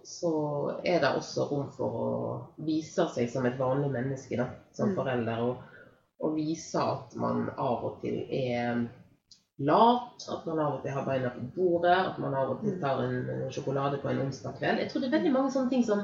så 0.04 0.30
er 0.84 0.98
det 1.04 1.12
også 1.14 1.46
rom 1.50 1.66
for 1.76 1.98
å 2.00 2.08
vise 2.66 3.04
seg 3.14 3.28
som 3.30 3.46
et 3.46 3.58
vanlig 3.60 3.90
menneske, 3.94 4.36
da, 4.40 4.48
som 4.76 4.90
Mm. 4.90 4.96
forelder. 4.98 5.42
Og, 5.46 5.56
og 6.26 6.34
vise 6.36 6.80
at 6.80 7.14
man 7.20 7.46
av 7.60 7.84
og 7.84 7.98
til 8.02 8.18
er 8.32 8.82
lat, 9.68 10.26
at 10.32 10.46
man 10.48 10.58
av 10.64 10.74
og 10.78 10.82
til 10.82 10.92
har 10.96 11.04
beina 11.06 11.30
på 11.32 11.44
bordet, 11.54 11.92
at 12.10 12.18
man 12.20 12.34
av 12.34 12.50
og 12.56 12.60
til 12.64 12.74
Mm. 12.74 12.80
tar 12.80 13.02
en 13.04 13.50
sjokolade 13.52 14.00
på 14.02 14.08
en 14.10 14.22
onsdag 14.26 14.58
kveld. 14.58 14.78
Jeg 14.82 14.90
tror 14.90 15.00
det 15.04 15.08
er 15.12 15.18
veldig 15.18 15.32
mange 15.38 15.52
sånne 15.54 15.70
ting 15.70 15.84
som 15.84 16.00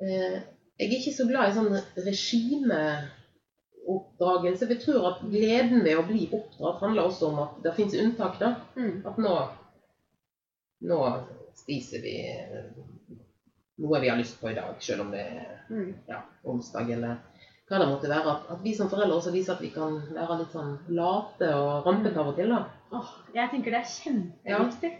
eh, 0.00 0.38
Jeg 0.78 0.88
er 0.90 0.96
ikke 1.00 1.16
så 1.18 1.26
glad 1.28 1.50
i 1.50 1.56
sånn 1.58 1.74
regimeoppdragelse. 2.06 3.20
For 3.84 4.66
Vi 4.68 4.76
tror 4.80 5.06
at 5.10 5.20
gleden 5.30 5.82
ved 5.84 5.96
å 5.98 6.06
bli 6.06 6.28
oppdratt 6.32 6.80
handler 6.80 7.04
også 7.10 7.28
om 7.28 7.38
at 7.44 7.62
det 7.64 7.74
fins 7.76 7.94
unntak. 7.94 8.38
da. 8.38 8.54
Mm. 8.76 9.02
At 9.06 9.16
nå, 9.20 9.34
nå 10.88 10.98
spiser 11.54 12.00
vi 12.02 12.14
noe 13.82 14.00
vi 14.00 14.08
har 14.08 14.16
lyst 14.16 14.40
på 14.40 14.50
i 14.50 14.54
dag, 14.56 14.74
selv 14.80 15.00
om 15.04 15.10
det 15.10 15.20
er 15.20 15.60
Mm. 15.70 15.94
ja, 16.08 16.20
onsdag 16.44 16.90
eller 16.90 17.16
hva 17.68 17.78
det 17.80 17.88
måtte 17.88 18.08
være. 18.08 18.30
At, 18.30 18.50
at 18.50 18.62
vi 18.62 18.74
som 18.74 18.88
foreldre 18.88 19.16
også 19.18 19.32
viser 19.32 19.52
at 19.56 19.60
vi 19.64 19.68
kan 19.72 19.96
være 20.14 20.38
litt 20.38 20.52
sånn 20.52 20.78
late 20.88 21.48
og 21.56 21.84
rampete 21.86 22.16
av 22.20 22.28
og 22.28 22.36
til. 22.36 22.48
da. 22.48 22.64
Oh, 22.92 23.10
jeg 23.34 23.50
tenker 23.50 23.70
det 23.70 23.80
er 23.80 23.90
kjempeviktig. 23.90 24.92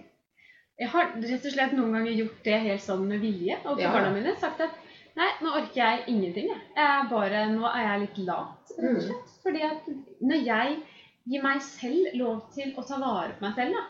Jeg 0.81 0.89
har 0.91 1.05
rett 1.23 1.45
og 1.47 1.53
slett 1.55 1.73
noen 1.73 1.93
ganger 1.95 2.17
gjort 2.19 2.41
det 2.45 2.61
helt 2.65 2.83
sånn 2.83 3.05
med 3.07 3.21
vilje 3.23 3.55
overfor 3.63 3.79
Ja. 3.81 3.93
barna 3.93 4.11
mine. 4.11 4.35
Sagt 4.41 4.61
at 4.61 4.71
nei, 5.19 5.31
nå 5.43 5.53
orker 5.61 5.81
jeg 5.81 6.05
ingenting. 6.13 6.51
Jeg. 6.51 6.61
jeg 6.77 6.85
er 6.85 7.09
bare, 7.11 7.47
nå 7.53 7.65
er 7.71 7.83
jeg 7.89 8.03
litt 8.05 8.21
lat, 8.27 8.75
rett 8.77 8.85
Mm. 8.85 8.97
og 8.97 9.03
slett. 9.09 9.35
Fordi 9.45 9.63
at 9.63 9.91
når 10.21 10.47
jeg 10.47 10.79
gir 11.31 11.43
meg 11.43 11.61
selv 11.63 12.15
lov 12.21 12.41
til 12.55 12.73
å 12.77 12.85
ta 12.87 12.99
vare 13.01 13.35
på 13.37 13.45
meg 13.47 13.55
selv, 13.55 13.77
da, 13.79 13.85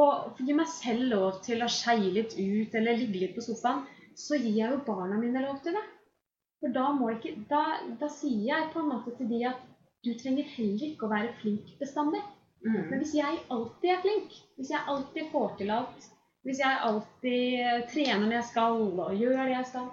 og 0.00 0.36
gir 0.38 0.54
meg 0.54 0.68
selv 0.70 1.08
lov 1.10 1.40
til 1.42 1.62
å 1.62 1.68
skeie 1.68 2.12
litt 2.14 2.36
ut 2.38 2.74
eller 2.78 3.00
ligge 3.00 3.22
litt 3.24 3.34
på 3.34 3.42
sofaen, 3.44 3.82
så 4.16 4.38
gir 4.38 4.54
jeg 4.60 4.70
jo 4.70 4.82
barna 4.86 5.18
mine 5.18 5.42
lov 5.42 5.60
til 5.64 5.74
det. 5.74 5.82
For 6.60 6.72
da, 6.76 6.90
må 6.92 7.10
ikke, 7.14 7.34
da, 7.48 7.64
da 8.00 8.08
sier 8.12 8.46
jeg 8.46 8.70
på 8.72 8.80
en 8.82 8.90
måte 8.92 9.16
til 9.16 9.28
de 9.28 9.44
at 9.48 9.60
du 10.04 10.12
trenger 10.14 10.44
heller 10.56 10.86
ikke 10.86 11.06
å 11.06 11.12
være 11.12 11.32
flink 11.40 11.74
bestandig. 11.80 12.20
Men 12.62 12.98
hvis 13.00 13.14
jeg 13.16 13.38
alltid 13.48 13.90
er 13.90 14.02
flink, 14.04 14.34
hvis 14.56 14.70
jeg 14.70 14.84
alltid 14.86 15.30
får 15.32 15.54
til 15.58 15.70
alt, 15.72 16.08
hvis 16.44 16.60
jeg 16.60 16.82
alltid 16.84 17.88
trener 17.88 18.26
når 18.26 18.36
jeg 18.38 18.48
skal 18.50 18.76
og 19.00 19.14
gjør 19.16 19.40
det 19.46 19.54
jeg 19.56 19.68
skal 19.72 19.88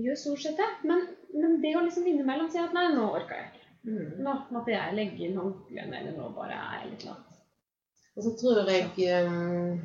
Gjør 0.00 0.16
stort 0.16 0.40
sett 0.40 0.56
det. 0.56 0.68
Men, 0.88 1.02
men 1.36 1.58
det 1.62 1.74
å 1.76 1.82
liksom 1.84 2.06
innimellom 2.08 2.48
si 2.52 2.60
at 2.60 2.72
nei, 2.76 2.86
nå 2.94 3.08
orka 3.12 3.36
jeg 3.36 3.50
ikke. 3.50 3.66
Mm. 3.82 4.22
Nå 4.24 4.36
måtte 4.54 4.72
jeg 4.72 4.94
legge 4.96 5.26
inn 5.26 5.36
håndklærne, 5.40 5.98
eller 6.00 6.14
nå 6.16 6.30
bare 6.36 6.54
er 6.56 6.78
jeg 6.84 6.92
litt 6.92 7.04
lat. 7.08 7.28
Og 8.16 8.24
så 8.26 8.32
tror 8.38 8.68
jeg 8.70 8.88
um, 9.24 9.80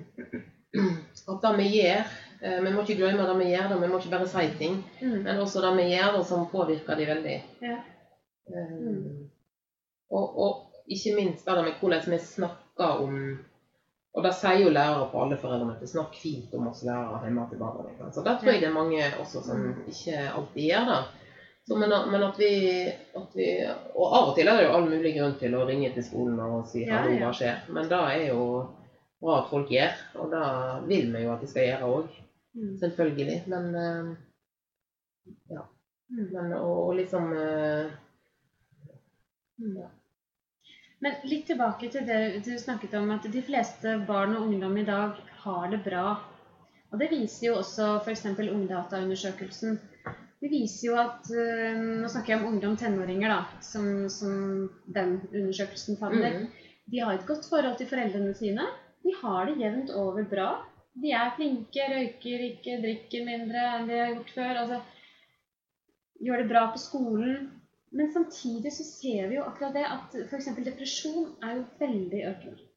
at 1.31 1.45
det 1.45 1.51
vi 1.57 1.67
gjør 1.77 2.01
eh, 2.43 2.57
Vi 2.65 2.73
må 2.75 2.83
ikke 2.83 2.97
glemme 2.99 3.23
det 3.29 3.35
vi 3.39 3.51
gjør, 3.53 3.69
da, 3.71 3.77
vi 3.81 3.89
må 3.91 3.99
ikke 4.01 4.11
bare 4.13 4.27
si 4.31 4.45
ting. 4.59 4.81
Mm. 5.01 5.21
Men 5.25 5.41
også 5.43 5.63
det 5.63 5.73
vi 5.79 5.89
gjør, 5.93 6.11
da, 6.17 6.23
som 6.27 6.47
påvirker 6.51 6.99
de 6.99 7.09
veldig. 7.13 7.37
Ja. 7.67 7.79
Um, 8.47 8.75
Mm. 8.87 9.25
og, 10.15 10.37
og 10.39 10.51
ikke 10.87 11.15
minst 11.17 11.45
det 11.45 11.63
med 11.65 11.73
hvordan 11.81 12.05
vi 12.13 12.19
snakker 12.23 13.01
om 13.03 13.17
Og 14.15 14.23
da 14.25 14.31
sier 14.33 14.63
jo 14.63 14.73
lærere 14.73 15.09
på 15.11 15.19
alle 15.21 15.37
foreldremøter. 15.37 15.89
Snakk 15.89 16.15
fint 16.17 16.53
om 16.57 16.69
oss 16.71 16.83
lærere 16.87 17.21
hjemme 17.25 17.43
til 17.49 17.59
barna 17.61 17.85
dine. 17.85 18.09
Så 18.13 18.23
der 18.25 18.39
tror 18.39 18.51
jeg 18.53 18.63
det 18.63 18.69
er 18.69 18.77
mange 18.77 19.09
også 19.21 19.43
som 19.45 19.65
ikke 19.85 20.21
alltid 20.31 20.63
gjør 20.63 20.85
det. 20.91 21.01
Så, 21.67 21.75
men, 21.75 21.91
men 22.11 22.23
at, 22.23 22.39
vi, 22.39 22.51
at 23.19 23.33
vi 23.35 23.47
Og 23.67 24.13
av 24.15 24.29
og 24.29 24.35
til 24.37 24.47
er 24.47 24.55
det 24.55 24.67
jo 24.69 24.75
all 24.77 24.85
mulig 24.87 25.11
grunn 25.17 25.35
til 25.39 25.57
å 25.57 25.65
ringe 25.67 25.89
til 25.93 26.05
skolen 26.05 26.39
og 26.39 26.69
si 26.71 26.85
hallo, 26.87 27.11
hva 27.19 27.33
skjer? 27.35 27.65
Men 27.75 27.89
det 27.91 27.99
er 28.13 28.23
jo 28.29 28.45
bra 29.19 29.41
at 29.41 29.49
folk 29.51 29.73
gjør, 29.73 29.99
og 30.21 30.31
det 30.31 30.45
vil 30.87 31.11
vi 31.11 31.25
jo 31.25 31.33
at 31.33 31.43
de 31.43 31.49
skal 31.51 31.67
gjøre 31.67 31.91
òg. 31.97 32.17
Mm. 32.57 32.73
Selvfølgelig. 32.81 33.37
Men 33.51 33.67
eh, 33.83 34.11
ja. 35.51 35.65
Mm. 36.07 36.27
Men 36.31 36.53
å 36.61 36.71
liksom 36.95 37.33
eh, 37.35 37.91
Men 41.03 41.19
litt 41.29 41.45
tilbake 41.49 41.91
til 41.93 42.05
det 42.07 42.21
du 42.45 42.55
snakket 42.57 42.95
om, 42.97 43.11
at 43.13 43.27
de 43.29 43.43
fleste 43.45 43.99
barn 44.07 44.33
og 44.37 44.47
ungdom 44.47 44.77
i 44.81 44.85
dag 44.87 45.19
har 45.43 45.67
det 45.73 45.83
bra. 45.85 46.05
Og 46.91 47.01
det 47.01 47.11
viser 47.11 47.49
jo 47.49 47.57
også 47.59 47.97
f.eks. 48.01 48.25
Ungdataundersøkelsen. 48.39 49.77
Det 50.37 50.49
viser 50.51 50.87
jo 50.87 50.95
at 51.01 51.29
eh, 51.33 51.77
Nå 51.77 52.09
snakker 52.13 52.33
jeg 52.33 52.41
om 52.41 52.49
ungdom, 52.51 52.75
tenåringer, 52.79 53.33
da, 53.33 53.61
som, 53.65 54.07
som 54.13 54.67
den 54.95 55.17
undersøkelsen 55.31 55.99
favner. 56.01 56.41
Mm. 56.43 56.73
De 56.87 57.01
har 57.03 57.17
et 57.17 57.27
godt 57.27 57.47
forhold 57.49 57.77
til 57.77 57.89
foreldrene 57.89 58.33
sine. 58.37 58.65
De 59.03 59.13
har 59.21 59.49
det 59.49 59.57
jevnt 59.61 59.93
over 59.97 60.25
bra. 60.29 60.49
De 60.97 61.11
er 61.13 61.33
flinke, 61.35 61.89
røyker 61.91 62.45
ikke, 62.51 62.79
drikker 62.81 63.25
mindre 63.25 63.65
enn 63.75 63.89
de 63.89 63.99
har 63.99 64.13
gjort 64.15 64.33
før. 64.37 64.61
altså 64.63 64.79
Gjør 66.25 66.41
det 66.41 66.49
bra 66.49 66.63
på 66.73 66.81
skolen. 66.81 67.49
Men 67.89 68.13
samtidig 68.13 68.73
så 68.73 68.83
ser 68.83 69.27
vi 69.27 69.37
jo 69.37 69.45
akkurat 69.47 69.73
det 69.77 69.85
at 69.87 70.15
f.eks. 70.27 70.49
depresjon 70.65 71.29
er 71.43 71.59
jo 71.59 71.65
veldig 71.79 72.23
økende. 72.31 72.67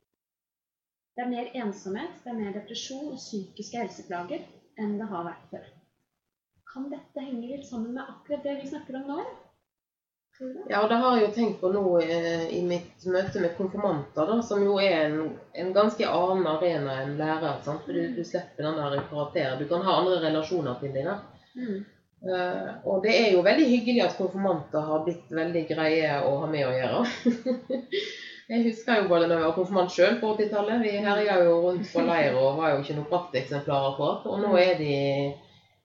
Det 1.16 1.24
er 1.24 1.32
mer 1.32 1.50
ensomhet, 1.64 2.12
det 2.24 2.30
er 2.30 2.38
mer 2.38 2.54
depresjon 2.54 3.10
og 3.10 3.18
psykiske 3.18 3.82
helseplager 3.82 4.46
enn 4.80 4.96
det 5.00 5.08
har 5.10 5.26
vært 5.26 5.46
før. 5.50 5.68
Kan 6.70 6.86
dette 6.92 7.24
henge 7.24 7.50
litt 7.50 7.66
sammen 7.66 7.96
med 7.96 8.06
akkurat 8.06 8.46
det 8.46 8.60
vi 8.60 8.70
snakker 8.70 9.00
om 9.00 9.08
nå? 9.10 9.24
Ja, 10.70 10.78
og 10.80 10.88
det 10.88 10.96
har 11.02 11.16
jeg 11.18 11.26
jo 11.26 11.32
tenkt 11.34 11.58
på 11.60 11.68
nå 11.74 11.82
eh, 12.00 12.46
i 12.56 12.62
mitt 12.64 13.02
møte 13.12 13.42
med 13.42 13.52
konfirmanter, 13.58 14.30
da, 14.30 14.38
som 14.46 14.62
jo 14.64 14.78
er 14.80 15.10
en, 15.10 15.34
en 15.52 15.72
ganske 15.76 16.06
annen 16.08 16.46
arena 16.48 16.94
enn 17.02 17.18
lærer. 17.18 17.58
Sant? 17.66 17.82
For 17.84 17.92
du, 17.92 18.14
du 18.16 18.22
slipper 18.24 18.64
den 18.64 18.78
der 18.78 19.02
karakteren. 19.10 19.58
Du 19.60 19.66
kan 19.68 19.84
ha 19.84 19.98
andre 20.00 20.22
relasjoner 20.22 20.78
til 20.80 20.94
dem. 20.96 21.10
Mm. 21.58 21.82
Eh, 22.20 22.72
og 22.84 23.04
det 23.04 23.12
er 23.16 23.28
jo 23.32 23.44
veldig 23.44 23.66
hyggelig 23.68 24.02
at 24.04 24.16
konfirmanter 24.18 24.84
har 24.84 25.04
blitt 25.06 25.30
veldig 25.32 25.62
greie 25.70 26.16
å 26.28 26.34
ha 26.42 26.48
med 26.52 26.66
å 26.68 26.72
gjøre. 26.74 27.04
jeg 28.52 28.64
husker 28.66 29.00
jo 29.00 29.06
både 29.12 29.28
når 29.28 29.38
jeg 29.38 29.46
var 29.46 29.54
konfirmant 29.56 29.94
sjøl 29.94 30.18
på 30.20 30.34
80-tallet. 30.34 30.82
Vi 30.84 30.96
herja 31.06 31.38
jo 31.46 31.54
rundt 31.64 31.88
på 31.92 32.04
leir 32.04 32.36
og 32.36 32.58
var 32.60 32.74
jo 32.74 32.82
ikke 32.82 32.98
noe 32.98 33.12
prakteksemplarer 33.14 33.96
på. 34.00 34.10
Og 34.32 34.42
nå 34.44 34.56
er 34.60 34.76
de 34.80 34.98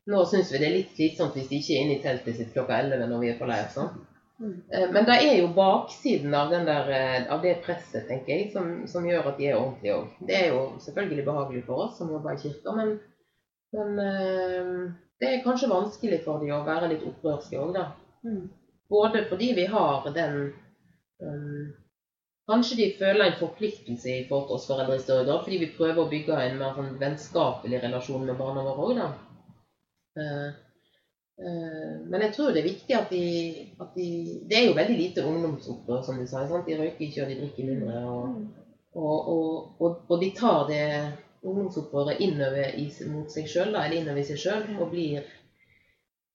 Nå 0.05 0.19
syns 0.29 0.51
vi 0.53 0.59
det 0.61 0.65
er 0.67 0.73
litt 0.75 0.91
slitsomt 0.93 1.33
hvis 1.33 1.47
de 1.49 1.57
ikke 1.57 1.73
er 1.73 1.79
inne 1.81 1.93
i 1.95 2.01
teltet 2.03 2.35
sitt 2.37 2.51
klokka 2.53 2.75
11 2.77 3.07
når 3.09 3.23
vi 3.23 3.29
er 3.31 3.39
på 3.39 3.47
leir. 3.49 3.71
sånn. 3.73 3.95
Eh, 4.43 4.91
Men 4.91 5.07
det 5.07 5.15
er 5.15 5.39
jo 5.39 5.47
baksiden 5.55 6.35
av, 6.37 6.51
den 6.51 6.67
der, 6.67 6.91
eh, 6.93 7.23
av 7.33 7.41
det 7.41 7.55
presset, 7.65 8.05
tenker 8.05 8.35
jeg, 8.35 8.51
som, 8.53 8.83
som 8.91 9.07
gjør 9.07 9.31
at 9.31 9.39
de 9.39 9.47
er 9.49 9.57
ordentlige 9.57 9.95
òg. 9.95 10.11
Det 10.27 10.37
er 10.37 10.51
jo 10.51 10.59
selvfølgelig 10.83 11.25
behagelig 11.25 11.63
for 11.65 11.87
oss 11.87 11.97
som 11.97 12.11
jobber 12.13 12.35
i 12.35 12.43
kirka, 12.43 12.75
men, 12.77 12.93
men 13.73 14.03
eh, 14.05 14.83
det 15.21 15.31
er 15.31 15.43
kanskje 15.45 15.71
vanskelig 15.71 16.19
for 16.25 16.43
de 16.43 16.51
å 16.51 16.63
være 16.67 16.91
litt 16.91 17.05
opprørske 17.07 17.59
òg, 17.61 17.73
da. 17.77 17.85
Mm. 18.27 18.43
Både 18.89 19.23
fordi 19.29 19.53
vi 19.57 19.65
har 19.71 20.05
den 20.15 20.37
um, 21.23 21.73
Kanskje 22.45 22.75
de 22.77 22.85
føler 22.99 23.25
en 23.25 23.39
forpliktelse 23.39 24.11
i 24.11 24.25
forhold 24.29 24.43
til 24.47 24.55
oss 24.59 24.67
foreldre 24.69 24.99
i 24.99 25.01
større 25.01 25.23
grad, 25.25 25.39
fordi 25.47 25.57
vi 25.63 25.71
prøver 25.77 26.03
å 26.03 26.09
bygge 26.11 26.35
en 26.43 26.59
mer 26.59 26.75
sånn 26.75 26.91
vennskapelig 27.01 27.79
relasjon 27.81 28.27
med 28.27 28.37
barna 28.37 28.61
våre 28.67 28.85
òg, 28.85 28.99
da. 28.99 29.07
Uh, 30.19 30.51
men 32.07 32.21
jeg 32.21 32.31
tror 32.35 32.53
det 32.53 32.61
er 32.61 32.69
viktig 32.69 32.95
at 32.95 33.09
de, 33.11 33.23
at 33.81 33.97
de 33.97 34.05
Det 34.47 34.55
er 34.55 34.67
jo 34.69 34.75
veldig 34.77 34.97
lite 34.99 35.25
ungdomsopprør, 35.27 36.03
som 36.05 36.19
du 36.21 36.27
sa. 36.27 36.45
Sant? 36.47 36.69
De 36.69 36.77
røyker 36.77 37.03
ikke, 37.07 37.25
og 37.25 37.31
de 37.33 37.39
drikker 37.41 37.71
mindre. 37.71 38.03
Og, 38.05 38.29
Mm. 38.35 38.45
og, 38.93 39.27
og, 39.27 39.81
og, 39.81 39.97
og 40.07 40.21
de 40.21 40.29
tar 40.37 40.67
det 40.69 40.85
ungdomsopprøret 41.45 42.19
innover 42.25 42.75
i, 42.81 42.89
mot 43.11 43.31
seg 43.31 43.47
sjøl, 43.49 43.71
eller 43.75 43.93
innover 43.99 44.21
i 44.23 44.27
seg 44.27 44.39
sjøl, 44.41 44.63
og 44.81 44.89
blir 44.91 45.21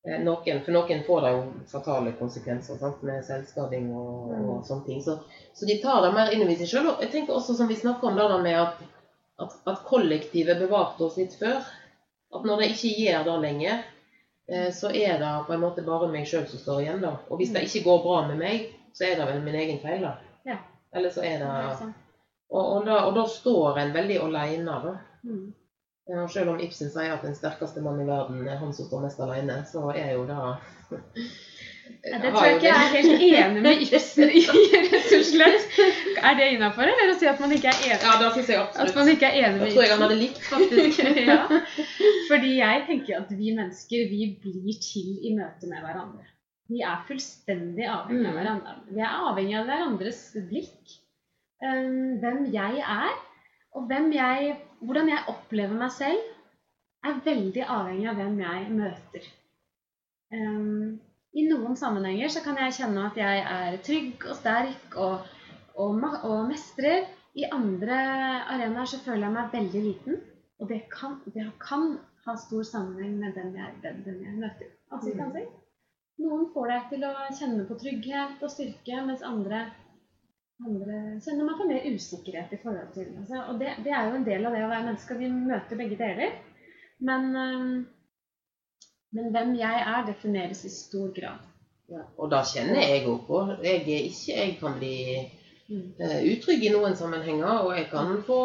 eh, 0.06 0.18
noen, 0.24 0.62
For 0.64 0.72
noen 0.76 1.02
får 1.06 1.20
det 1.26 1.32
jo 1.34 1.42
fatale 1.72 2.12
konsekvenser 2.18 2.78
sant? 2.80 3.02
med 3.02 3.24
selvskading 3.26 3.90
og, 3.94 4.30
Mm. 4.30 4.48
og 4.54 4.64
sånne 4.66 4.86
ting. 4.86 5.02
Så, 5.02 5.18
så 5.54 5.66
de 5.66 5.78
tar 5.82 6.02
det 6.06 6.14
mer 6.14 6.32
innover 6.32 6.56
seg 6.60 6.70
sjøl. 6.72 6.88
Og 6.94 7.02
jeg 7.04 7.10
tenker 7.12 7.34
også, 7.36 7.56
som 7.58 7.68
vi 7.68 7.76
snakker 7.76 8.08
om 8.12 8.16
det 8.16 8.42
med 8.46 8.58
at, 8.60 8.82
at, 9.42 9.56
at 9.66 9.84
kollektivet 9.88 10.58
bevarte 10.62 11.04
oss 11.08 11.16
litt 11.20 11.34
før. 11.40 11.60
At 12.32 12.44
når 12.46 12.60
det 12.62 12.68
ikke 12.74 12.92
gjør 13.02 13.24
det 13.26 13.38
lenger, 13.42 13.80
eh, 14.48 14.68
så 14.72 14.92
er 14.94 15.18
det 15.18 15.32
på 15.48 15.52
en 15.56 15.64
måte 15.64 15.82
bare 15.86 16.08
meg 16.12 16.28
sjøl 16.30 16.46
som 16.48 16.62
står 16.62 16.84
igjen. 16.84 17.00
da. 17.02 17.16
Og 17.28 17.40
hvis 17.42 17.50
det 17.56 17.64
ikke 17.66 17.84
går 17.88 18.04
bra 18.06 18.20
med 18.28 18.38
meg, 18.38 18.68
så 18.94 19.04
er 19.08 19.16
det 19.18 19.26
vel 19.26 19.42
min 19.42 19.54
egen 19.58 19.80
feil, 19.82 20.02
da. 20.06 20.14
Ja. 20.46 20.56
Eller 20.94 21.10
så 21.14 21.22
er 21.26 21.38
det. 21.42 21.90
Og, 22.50 22.64
og, 22.76 22.86
da, 22.86 22.96
og 23.06 23.14
da 23.16 23.24
står 23.30 23.78
en 23.78 23.94
veldig 23.94 24.20
alene, 24.26 24.76
da. 24.84 24.94
Mm. 25.24 25.48
Selv 26.32 26.50
om 26.50 26.58
Ibsen 26.58 26.90
sier 26.90 27.12
at 27.14 27.22
den 27.22 27.36
sterkeste 27.38 27.82
mann 27.84 28.00
i 28.02 28.06
verden 28.08 28.40
er 28.48 28.56
han 28.58 28.72
som 28.74 28.88
står 28.88 29.04
mest 29.04 29.20
alene, 29.22 29.60
så 29.70 29.84
er 29.94 30.16
jo 30.16 30.24
da 30.26 30.56
Ja, 32.06 32.18
det 32.22 32.30
tror 32.32 32.44
jeg 32.46 32.56
ikke 32.56 32.66
jeg 32.68 32.82
er 32.82 32.92
helt 32.94 33.22
enig 33.26 33.62
med 33.64 33.80
Ibsen 33.82 34.30
i, 34.30 34.42
rett 34.72 35.08
og 35.16 35.24
slett. 35.26 35.78
Er 36.22 36.36
det 36.38 36.46
innafor, 36.54 36.86
eller 36.86 37.10
å 37.10 37.16
si 37.18 37.26
at 37.26 37.40
man 37.42 37.50
ikke 37.56 37.72
er 37.72 37.80
enig? 37.88 37.98
Ja, 38.06 38.12
da 38.20 38.28
synes 38.34 38.50
jeg 38.52 38.60
absolutt. 38.60 38.92
At 38.92 38.98
man 39.00 39.10
ikke 39.10 39.26
er 39.30 39.38
enig 39.40 39.58
med 39.64 39.72
tror 39.74 39.82
jeg 39.84 39.92
han 39.96 40.04
hadde 40.06 40.18
likt, 40.20 40.38
faktisk. 40.46 41.00
ja. 41.30 41.38
Fordi 42.30 42.52
jeg 42.60 42.84
tenker 42.86 43.18
at 43.18 43.32
vi 43.34 43.54
mennesker 43.58 44.06
vi 44.12 44.28
blir 44.44 44.78
til 44.86 45.10
i 45.26 45.34
møte 45.34 45.70
med 45.70 45.82
hverandre. 45.82 46.26
Vi 46.70 46.82
er 46.86 47.02
fullstendig 47.08 47.86
avhengig 47.90 48.22
av 48.22 48.30
Mm. 48.30 48.38
hverandre. 48.38 48.76
Vi 48.94 49.02
er 49.02 49.20
avhengig 49.26 49.58
av 49.58 49.66
hverandres 49.72 50.20
blikk. 50.46 50.96
Um, 51.60 52.16
hvem 52.22 52.46
jeg 52.54 52.80
er, 52.80 53.16
og 53.76 53.90
jeg, 53.90 54.56
hvordan 54.80 55.08
jeg 55.08 55.28
opplever 55.28 55.76
meg 55.76 55.92
selv, 55.92 56.22
er 57.04 57.20
veldig 57.24 57.64
avhengig 57.66 58.08
av 58.08 58.16
hvem 58.16 58.40
jeg 58.40 58.70
møter. 58.72 59.28
Um, 60.32 60.96
I 61.36 61.44
noen 61.50 61.76
sammenhenger 61.76 62.32
så 62.32 62.42
kan 62.44 62.58
jeg 62.58 62.76
kjenne 62.78 63.06
at 63.10 63.20
jeg 63.20 63.44
er 63.44 63.76
trygg 63.86 64.24
og 64.30 64.36
sterk 64.38 64.96
og, 64.96 65.28
og, 65.74 66.00
og 66.24 66.48
mestrer. 66.48 67.06
I 67.36 67.46
andre 67.52 67.98
arenaer 68.56 68.88
så 68.90 68.98
føler 69.04 69.28
jeg 69.28 69.36
meg 69.36 69.52
veldig 69.54 69.82
liten. 69.84 70.20
Og 70.60 70.68
det 70.68 70.82
kan, 70.92 71.20
det 71.34 71.46
kan 71.60 71.94
ha 72.26 72.36
stor 72.36 72.64
sammenheng 72.66 73.16
med 73.20 73.36
den 73.36 73.54
jeg, 73.56 73.76
den, 73.84 74.02
den 74.04 74.24
jeg 74.24 74.36
møter. 74.40 74.72
Til 75.04 75.20
ansikt. 75.20 75.56
Noen 76.20 76.48
får 76.52 76.66
deg 76.68 76.88
til 76.90 77.04
å 77.08 77.12
kjenne 77.32 77.62
på 77.68 77.76
trygghet 77.80 78.42
og 78.44 78.52
styrke, 78.52 79.04
mens 79.06 79.22
andre, 79.24 79.62
andre 80.66 80.98
kjenner 81.24 81.46
man 81.48 81.56
på 81.58 81.66
mer 81.70 81.86
usikkerhet 81.94 82.52
i 82.52 82.58
forhold 82.62 82.92
til 82.94 83.08
altså, 83.22 83.44
Og 83.48 83.58
det, 83.60 83.74
det 83.84 83.92
er 83.96 84.08
jo 84.08 84.18
en 84.18 84.26
del 84.26 84.46
av 84.46 84.54
det 84.56 84.64
å 84.66 84.70
være 84.70 84.86
menneske. 84.90 85.16
Vi 85.20 85.30
møter 85.32 85.78
begge 85.80 85.98
deler. 86.00 86.34
Men, 87.00 87.30
men 89.16 89.30
hvem 89.34 89.54
jeg 89.56 89.82
er, 89.86 90.04
defineres 90.10 90.64
i 90.68 90.72
stor 90.74 91.08
grad. 91.16 91.46
Ja, 91.90 92.04
og 92.20 92.28
da 92.30 92.42
kjenner 92.46 92.84
jeg 92.84 93.06
òg 93.08 93.22
på. 93.26 93.40
Jeg 93.64 93.80
er 93.80 94.10
ikke 94.10 94.36
Jeg 94.36 94.56
kan 94.60 94.76
bli 94.78 94.96
Mm. 95.70 95.92
eh, 96.02 96.22
utrygg 96.32 96.64
i 96.66 96.70
noen 96.74 96.96
sammenhenger, 96.98 97.60
og 97.62 97.76
jeg 97.76 97.84
kan 97.92 98.16
få 98.26 98.38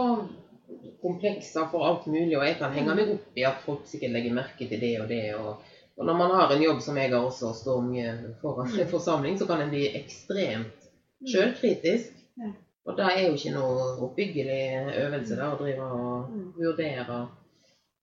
komplekser 1.01 1.65
for 1.71 1.85
alt 1.87 2.05
mulig, 2.05 2.35
og 2.37 2.43
jeg 2.45 2.57
kan 2.59 2.73
henge 2.75 2.93
meg 2.93 3.09
opp 3.15 3.39
i 3.41 3.45
at 3.49 3.63
folk 3.65 3.87
sikkert 3.89 4.13
legger 4.13 4.35
merke 4.35 4.67
til 4.69 4.77
det 4.81 4.91
og 5.01 5.07
det. 5.09 5.23
og 5.33 5.55
og 5.97 6.05
når 6.05 6.17
man 6.19 6.31
har 6.35 6.51
en 6.51 6.61
jobb 6.61 6.81
som 6.83 6.97
jeg 6.99 7.09
har 7.09 7.23
også, 7.25 7.47
og 7.49 7.55
står 7.55 7.81
mye 7.81 8.09
foran 8.41 8.67
en 8.83 8.91
forsamling, 8.93 9.39
så 9.39 9.47
kan 9.49 9.61
en 9.63 9.73
bli 9.73 9.87
ekstremt 9.97 10.84
sjølkritisk. 11.23 12.13
Ja. 12.41 12.51
Og 12.85 12.97
det 12.99 13.05
er 13.11 13.21
jo 13.25 13.33
ikke 13.37 13.53
noe 13.55 13.85
oppbyggelig 14.05 14.59
øvelse 15.05 15.35
da, 15.39 15.47
å 15.53 15.57
drive 15.61 15.87
og 15.95 16.29
Mm. 16.29 16.51
vurdere 16.57 17.05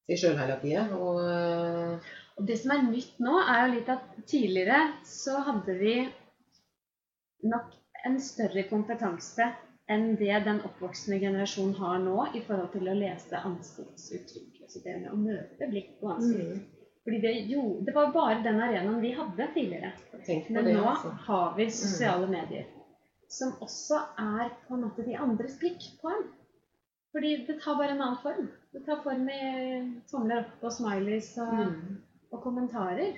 seg 0.09 0.18
sjøl 0.18 0.38
hele 0.40 0.57
tida. 0.62 0.87
Og 0.96 1.20
eh, 1.22 2.11
Og 2.38 2.46
det 2.48 2.57
som 2.59 2.72
er 2.75 2.83
nytt 2.90 3.18
nå, 3.20 3.37
er 3.38 3.66
jo 3.66 3.75
litt 3.75 3.88
at 3.92 4.09
tidligere 4.27 4.81
så 5.05 5.38
hadde 5.46 5.75
vi 5.79 5.94
nok 7.53 7.70
en 8.07 8.18
større 8.22 8.64
kompetanse 8.70 9.46
enn 9.92 10.16
det 10.16 10.38
den 10.46 10.61
oppvoksende 10.66 11.18
generasjonen 11.20 11.75
har 11.79 11.98
nå 12.03 12.27
i 12.35 12.40
forhold 12.46 12.70
til 12.72 12.88
å 12.88 12.94
lese 12.96 13.37
ansiktsuttrykk. 13.37 14.62
Altså 14.62 14.83
det 14.85 14.94
med 15.03 15.11
å 15.12 15.18
møte 15.20 15.68
blikk 15.70 15.98
og 16.03 16.14
ansikt. 16.16 16.55
mm, 16.57 16.62
Fordi 17.05 17.18
det, 17.20 17.33
jo, 17.51 17.62
det 17.87 17.94
var 17.94 18.12
bare 18.14 18.42
den 18.44 18.61
arenaen 18.62 19.01
vi 19.03 19.11
hadde 19.12 19.48
tidligere. 19.55 19.92
Men 20.51 20.64
det, 20.64 20.75
nå 20.77 20.85
altså. 20.87 21.11
har 21.27 21.55
vi 21.57 21.66
sosiale 21.70 22.27
medier. 22.31 22.64
Som 23.32 23.54
også 23.64 23.98
er 24.20 24.50
på 24.66 24.76
en 24.76 24.82
måte 24.84 25.04
de 25.06 25.14
andres 25.16 25.54
blikk 25.60 25.86
på 26.02 26.10
ham. 26.12 26.24
Fordi 27.12 27.30
det 27.46 27.58
tar 27.62 27.76
bare 27.78 27.94
en 27.94 28.00
annen 28.04 28.20
form. 28.22 28.48
Det 28.72 28.82
tar 28.86 29.00
form 29.04 29.26
i 29.32 29.40
tomler 30.10 30.42
opp 30.44 30.64
og 30.64 30.72
smileys 30.72 31.30
og 31.44 31.52
Mm. 31.58 32.00
og 32.32 32.42
kommentarer. 32.44 33.16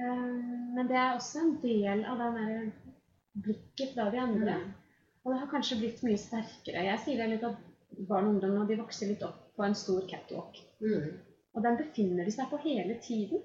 Eh, 0.00 0.74
Men 0.76 0.86
det 0.88 0.96
er 0.96 1.14
også 1.16 1.38
en 1.40 1.56
del 1.62 2.04
av 2.04 2.18
det 2.18 2.30
der 2.36 2.70
blikket 3.44 3.94
fra 3.94 4.10
de 4.10 4.18
andre. 4.18 4.54
Mm. 4.58 4.72
Og 5.24 5.32
det 5.32 5.40
har 5.40 5.50
kanskje 5.52 5.78
blitt 5.80 6.02
mye 6.02 6.18
sterkere. 6.18 6.84
Jeg 6.86 6.98
sier 7.04 7.16
det 7.20 7.28
litt 7.34 7.44
at 7.44 7.56
barn 8.08 8.26
og 8.28 8.34
ungdom 8.34 8.66
de 8.68 8.76
vokser 8.80 9.08
litt 9.10 9.22
opp 9.22 9.40
på 9.56 9.64
en 9.66 9.74
stor 9.74 10.00
catwalk. 10.08 10.56
Mm. 10.80 11.18
Og 11.54 11.62
den 11.62 11.76
befinner 11.76 12.24
de 12.24 12.30
seg 12.30 12.48
på 12.50 12.58
hele 12.62 12.94
tiden. 13.02 13.42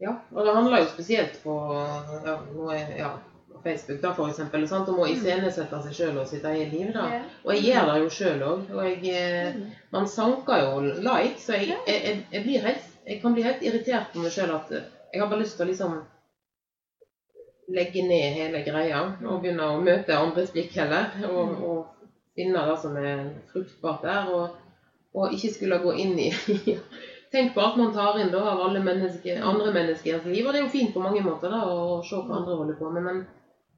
Ja, 0.00 0.14
og 0.32 0.44
det 0.46 0.54
handler 0.54 0.78
jo 0.80 0.86
spesielt 0.94 1.42
på 1.42 1.54
ja, 2.24 2.36
nå 2.54 2.70
er, 2.72 2.94
ja, 2.98 3.10
Facebook 3.64 4.00
da, 4.00 4.12
for 4.16 4.28
eksempel, 4.30 4.62
sant? 4.68 4.88
om 4.88 5.00
å 5.04 5.08
iscenesette 5.10 5.80
seg 5.84 5.92
sjøl 5.96 6.18
og 6.22 6.26
sitt 6.28 6.44
eget 6.44 6.72
liv. 6.72 6.92
da. 6.94 7.06
Og 7.44 7.50
jeg 7.54 7.64
gjør 7.70 7.90
det 7.92 7.98
jo 8.02 8.08
sjøl 8.18 8.42
òg. 8.46 8.70
Og 8.74 8.84
jeg, 8.84 9.02
eh, 9.14 9.54
Mm. 9.54 9.66
man 9.92 10.06
sanker 10.08 10.62
jo 10.62 10.80
like, 10.80 11.36
så 11.40 11.52
jeg, 11.58 11.76
jeg, 11.86 12.24
jeg, 12.32 12.60
helt, 12.62 12.86
jeg 13.06 13.20
kan 13.22 13.34
bli 13.34 13.42
helt 13.42 13.62
irritert 13.62 14.12
på 14.12 14.22
meg 14.22 14.32
sjøl 14.32 14.54
at 14.54 14.72
eh, 14.72 14.82
jeg 15.12 15.20
har 15.22 15.28
bare 15.28 15.40
lyst 15.42 15.56
til 15.56 15.66
å 15.66 15.70
liksom 15.70 16.00
legge 17.70 18.02
ned 18.02 18.34
hele 18.34 18.62
greia 18.66 19.00
og 19.26 19.42
begynne 19.42 19.66
å 19.74 19.80
møte 19.82 20.16
andres 20.16 20.50
blikk 20.54 20.72
heller. 20.80 21.10
Og, 21.28 21.48
Mm. 21.48 21.62
og 21.64 21.86
finne 22.36 22.64
det 22.66 22.78
som 22.80 22.96
er 22.96 23.30
fruktbart 23.52 24.02
der. 24.02 24.28
Og, 24.34 24.56
og 25.14 25.32
ikke 25.34 25.52
skulle 25.54 25.78
gå 25.82 25.92
inn 25.98 26.18
i 26.18 26.30
tenk 27.32 27.54
på 27.54 27.60
alt 27.60 27.76
man 27.78 27.92
tar 27.94 28.18
inn 28.20 28.32
da, 28.32 28.42
av 28.52 28.60
alle 28.66 28.82
mennesker, 28.84 29.40
andre 29.42 29.72
menneskers 29.74 30.26
liv. 30.26 30.46
Og 30.46 30.52
det 30.52 30.60
er 30.60 30.66
jo 30.66 30.72
fint 30.74 30.94
på 30.94 31.02
mange 31.04 31.22
måter 31.24 31.52
da, 31.52 31.62
å 31.66 32.00
se 32.06 32.18
hva 32.18 32.40
andre 32.40 32.58
holder 32.58 32.78
på 32.80 32.90
med. 32.94 33.06
Men, 33.06 33.22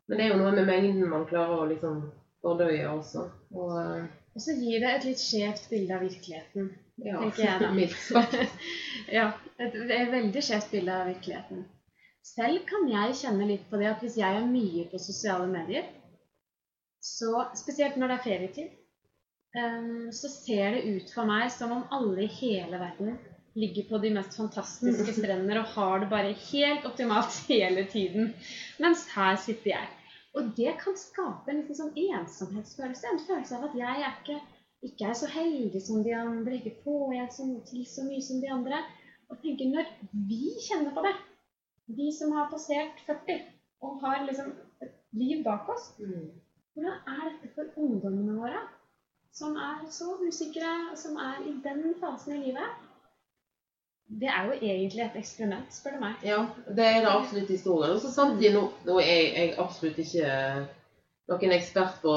men 0.09 0.19
det 0.19 0.27
er 0.27 0.33
jo 0.33 0.41
noe 0.41 0.55
med 0.57 0.69
mengden 0.71 1.13
man 1.13 1.29
klarer 1.29 1.61
å 1.61 1.69
liksom 1.71 2.03
fordøye 2.43 2.89
også. 2.91 3.27
Og, 3.55 3.77
eh, 3.83 4.09
Og 4.33 4.41
så 4.47 4.57
gir 4.57 4.81
det 4.81 4.95
et 4.97 5.07
litt 5.11 5.21
skjevt 5.21 5.69
bilde 5.71 5.95
av 5.97 6.05
virkeligheten. 6.07 6.73
ja, 7.05 7.21
Tenker 7.21 7.45
jeg 7.45 7.63
da. 7.63 7.71
mildt 7.79 7.99
sagt. 8.01 8.37
ja, 9.19 9.29
et, 9.59 9.77
et 9.77 10.13
veldig 10.13 10.45
skjevt 10.45 10.73
bilde 10.73 10.99
av 10.99 11.11
virkeligheten. 11.13 11.67
Selv 12.23 12.63
kan 12.69 12.87
jeg 12.89 13.19
kjenne 13.19 13.49
litt 13.49 13.65
på 13.71 13.81
det 13.81 13.91
at 13.91 14.03
hvis 14.05 14.17
jeg 14.21 14.39
er 14.39 14.47
mye 14.47 14.87
på 14.93 15.01
sosiale 15.03 15.49
medier, 15.51 15.89
så 17.03 17.49
spesielt 17.59 17.97
når 17.99 18.13
det 18.13 18.17
er 18.17 18.25
ferietid, 18.29 18.75
em, 19.59 20.13
så 20.15 20.31
ser 20.31 20.77
det 20.77 20.85
ut 20.87 21.11
for 21.11 21.27
meg 21.27 21.51
som 21.51 21.75
om 21.75 21.83
alle 21.91 22.23
i 22.23 22.31
hele 22.31 22.79
verden 22.79 23.17
ligger 23.55 23.89
på 23.89 23.99
de 24.03 24.11
mest 24.15 24.37
fantastiske 24.37 25.13
strender 25.19 25.59
og 25.61 25.73
har 25.75 25.99
det 26.01 26.09
bare 26.11 26.33
helt 26.51 26.87
optimalt 26.89 27.35
hele 27.51 27.85
tiden. 27.93 28.33
Mens 28.81 29.07
her 29.15 29.37
sitter 29.37 29.75
jeg. 29.75 29.89
Og 30.35 30.53
det 30.57 30.73
kan 30.81 30.97
skape 30.97 31.51
en 31.53 31.61
liten 31.61 31.77
sånn 31.77 31.93
ensomhetsfølelse. 31.97 33.09
En 33.13 33.21
følelse 33.27 33.57
av 33.59 33.67
at 33.69 33.75
jeg 33.77 34.05
er 34.07 34.15
ikke, 34.15 34.39
ikke 34.89 35.09
er 35.11 35.19
så 35.19 35.29
heldig 35.29 35.83
som 35.85 36.01
de 36.07 36.15
andre, 36.17 36.55
ikke 36.57 36.79
får 36.85 37.13
jeg 37.19 37.29
så- 37.37 37.65
til 37.69 37.83
så 37.87 38.05
mye 38.07 38.23
som 38.25 38.41
de 38.41 38.49
andre. 38.51 38.79
Og 39.31 39.41
tenker 39.43 39.69
når 39.69 39.91
vi 40.29 40.55
kjenner 40.69 40.95
på 40.97 41.05
det, 41.05 41.13
vi 41.97 42.09
som 42.13 42.33
har 42.33 42.49
passert 42.51 43.01
40 43.07 43.43
og 43.83 44.01
har 44.01 44.25
liksom 44.27 44.53
et 44.83 44.95
liv 45.13 45.45
bak 45.45 45.69
oss, 45.69 45.93
Mm. 45.99 46.31
hvordan 46.75 46.97
er 47.07 47.29
dette 47.31 47.55
for 47.55 47.65
ungdommene 47.77 48.39
våre? 48.41 48.61
Som 49.33 49.57
er 49.57 49.85
så 49.91 50.17
usikre, 50.27 50.97
som 50.97 51.17
er 51.17 51.43
i 51.49 51.53
den 51.65 51.95
fasen 52.01 52.35
i 52.37 52.47
livet. 52.47 52.69
Det 54.09 54.29
er 54.29 54.45
jo 54.47 54.53
egentlig 54.61 55.01
et 55.07 55.17
eksperiment, 55.17 55.73
spør 55.73 55.95
du 55.97 56.01
meg. 56.05 56.15
Ja, 56.27 56.43
det 56.69 56.85
er 56.85 57.01
det 57.01 57.09
absolutt 57.13 57.51
i 57.51 57.57
historien. 57.57 57.95
Og 57.97 58.01
så 58.03 58.11
samtidig, 58.13 58.53
nå, 58.55 58.67
nå 58.85 58.99
er 59.01 59.07
jeg, 59.09 59.33
jeg 59.39 59.55
absolutt 59.59 59.99
ikke 59.99 60.67
noen 61.33 61.53
ekspert 61.57 62.01
på 62.03 62.13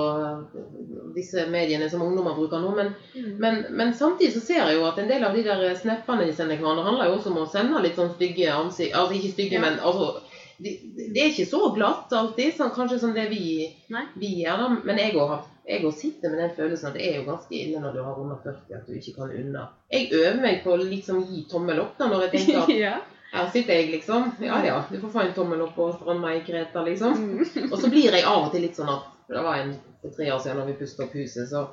disse 1.15 1.45
mediene 1.53 1.87
som 1.89 2.01
ungdommer 2.03 2.35
bruker 2.35 2.59
nå, 2.59 2.73
men, 2.75 2.89
Mm. 3.15 3.37
men, 3.39 3.65
men 3.69 3.93
samtidig 3.93 4.33
så 4.33 4.41
ser 4.43 4.65
jeg 4.65 4.75
jo 4.75 4.85
at 4.89 4.97
en 4.99 5.07
del 5.07 5.23
av 5.23 5.33
de 5.37 5.43
der 5.45 5.75
snappene 5.79 6.25
de 6.27 6.33
sender 6.35 6.57
hverandre, 6.59 6.83
handler 6.83 7.05
jo 7.09 7.15
også 7.19 7.31
om 7.31 7.37
å 7.45 7.49
sende 7.51 7.81
litt 7.85 7.95
sånn 7.95 8.11
stygge 8.17 8.49
ansikt 8.51 8.95
Altså 8.95 9.15
ikke 9.15 9.31
stygge, 9.31 9.55
Ja. 9.55 9.61
men 9.61 9.79
altså 9.79 10.19
de, 10.59 10.73
Det 11.13 11.21
er 11.21 11.31
ikke 11.31 11.47
så 11.47 11.69
glatt 11.75 12.11
alltid, 12.11 12.53
sånn, 12.57 12.71
kanskje 12.75 12.99
som 12.99 13.13
det 13.13 13.29
vi, 13.29 13.71
vi 14.19 14.33
gjør, 14.43 14.57
da. 14.57 14.67
Men 14.83 14.97
jeg 14.97 15.13
òg 15.15 15.29
har 15.29 15.45
jeg 15.65 15.81
òg 15.85 15.95
sitter 15.97 16.29
med 16.29 16.41
den 16.43 16.53
følelsen 16.53 16.91
at 16.91 16.97
det 16.97 17.05
er 17.07 17.17
jo 17.19 17.25
ganske 17.25 17.57
ille 17.57 17.81
når 17.81 17.95
du 17.95 18.03
har 18.05 18.19
under 18.21 18.37
40 18.43 18.77
at 18.77 18.87
du 18.87 18.93
ikke 18.99 19.15
kan 19.15 19.31
unna. 19.33 19.65
Jeg 19.91 20.11
øver 20.13 20.41
meg 20.43 20.61
på 20.63 20.75
å 20.75 20.81
liksom 20.81 21.23
gi 21.25 21.45
tommel 21.49 21.81
opp 21.81 21.95
da, 21.97 22.09
når 22.11 22.27
jeg 22.27 22.33
tenker 22.35 22.59
at 22.61 22.73
ja. 22.85 22.93
her 23.31 23.49
sitter 23.53 23.79
jeg, 23.79 23.89
liksom. 23.95 24.29
Ja 24.45 24.61
ja, 24.65 24.77
du 24.91 24.99
får 25.01 25.13
få 25.15 25.23
en 25.23 25.33
tommel 25.37 25.63
opp 25.65 25.79
og 25.81 25.97
stranda 25.97 26.35
i 26.35 26.43
Kreta, 26.45 26.85
liksom. 26.85 27.17
Mm. 27.17 27.41
Og 27.71 27.79
så 27.81 27.89
blir 27.89 28.11
jeg 28.11 28.27
av 28.29 28.45
og 28.45 28.53
til 28.53 28.65
litt 28.67 28.77
sånn 28.77 28.93
at 28.93 29.11
Det 29.25 29.41
var 29.41 29.63
en 29.63 29.73
for 30.03 30.13
tre 30.13 30.29
år 30.35 30.43
siden 30.43 30.61
når 30.61 30.69
vi 30.69 30.77
pustet 30.83 31.07
opp 31.07 31.17
huset, 31.17 31.49
så, 31.49 31.63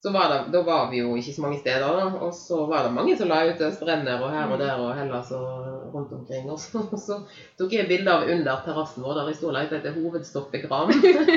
så 0.00 0.12
var 0.14 0.30
det, 0.32 0.38
da 0.54 0.62
var 0.64 0.88
vi 0.88 1.02
jo 1.02 1.12
ikke 1.20 1.34
så 1.36 1.44
mange 1.44 1.60
steder. 1.60 1.84
da, 1.84 2.06
Og 2.24 2.32
så 2.34 2.62
var 2.70 2.86
det 2.86 2.96
mange 2.96 3.16
som 3.18 3.28
la 3.28 3.42
ut 3.50 3.60
strender 3.76 4.24
og 4.24 4.32
her 4.32 4.54
og 4.54 4.62
der 4.62 4.80
og 4.80 4.94
Hellas 4.96 5.34
og 5.36 5.77
rundt 5.94 6.12
omkring. 6.12 6.46
Og 6.50 6.58
så, 6.60 6.78
og 6.92 6.98
så 7.00 7.18
tok 7.58 7.72
jeg 7.72 7.88
bilde 7.88 8.12
av 8.12 8.28
under 8.28 8.62
terrassen 8.64 9.02
vår 9.04 9.14
der 9.20 9.30
jeg 9.32 9.38
sto 9.40 9.48
og 9.50 9.56
lette 9.58 9.78
etter 9.80 9.96
hovedstoppekran. 9.98 10.92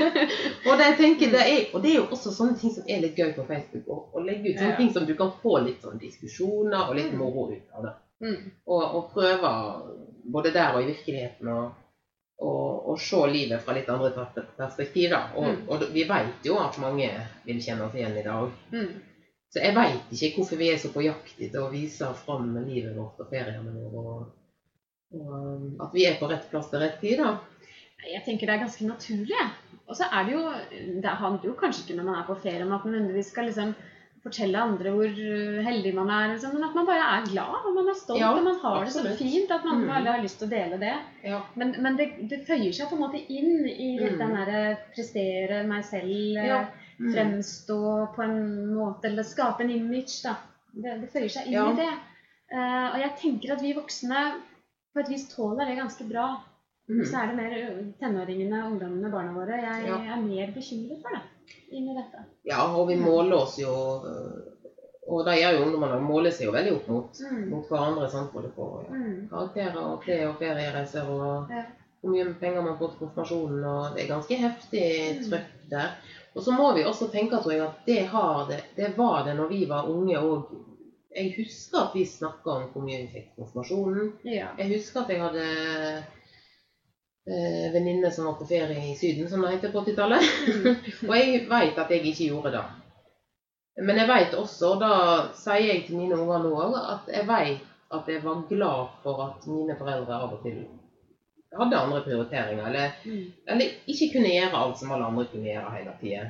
og, 0.68 0.74
det, 0.82 0.90
tenker, 1.02 1.32
det 1.34 1.44
er, 1.48 1.60
og 1.74 1.82
det 1.84 1.92
er 1.94 2.00
jo 2.00 2.08
også 2.12 2.34
sånne 2.36 2.58
ting 2.62 2.74
som 2.76 2.88
er 2.88 3.04
litt 3.06 3.18
gøy 3.20 3.34
på 3.38 3.48
Facebook. 3.50 3.88
Å, 3.88 4.00
å 4.18 4.24
legge 4.26 4.52
ut 4.54 4.58
sånne 4.62 4.72
Ja. 4.76 4.80
ting 4.80 4.94
som 4.94 5.06
du 5.10 5.14
kan 5.20 5.32
få 5.44 5.58
litt 5.66 5.82
sånn 5.84 6.00
diskusjoner 6.02 6.90
og 6.90 6.96
litt 7.00 7.12
Mm. 7.14 7.20
moro 7.24 7.50
ut 7.52 7.78
av 7.78 7.84
det 7.90 7.94
Mm. 8.22 8.52
og, 8.68 8.82
og 8.96 9.14
prøve 9.16 9.50
både 10.32 10.52
der 10.54 10.76
og 10.76 10.84
i 10.84 10.92
virkeligheten 10.92 11.48
å 11.50 11.62
og, 12.42 12.98
se 13.00 13.18
livet 13.30 13.62
fra 13.62 13.74
litt 13.74 13.90
andre 13.90 14.10
perspektiver. 14.58 15.32
Og, 15.38 15.44
Mm. 15.46 15.70
og 15.70 15.84
vi 15.94 16.04
vet 16.10 16.46
jo 16.46 16.56
at 16.58 16.78
mange 16.82 17.10
vil 17.46 17.60
kjenne 17.62 17.86
oss 17.86 17.94
igjen 17.94 18.18
i 18.18 18.24
dag. 18.26 18.50
Mm. 18.74 18.88
Så 19.54 19.60
jeg 19.62 19.76
vet 19.76 20.12
ikke 20.16 20.36
hvorfor 20.38 20.58
vi 20.58 20.70
er 20.72 20.78
så 20.78 20.90
på 20.94 21.04
jakt 21.06 21.40
etter 21.40 21.60
å 21.62 21.70
vise 21.72 22.08
fram 22.26 22.54
livet 22.66 22.96
vårt 22.96 23.20
og 23.20 23.30
feriene 23.30 23.74
våre. 23.94 24.26
Og, 25.14 25.64
at 25.84 25.94
vi 25.94 26.06
er 26.08 26.20
på 26.20 26.30
rett 26.32 26.50
plass 26.52 26.70
til 26.72 26.80
rett 26.80 27.00
tid. 27.02 27.20
da. 27.20 27.38
Jeg 28.08 28.24
tenker 28.26 28.48
det 28.48 28.56
er 28.56 28.64
ganske 28.66 28.86
naturlig. 28.88 29.42
Og 29.88 29.96
så 29.98 30.08
er 30.08 30.24
det 30.26 30.34
jo 30.38 30.44
Det 31.04 31.10
handler 31.20 31.50
jo 31.50 31.54
kanskje 31.60 31.84
ikke 31.86 31.98
når 32.00 32.06
man 32.08 32.20
er 32.22 32.28
på 32.30 32.38
ferie 32.42 32.64
om 32.64 32.72
at 32.72 32.86
man 32.86 32.94
nødvendigvis 32.96 33.32
skal 33.34 33.46
liksom 33.50 33.74
fortelle 34.22 34.54
andre 34.62 34.92
hvor 34.94 35.10
uh, 35.10 35.60
heldig 35.66 35.92
man 35.98 36.10
er, 36.14 36.28
liksom, 36.36 36.52
men 36.54 36.64
at 36.68 36.76
man 36.78 36.86
bare 36.86 37.06
er 37.18 37.24
glad 37.26 37.64
og 37.66 37.74
man 37.74 37.88
er 37.90 37.96
stolt 37.98 38.20
Ja, 38.22 38.28
og 38.38 38.44
man 38.46 38.60
har 38.62 38.84
det 38.86 38.92
så 38.94 39.02
fint 39.18 39.50
at 39.52 39.64
man 39.66 39.80
Mm. 39.82 39.90
alle 39.90 40.12
har 40.14 40.22
lyst 40.22 40.38
til 40.40 40.48
å 40.48 40.52
dele 40.52 40.78
det. 40.78 40.94
Ja. 41.26 41.40
Men, 41.56 41.72
men 41.82 41.98
det, 41.98 42.06
det 42.30 42.46
føyer 42.46 42.70
seg 42.72 42.88
på 42.92 43.00
en 43.00 43.02
måte 43.02 43.18
inn 43.34 43.66
i 43.66 43.98
Mm. 43.98 44.20
den 44.20 44.36
derre 44.38 44.78
prestere 44.94 45.64
meg 45.68 45.84
selv, 45.90 46.38
eh, 46.38 46.46
Ja. 46.48 46.60
Mm. 47.00 47.14
fremstå 47.16 48.14
på 48.16 48.22
en 48.24 48.76
måte, 48.76 49.06
eller 49.10 49.24
skape 49.24 49.64
en 49.64 49.72
image, 49.74 50.22
da. 50.24 50.36
Det, 50.72 51.02
det 51.02 51.10
føyer 51.10 51.28
seg 51.30 51.48
inn 51.50 51.74
i 51.74 51.82
det. 51.82 51.90
Uh, 52.54 52.94
og 52.94 53.00
jeg 53.02 53.12
tenker 53.24 53.54
at 53.56 53.62
vi 53.66 53.74
voksne 53.74 54.22
på 54.94 55.00
et 55.00 55.10
vis 55.10 55.28
tåler 55.36 55.66
det 55.66 55.76
ganske 55.78 56.04
bra. 56.10 56.42
Mm. 56.90 57.06
Så 57.06 57.16
er 57.22 57.28
det 57.28 57.36
mer 57.36 57.54
tenåringene, 58.02 58.66
ungdommene, 58.68 59.12
barna 59.12 59.32
våre. 59.34 59.62
Jeg 59.62 59.88
Ja. 59.88 59.98
er 60.16 60.22
mer 60.22 60.48
bekymret 60.52 61.02
for 61.02 61.10
det 61.16 61.22
inni 61.72 61.96
dette. 61.96 62.26
ja, 62.46 62.66
og 62.76 62.88
vi 62.88 62.96
måler 62.96 63.36
oss 63.38 63.58
jo 63.60 63.72
Og 65.12 65.26
da 65.26 65.32
gjør 65.36 65.56
jo 65.58 65.64
ungdommene 65.66 66.00
måler 66.00 66.32
seg 66.32 66.46
jo 66.46 66.52
veldig 66.54 66.74
opp 66.76 66.88
mot, 66.88 67.20
Mm. 67.32 67.50
mot 67.50 67.68
hverandre. 67.68 68.10
sant, 68.10 68.32
både 68.34 68.50
på 68.56 68.86
ja, 68.86 68.96
Mm. 68.96 69.28
karakterer 69.30 69.76
og 69.78 70.02
klær 70.04 70.28
og 70.30 70.36
feriereiser 70.40 71.10
og 71.10 71.50
Ja. 71.50 71.64
hvor 72.02 72.12
mye 72.12 72.34
penger 72.40 72.62
man 72.62 72.78
får 72.78 72.90
til 72.92 73.00
konfirmasjonen. 73.08 73.64
og 73.66 73.96
Det 73.96 74.04
er 74.04 74.14
ganske 74.14 74.38
heftig 74.38 75.20
Mm. 75.20 75.30
trøkk 75.30 75.70
der. 75.70 75.90
Og 76.36 76.42
så 76.44 76.52
må 76.52 76.74
vi 76.76 76.84
også 76.84 77.12
tenke 77.12 77.42
tror 77.42 77.52
jeg, 77.52 77.62
at 77.62 77.86
det, 77.86 78.10
det, 78.48 78.64
det 78.76 78.98
var 78.98 79.24
det 79.26 79.36
når 79.36 79.48
vi 79.50 79.66
var 79.68 79.84
unge 79.90 80.16
òg. 80.18 80.46
Jeg 81.16 81.34
husker 81.38 81.78
at 81.82 81.96
vi 81.96 82.06
snakka 82.08 82.50
om 82.56 82.68
hvor 82.72 82.84
mye 82.86 83.02
vi 83.04 83.10
fikk 83.12 83.32
konfirmasjonen. 83.36 84.12
Ja. 84.24 84.52
Jeg 84.60 84.72
husker 84.76 85.02
at 85.04 85.10
jeg 85.12 85.22
hadde 85.22 85.48
eh, 87.28 87.66
venninne 87.74 88.12
som 88.16 88.30
var 88.30 88.38
på 88.40 88.48
ferie 88.48 88.86
i 88.92 88.96
Syden, 89.00 89.28
som 89.30 89.44
det 89.44 89.56
heter 89.58 89.74
på 89.74 89.84
80-tallet. 89.84 90.30
og 91.10 91.16
jeg 91.18 91.44
veit 91.52 91.82
at 91.84 91.92
jeg 91.92 92.06
ikke 92.14 92.30
gjorde 92.30 92.54
det. 92.56 92.64
Men 93.82 93.98
jeg 93.98 94.08
veit 94.08 94.34
også, 94.36 94.76
og 94.76 94.82
da 94.84 94.94
sier 95.40 95.68
jeg 95.74 95.84
til 95.88 96.00
mine 96.00 96.20
unger 96.20 96.44
nå 96.44 96.52
òg, 96.68 96.78
at 96.96 97.12
jeg 97.16 97.28
veit 97.28 97.68
at 97.92 98.08
jeg 98.08 98.24
var 98.24 98.46
glad 98.48 98.96
for 99.04 99.20
at 99.26 99.48
mine 99.52 99.76
foreldre 99.80 100.16
av 100.16 100.38
og 100.38 100.46
til 100.46 100.62
hadde 101.60 101.76
andre 101.78 102.04
prioriteringer. 102.06 102.68
Eller, 102.68 102.92
Mm. 103.06 103.26
eller 103.48 103.66
ikke 103.88 104.12
kunne 104.14 104.32
gjøre 104.32 104.58
alt 104.58 104.78
som 104.80 104.92
alle 104.92 105.06
andre 105.06 105.26
kunne 105.32 105.50
gjøre 105.52 105.76
hele 105.78 105.94
tida. 106.02 106.30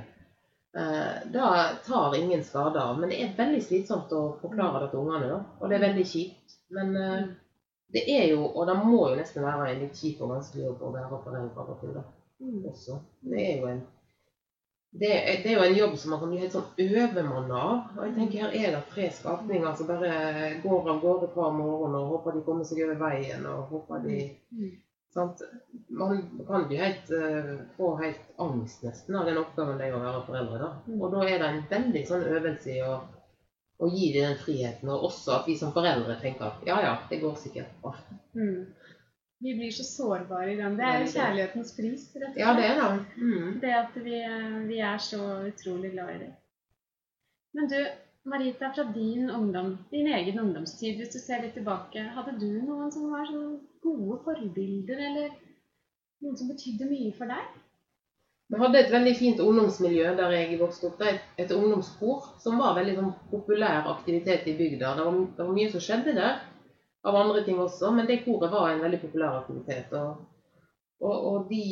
Eh, 0.74 1.32
da 1.34 1.68
tar 1.86 2.16
ingen 2.16 2.44
skade 2.44 2.84
av. 2.84 3.00
Men 3.00 3.10
det 3.10 3.22
er 3.22 3.38
veldig 3.38 3.62
slitsomt 3.64 4.12
å 4.16 4.24
forklare 4.42 4.86
det 4.86 4.92
til 4.92 5.04
ungene, 5.04 5.32
da. 5.34 5.40
Og 5.60 5.70
det 5.70 5.78
er 5.78 5.88
veldig 5.88 6.06
kjipt. 6.08 6.60
Men 6.72 6.96
eh, 6.96 7.24
det 7.92 8.06
er 8.08 8.28
jo, 8.32 8.46
og 8.48 8.68
det 8.70 8.78
må 8.80 9.02
jo 9.10 9.18
nesten 9.20 9.44
være 9.44 9.72
en 9.72 9.82
litt 9.84 9.98
kjip 10.00 10.22
og 10.24 10.38
vanskelig 10.38 10.70
jobb 10.70 10.86
å 10.88 10.94
være 10.96 11.24
foreldre 11.26 11.80
til. 11.82 11.98
Mm. 12.42 12.62
også. 12.72 12.96
Det 13.22 13.42
er 13.48 13.58
jo 13.60 13.68
en 13.70 13.82
det 14.92 15.08
er, 15.08 15.38
det 15.44 15.52
er 15.52 15.54
jo 15.56 15.64
en 15.64 15.78
jobb 15.78 15.94
som 15.98 16.12
man 16.12 16.20
kan 16.20 16.32
bli 16.34 16.40
helt 16.42 16.56
sånn 16.56 16.72
overmanna 16.84 17.60
av. 17.64 17.84
Og 17.96 18.02
jeg 18.04 18.16
tenker 18.18 18.42
her 18.42 18.56
er 18.60 18.74
det 18.76 18.82
tre 18.90 19.06
skapninger 19.16 19.76
som 19.80 19.88
bare 19.88 20.16
går 20.64 20.90
av 20.92 21.00
gårde 21.04 21.30
hver 21.32 21.54
morgen 21.56 21.96
og 21.96 22.10
håper 22.16 22.36
de 22.36 22.42
kommer 22.48 22.68
seg 22.68 22.82
over 22.84 23.00
veien. 23.00 23.46
og 23.48 23.72
håper 23.72 24.04
de 24.08 24.18
Mm. 24.52 24.74
Sant? 25.14 25.42
Man 26.02 26.22
kan 26.48 26.66
ikke 26.66 26.82
helt, 26.82 27.10
uh, 27.14 27.56
få 27.78 27.94
helt 28.02 28.42
angst 28.42 28.84
nesten 28.86 29.18
av 29.20 29.28
den 29.30 29.40
oppgaven 29.42 29.80
det 29.80 29.90
er 29.90 29.98
å 29.98 30.04
være 30.04 30.22
foreldre. 30.28 30.60
da. 30.62 30.70
Mm. 30.88 31.00
Og 31.00 31.16
da 31.16 31.24
er 31.28 31.42
det 31.42 31.50
en 31.50 31.64
veldig 31.72 32.04
sånn 32.10 32.28
øvelse 32.36 32.76
i 32.76 32.82
å, 32.86 33.00
å 33.82 33.90
gi 33.92 34.12
dem 34.16 34.30
den 34.30 34.40
friheten, 34.44 34.92
og 34.94 35.10
også 35.10 35.40
at 35.40 35.50
vi 35.52 35.58
som 35.60 35.74
foreldre 35.76 36.20
tenker 36.22 36.52
at 36.52 36.68
ja 36.68 36.80
ja, 36.86 36.94
det 37.10 37.22
går 37.24 37.36
sikkert 37.42 37.74
bra. 37.84 37.96
Mm. 38.38 38.70
Vi 39.42 39.56
blir 39.58 39.72
så 39.74 39.84
sårbare 39.84 40.52
i 40.54 40.58
den. 40.60 40.76
Det 40.78 40.86
er 40.86 41.00
jo 41.02 41.14
kjærlighetens 41.16 41.72
pris, 41.74 42.04
rett 42.14 42.28
og 42.28 42.36
slett. 42.36 42.44
Ja, 42.44 42.52
det 42.54 42.68
er 42.70 42.76
det. 42.78 42.90
Mm. 43.18 43.56
Det 43.64 43.72
at 43.74 43.96
vi, 44.06 44.20
vi 44.68 44.78
er 44.86 45.02
så 45.02 45.22
utrolig 45.50 45.96
glad 45.96 46.12
i 46.14 46.20
det. 46.22 46.30
Men 47.58 47.72
du, 47.72 47.80
Marita, 48.24 48.70
fra 48.74 48.84
din 48.84 49.30
ungdom, 49.30 49.78
din 49.90 50.08
egen 50.08 50.40
ungdomstid, 50.40 50.98
hvis 50.98 51.14
du 51.14 51.20
ser 51.20 51.42
litt 51.42 51.56
tilbake, 51.58 52.04
hadde 52.16 52.36
du 52.38 52.50
noen 52.62 52.92
som 52.94 53.10
var 53.10 53.26
sånn 53.26 53.56
gode 53.82 54.20
forbilder, 54.26 55.02
eller 55.10 55.32
noen 56.22 56.38
som 56.38 56.52
betydde 56.52 56.90
mye 56.90 57.16
for 57.18 57.34
deg? 57.34 57.56
Vi 58.52 58.60
hadde 58.60 58.78
et 58.82 58.94
veldig 58.94 59.14
fint 59.18 59.42
ungdomsmiljø 59.42 60.12
der 60.20 60.36
jeg 60.36 60.60
vokste 60.60 60.92
opp. 60.92 61.02
Et, 61.08 61.24
et 61.40 61.54
ungdomskor 61.56 62.28
som 62.44 62.62
var 62.62 62.76
veldig 62.78 62.98
sånn, 63.00 63.12
populær 63.32 63.90
aktivitet 63.96 64.50
i 64.52 64.58
bygda. 64.60 64.94
Det 64.98 65.06
var, 65.08 65.20
det 65.38 65.48
var 65.48 65.56
mye 65.56 65.72
som 65.74 65.86
skjedde 65.86 66.14
der, 66.20 66.42
av 67.08 67.18
andre 67.18 67.42
ting 67.48 67.58
også, 67.64 67.90
men 67.96 68.10
det 68.10 68.22
koret 68.26 68.54
var 68.54 68.70
en 68.70 68.84
veldig 68.84 69.00
populær 69.02 69.40
aktivitet. 69.40 69.96
Og, 69.98 70.22
og, 71.02 71.16
og 71.32 71.50
de 71.50 71.64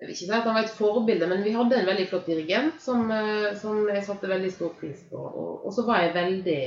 Jeg 0.00 0.08
vil 0.08 0.14
ikke 0.14 0.24
si 0.24 0.32
at 0.32 0.48
han 0.48 0.56
var 0.56 0.66
et 0.66 0.78
forbilde, 0.78 1.28
men 1.30 1.44
vi 1.46 1.54
hadde 1.54 1.76
en 1.78 1.86
veldig 1.86 2.08
flott 2.10 2.26
dirigent 2.26 2.82
som, 2.82 3.06
eh, 3.14 3.52
som 3.60 3.84
jeg 3.88 4.04
satte 4.04 4.30
veldig 4.30 4.50
stor 4.52 4.74
pris 4.80 5.04
på. 5.10 5.20
Og, 5.20 5.52
og 5.66 5.76
så 5.76 5.86
var 5.86 6.02
jeg 6.02 6.16
veldig 6.16 6.60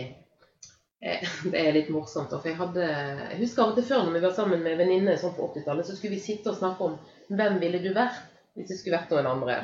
Eh, 1.01 1.29
Det 1.51 1.61
er 1.61 1.75
litt 1.75 1.89
morsomt. 1.93 2.33
For 2.33 2.49
jeg 2.49 2.59
hadde 2.59 2.85
Jeg 2.85 3.41
husker 3.43 3.63
av 3.63 3.73
og 3.73 3.79
til 3.79 3.89
før 3.89 4.05
når 4.05 4.17
vi 4.17 4.25
var 4.25 4.35
sammen 4.37 4.63
med 4.65 4.79
venninner 4.81 5.19
sånn 5.21 5.35
på 5.37 5.49
80-tallet, 5.51 5.87
så 5.87 5.97
skulle 5.97 6.17
vi 6.17 6.23
sitte 6.23 6.53
og 6.53 6.59
snakke 6.59 6.91
om 6.91 6.99
hvem 7.33 7.59
ville 7.63 7.83
du 7.83 7.91
vært 7.95 8.23
hvis 8.57 8.71
du 8.71 8.77
skulle 8.77 8.97
vært 8.97 9.11
noen 9.13 9.29
andre. 9.29 9.57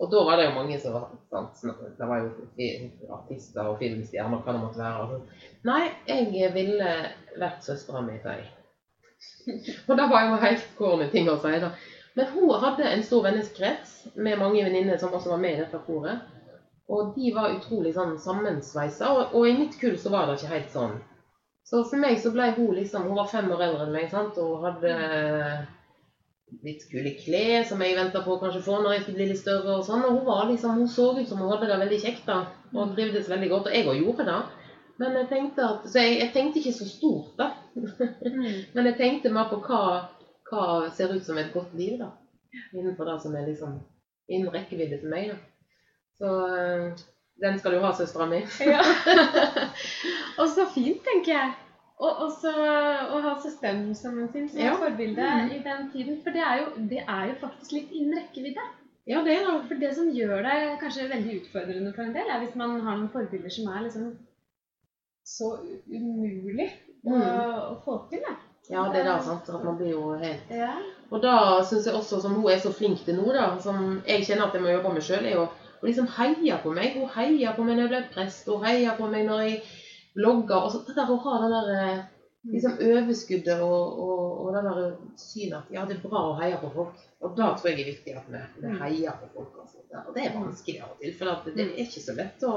Og 0.00 0.08
da 0.12 0.22
var 0.28 0.38
det 0.38 0.46
jo 0.46 0.54
mange 0.56 0.76
som 0.80 0.92
var 0.92 1.10
sant, 1.32 1.60
Det 1.98 2.06
var 2.08 2.22
jo 2.22 2.30
artister 3.16 3.68
og 3.68 3.78
filmstjerner, 3.80 4.42
hva 4.44 4.54
det 4.54 4.62
måtte 4.62 4.80
være. 4.80 5.02
og 5.02 5.12
sånn. 5.12 5.50
Nei, 5.68 5.82
jeg 6.08 6.52
ville 6.54 6.94
vært 7.40 7.64
søstera 7.64 8.02
mi, 8.04 8.16
sa 8.24 8.36
jeg. 8.36 8.48
Og 9.88 9.96
det 9.96 10.08
var 10.10 10.26
jo 10.26 10.40
helt 10.42 10.66
corny 10.76 11.06
ting 11.12 11.28
å 11.32 11.38
si, 11.40 11.52
da. 11.62 11.70
Men 12.16 12.30
hun 12.32 12.54
hadde 12.62 12.88
en 12.88 13.04
stor 13.04 13.26
vennekrets 13.26 14.06
med 14.14 14.40
mange 14.40 14.64
venninner 14.64 14.96
som 14.98 15.12
også 15.12 15.34
var 15.34 15.42
med 15.42 15.56
i 15.56 15.60
dette 15.60 15.80
koret. 15.86 16.24
Og 16.88 17.12
de 17.16 17.32
var 17.34 17.52
utrolig 17.56 17.92
sånn 17.96 18.14
sammensveisa, 18.22 19.10
og, 19.12 19.34
og 19.36 19.48
i 19.48 19.56
mitt 19.58 19.74
kull 19.80 19.98
så 19.98 20.12
var 20.14 20.28
det 20.28 20.38
ikke 20.38 20.52
helt 20.54 20.72
sånn. 20.72 20.96
Så 21.66 21.82
for 21.90 21.98
meg 21.98 22.20
så 22.22 22.30
ble 22.30 22.52
hun 22.54 22.76
liksom 22.76 23.08
Hun 23.08 23.16
var 23.18 23.26
fem 23.26 23.48
år 23.50 23.64
eldre 23.66 23.88
enn 23.88 23.96
meg, 23.96 24.06
sant, 24.12 24.38
og 24.38 24.62
hadde 24.62 24.92
litt 26.62 26.84
kule 26.90 27.10
klær 27.18 27.64
som 27.66 27.80
jeg 27.82 27.96
venta 27.98 28.22
på 28.22 28.36
å 28.36 28.40
kanskje 28.40 28.62
få 28.62 28.76
når 28.78 28.92
jeg 28.94 29.02
skulle 29.02 29.18
bli 29.18 29.26
litt 29.32 29.40
større 29.40 29.78
og 29.80 29.86
sånn. 29.86 30.04
Og 30.06 30.20
hun 30.20 30.28
var 30.28 30.46
liksom, 30.50 30.78
hun 30.78 30.90
så 30.90 31.10
ut 31.16 31.26
som 31.28 31.42
hun 31.42 31.50
hadde 31.52 31.68
det 31.72 31.80
veldig 31.82 31.98
kjekt 32.04 32.28
da, 32.30 32.38
og 32.72 32.94
trivdes 32.94 33.30
veldig 33.32 33.50
godt. 33.52 33.68
Og 33.70 33.76
jeg 33.76 33.88
òg 33.90 34.00
gjorde 34.04 34.28
det. 34.30 34.38
Men 35.02 35.18
jeg 35.20 35.28
tenkte 35.28 35.64
at, 35.66 35.88
Så 35.90 36.00
jeg, 36.00 36.20
jeg 36.22 36.32
tenkte 36.32 36.62
ikke 36.62 36.76
så 36.78 36.88
stort, 36.88 37.32
da. 37.40 37.52
Mm. 38.26 38.62
Men 38.72 38.86
jeg 38.88 38.96
tenkte 38.96 39.30
mer 39.32 39.50
på 39.50 39.58
hva, 39.66 39.80
hva 40.50 40.88
ser 40.94 41.14
ut 41.14 41.26
som 41.26 41.38
et 41.38 41.52
godt 41.54 41.74
liv, 41.74 41.98
da. 42.00 42.12
Innenfor 42.72 43.10
det 43.10 43.18
som 43.22 43.34
er 43.36 43.46
liksom 43.48 43.76
innen 44.28 44.52
rekkevidde 44.54 45.00
for 45.02 45.12
meg, 45.12 45.32
da. 45.32 45.36
Så 46.16 46.32
øh, 46.56 47.04
den 47.42 47.58
skal 47.58 47.76
du 47.76 47.82
ha, 47.84 47.92
søstera 47.92 48.26
mi. 48.30 48.40
Ja. 48.74 48.82
og 50.40 50.48
så 50.48 50.66
fint, 50.74 51.02
tenker 51.04 51.32
jeg. 51.32 51.52
Og 51.96 52.22
også 52.26 52.50
å 52.52 53.20
ha 53.24 53.34
søsteren 53.40 53.94
som 53.96 54.18
sin 54.32 54.48
som 54.48 54.60
Ja. 54.60 54.74
forbilde 54.76 55.22
forbilde 55.22 55.22
-hmm. 55.22 55.54
i 55.56 55.62
den 55.68 55.90
tiden. 55.92 56.22
For 56.22 56.30
det 56.30 56.40
er, 56.40 56.56
jo, 56.60 56.66
det 56.90 57.02
er 57.08 57.24
jo 57.28 57.34
faktisk 57.40 57.72
litt 57.72 57.90
innen 57.90 58.18
rekkevidde. 58.18 58.64
Ja, 59.06 59.22
det 59.24 59.32
er 59.36 59.44
det. 59.46 59.68
For 59.68 59.74
det 59.74 59.94
som 59.96 60.10
gjør 60.10 60.42
det 60.42 60.78
kanskje 60.80 61.08
veldig 61.08 61.40
utfordrende 61.40 61.92
for 61.94 62.02
en 62.02 62.14
del, 62.14 62.26
er 62.30 62.38
hvis 62.38 62.54
man 62.54 62.80
har 62.80 62.96
noen 62.96 63.12
forbilder 63.12 63.50
som 63.50 63.72
er 63.72 63.82
liksom 63.82 64.18
så 65.26 65.58
umulig 65.86 66.32
umulig 66.42 66.70
å, 67.04 67.16
å 67.72 67.80
få 67.84 67.98
til. 68.10 68.22
Da. 68.28 68.34
Ja, 68.70 68.88
det 68.92 69.00
er 69.00 69.08
det, 69.08 69.16
sant. 69.22 69.48
At 69.48 69.64
man 69.64 69.76
blir 69.78 69.92
jo 69.94 70.16
helt 70.18 70.50
Ja. 70.50 70.72
Og 71.10 71.22
da 71.22 71.62
syns 71.62 71.86
jeg 71.86 71.94
også, 71.94 72.18
som 72.20 72.34
hun 72.34 72.50
er 72.50 72.58
så 72.58 72.72
flink 72.74 73.04
til 73.06 73.20
nå, 73.20 73.28
da, 73.34 73.52
som 73.62 74.00
jeg 74.08 74.24
kjenner 74.26 74.48
at 74.48 74.56
jeg 74.56 74.64
må 74.64 74.72
jobbe 74.72 74.92
med 74.96 75.06
sjøl, 75.06 75.22
er 75.24 75.36
jo 75.36 75.46
å 75.46 75.86
liksom 75.86 76.08
heie 76.16 76.58
på 76.62 76.72
meg. 76.74 76.96
Hun 76.98 77.12
heier 77.14 77.54
på 77.54 77.66
meg 77.66 77.76
når 77.76 77.84
jeg 77.86 77.92
ble 77.92 78.02
prest, 78.16 78.50
hun 78.50 78.64
heier 78.66 78.98
på 78.98 79.06
meg 79.12 79.28
når 79.28 79.44
jeg 79.44 79.60
blogger. 80.16 80.64
Og 80.64 80.72
så 80.72 80.82
det 80.86 80.96
der 80.98 81.12
å 81.12 81.18
ha 81.22 81.36
det 81.44 81.50
der 81.52 81.70
eh, 81.76 82.04
liksom 82.50 82.78
overskuddet 82.88 83.62
og, 83.62 84.02
og, 84.06 84.24
og 84.42 84.56
det 84.56 84.64
der 84.66 84.82
synet 85.20 85.58
at 85.60 85.72
ja, 85.76 85.86
det 85.86 85.98
er 85.98 86.02
bra 86.08 86.24
å 86.30 86.36
heie 86.40 86.58
på 86.62 86.72
folk. 86.74 87.06
Og 87.22 87.38
da 87.38 87.52
tror 87.54 87.70
jeg 87.70 87.78
det 87.78 87.86
er 87.86 87.92
viktig 87.92 88.18
at 88.18 88.28
vi, 88.32 88.42
vi 88.64 88.74
heier 88.82 89.22
på 89.22 89.30
folk. 89.36 89.62
Altså. 89.62 89.82
Og 90.02 90.12
det 90.16 90.26
er 90.26 90.36
vanskelig 90.36 90.82
av 90.82 90.92
og 90.94 91.02
til, 91.02 91.16
for 91.18 91.48
det 91.54 91.64
er 91.64 91.74
ikke 91.86 92.02
så 92.04 92.18
lett 92.18 92.46
å 92.50 92.56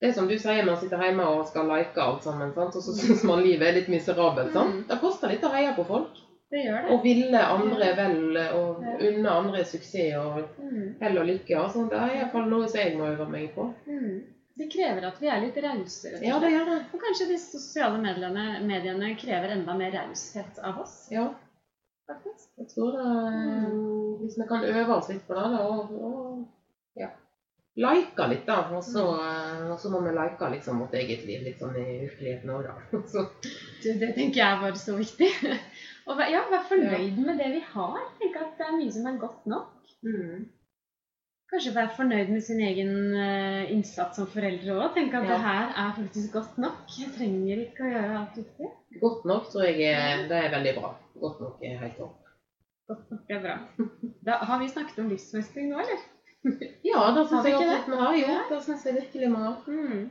det 0.00 0.08
er 0.08 0.12
som 0.14 0.28
du 0.30 0.36
sier, 0.38 0.62
man 0.66 0.76
sitter 0.78 1.00
hjemme 1.02 1.24
og 1.26 1.46
skal 1.48 1.66
like 1.66 1.98
alt 2.02 2.22
sammen, 2.22 2.52
sant? 2.54 2.76
og 2.78 2.82
så 2.84 2.94
syns 2.94 3.24
man 3.26 3.42
livet 3.42 3.66
er 3.66 3.76
litt 3.80 3.88
miserabelt. 3.90 4.52
sant? 4.54 4.74
Mm. 4.74 4.84
Det 4.88 4.98
koster 5.02 5.32
litt 5.32 5.44
å 5.44 5.50
heie 5.54 5.72
på 5.74 5.84
folk. 5.88 6.20
Det 6.48 6.62
gjør 6.64 6.84
det. 6.86 6.92
Og 6.94 7.02
ville 7.04 7.40
andre 7.44 7.88
vel, 7.98 8.36
og 8.56 8.84
unne 9.04 9.32
andre 9.34 9.64
suksess 9.68 10.14
og 10.16 10.38
Mm. 10.62 10.94
hell 11.00 11.18
og 11.18 11.26
lykke. 11.26 11.56
Altså, 11.58 11.82
det 11.90 11.98
er 11.98 12.14
iallfall 12.16 12.46
noe 12.48 12.68
som 12.68 12.80
jeg 12.80 12.96
må 12.96 13.04
øve 13.10 13.26
meg 13.28 13.50
på. 13.54 13.66
Mm. 13.86 14.22
Det 14.58 14.70
krever 14.72 15.04
at 15.06 15.20
vi 15.20 15.28
er 15.28 15.40
litt 15.44 15.58
rause. 15.62 16.14
Ja, 16.24 16.38
det 16.42 16.48
gjør 16.50 16.64
det. 16.66 16.78
Og 16.94 17.00
kanskje 17.02 17.28
de 17.28 17.36
sosiale 17.38 17.98
mediene, 18.02 18.46
mediene 18.66 19.12
krever 19.20 19.52
enda 19.54 19.74
mer 19.78 19.92
raushet 19.92 20.58
av 20.62 20.80
oss. 20.82 20.96
Ja, 21.12 21.28
faktisk. 22.08 22.48
jeg 22.58 22.66
tror 22.74 22.96
det 22.96 23.08
Hvis 24.22 24.38
vi 24.38 24.48
kan 24.48 24.64
øve 24.64 24.96
oss 24.96 25.08
litt 25.08 25.26
på 25.28 25.34
det, 25.34 25.44
da, 25.52 25.60
og, 25.68 25.92
og 25.92 26.46
ja. 26.98 27.08
Like 27.76 28.26
litt, 28.28 28.46
da. 28.46 28.56
Og 28.74 28.82
så, 28.84 29.04
og 29.70 29.78
så 29.80 29.90
må 29.92 30.00
vi 30.06 30.12
like 30.16 30.48
liksom 30.54 30.80
vårt 30.82 30.94
eget 30.98 31.24
liv 31.28 31.42
litt 31.46 31.60
sånn 31.62 31.76
i 31.78 31.86
virkeligheten 32.06 32.50
òg, 32.50 32.64
da. 32.66 33.00
Så, 33.12 33.26
Du, 33.82 33.88
det 34.00 34.14
tenker 34.16 34.40
jeg 34.42 34.60
var 34.62 34.74
så 34.74 34.96
viktig. 34.98 35.30
Og 36.08 36.20
ja, 36.24 36.40
være 36.50 36.64
fornøyd 36.70 37.18
med 37.20 37.36
det 37.38 37.50
vi 37.52 37.60
har. 37.74 37.98
Tenke 38.18 38.40
at 38.40 38.54
det 38.58 38.66
er 38.66 38.78
mye 38.78 38.92
som 38.94 39.06
er 39.10 39.18
godt 39.20 39.44
nok. 39.46 39.74
mm. 40.02 40.46
Kanskje 41.48 41.70
være 41.74 41.94
fornøyd 41.96 42.28
med 42.28 42.42
sin 42.44 42.58
egen 42.60 42.90
eh, 43.16 43.70
innsats 43.72 44.18
som 44.20 44.26
foreldre 44.28 44.74
òg. 44.74 44.90
Tenke 44.96 45.16
at 45.16 45.24
Ja. 45.24 45.30
det 45.30 45.38
her 45.46 45.70
er 45.84 45.94
faktisk 45.96 46.32
godt 46.34 46.58
nok. 46.60 46.82
Jeg 46.98 47.12
trenger 47.14 47.62
ikke 47.62 47.86
å 47.86 47.92
gjøre 47.92 48.18
alt 48.18 48.36
riktig. 48.36 48.68
Godt 49.00 49.24
nok 49.30 49.46
tror 49.52 49.64
jeg 49.64 49.86
er, 49.92 50.26
det 50.28 50.36
er 50.42 50.50
veldig 50.56 50.74
bra. 50.80 50.90
Godt 51.22 51.40
nok 51.44 51.62
er 51.64 51.78
helt 51.80 51.96
topp. 51.96 52.18
Godt 52.88 53.10
nok 53.14 53.32
er 53.36 53.40
bra. 53.46 53.56
Da 54.28 54.36
har 54.50 54.60
vi 54.60 54.68
snakket 54.68 55.00
om 55.04 55.08
livsmestring 55.12 55.70
nå, 55.72 55.80
eller? 55.84 56.04
Ja, 56.86 57.02
da 57.14 57.24
syns 57.26 57.46
jeg 57.46 57.58
det 57.58 57.68
absolutt 57.68 57.90
vi 57.92 58.00
har. 58.00 58.16
Jo, 58.22 58.38
da 58.50 58.60
syns 58.64 58.86
jeg 58.86 58.96
virkelig 58.98 59.30
vi 59.30 59.42
har. 59.42 59.56
Mm. 59.66 60.02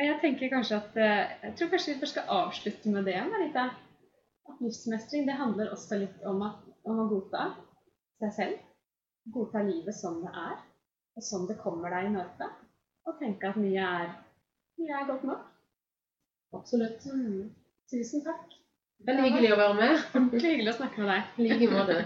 Jeg 0.00 0.18
tenker 0.22 0.48
kanskje 0.48 0.78
at 0.78 0.96
eh, 0.96 1.32
Jeg 1.42 1.54
tror 1.58 1.70
kanskje 1.74 1.96
vi 2.00 2.10
skal 2.10 2.34
avslutte 2.40 2.92
med 2.94 3.08
det, 3.08 3.18
Marita. 3.28 3.68
At 4.48 4.60
livsmestring 4.64 5.26
det 5.28 5.36
handler 5.38 5.72
også 5.74 5.98
litt 6.00 6.24
om, 6.28 6.40
at, 6.46 6.62
om 6.88 7.02
å 7.04 7.08
godta 7.10 7.50
seg 8.22 8.34
selv. 8.38 8.62
Godta 9.34 9.62
livet 9.66 9.94
som 9.94 10.18
det 10.24 10.32
er, 10.34 10.56
og 11.16 11.26
som 11.26 11.44
det 11.46 11.60
kommer 11.62 11.92
deg 11.94 12.08
i 12.08 12.14
møte. 12.16 12.48
Og 13.06 13.18
tenke 13.20 13.52
at 13.52 13.60
mye 13.60 13.84
er, 14.00 14.16
mye 14.80 14.98
er 14.98 15.06
godt 15.10 15.28
nok. 15.28 15.44
Absolutt. 16.56 17.04
Mm. 17.12 17.52
Tusen 17.92 18.24
takk. 18.26 18.58
Veldig 19.06 19.28
hyggelig 19.28 19.54
å 19.54 19.60
være 19.60 19.78
med. 19.78 19.94
Ordentlig 20.16 20.56
hyggelig 20.56 20.74
å 20.74 20.78
snakke 20.80 21.02
med 21.02 21.12
deg. 21.12 21.30
I 21.36 21.46
like 21.48 21.70
måte. 21.72 22.00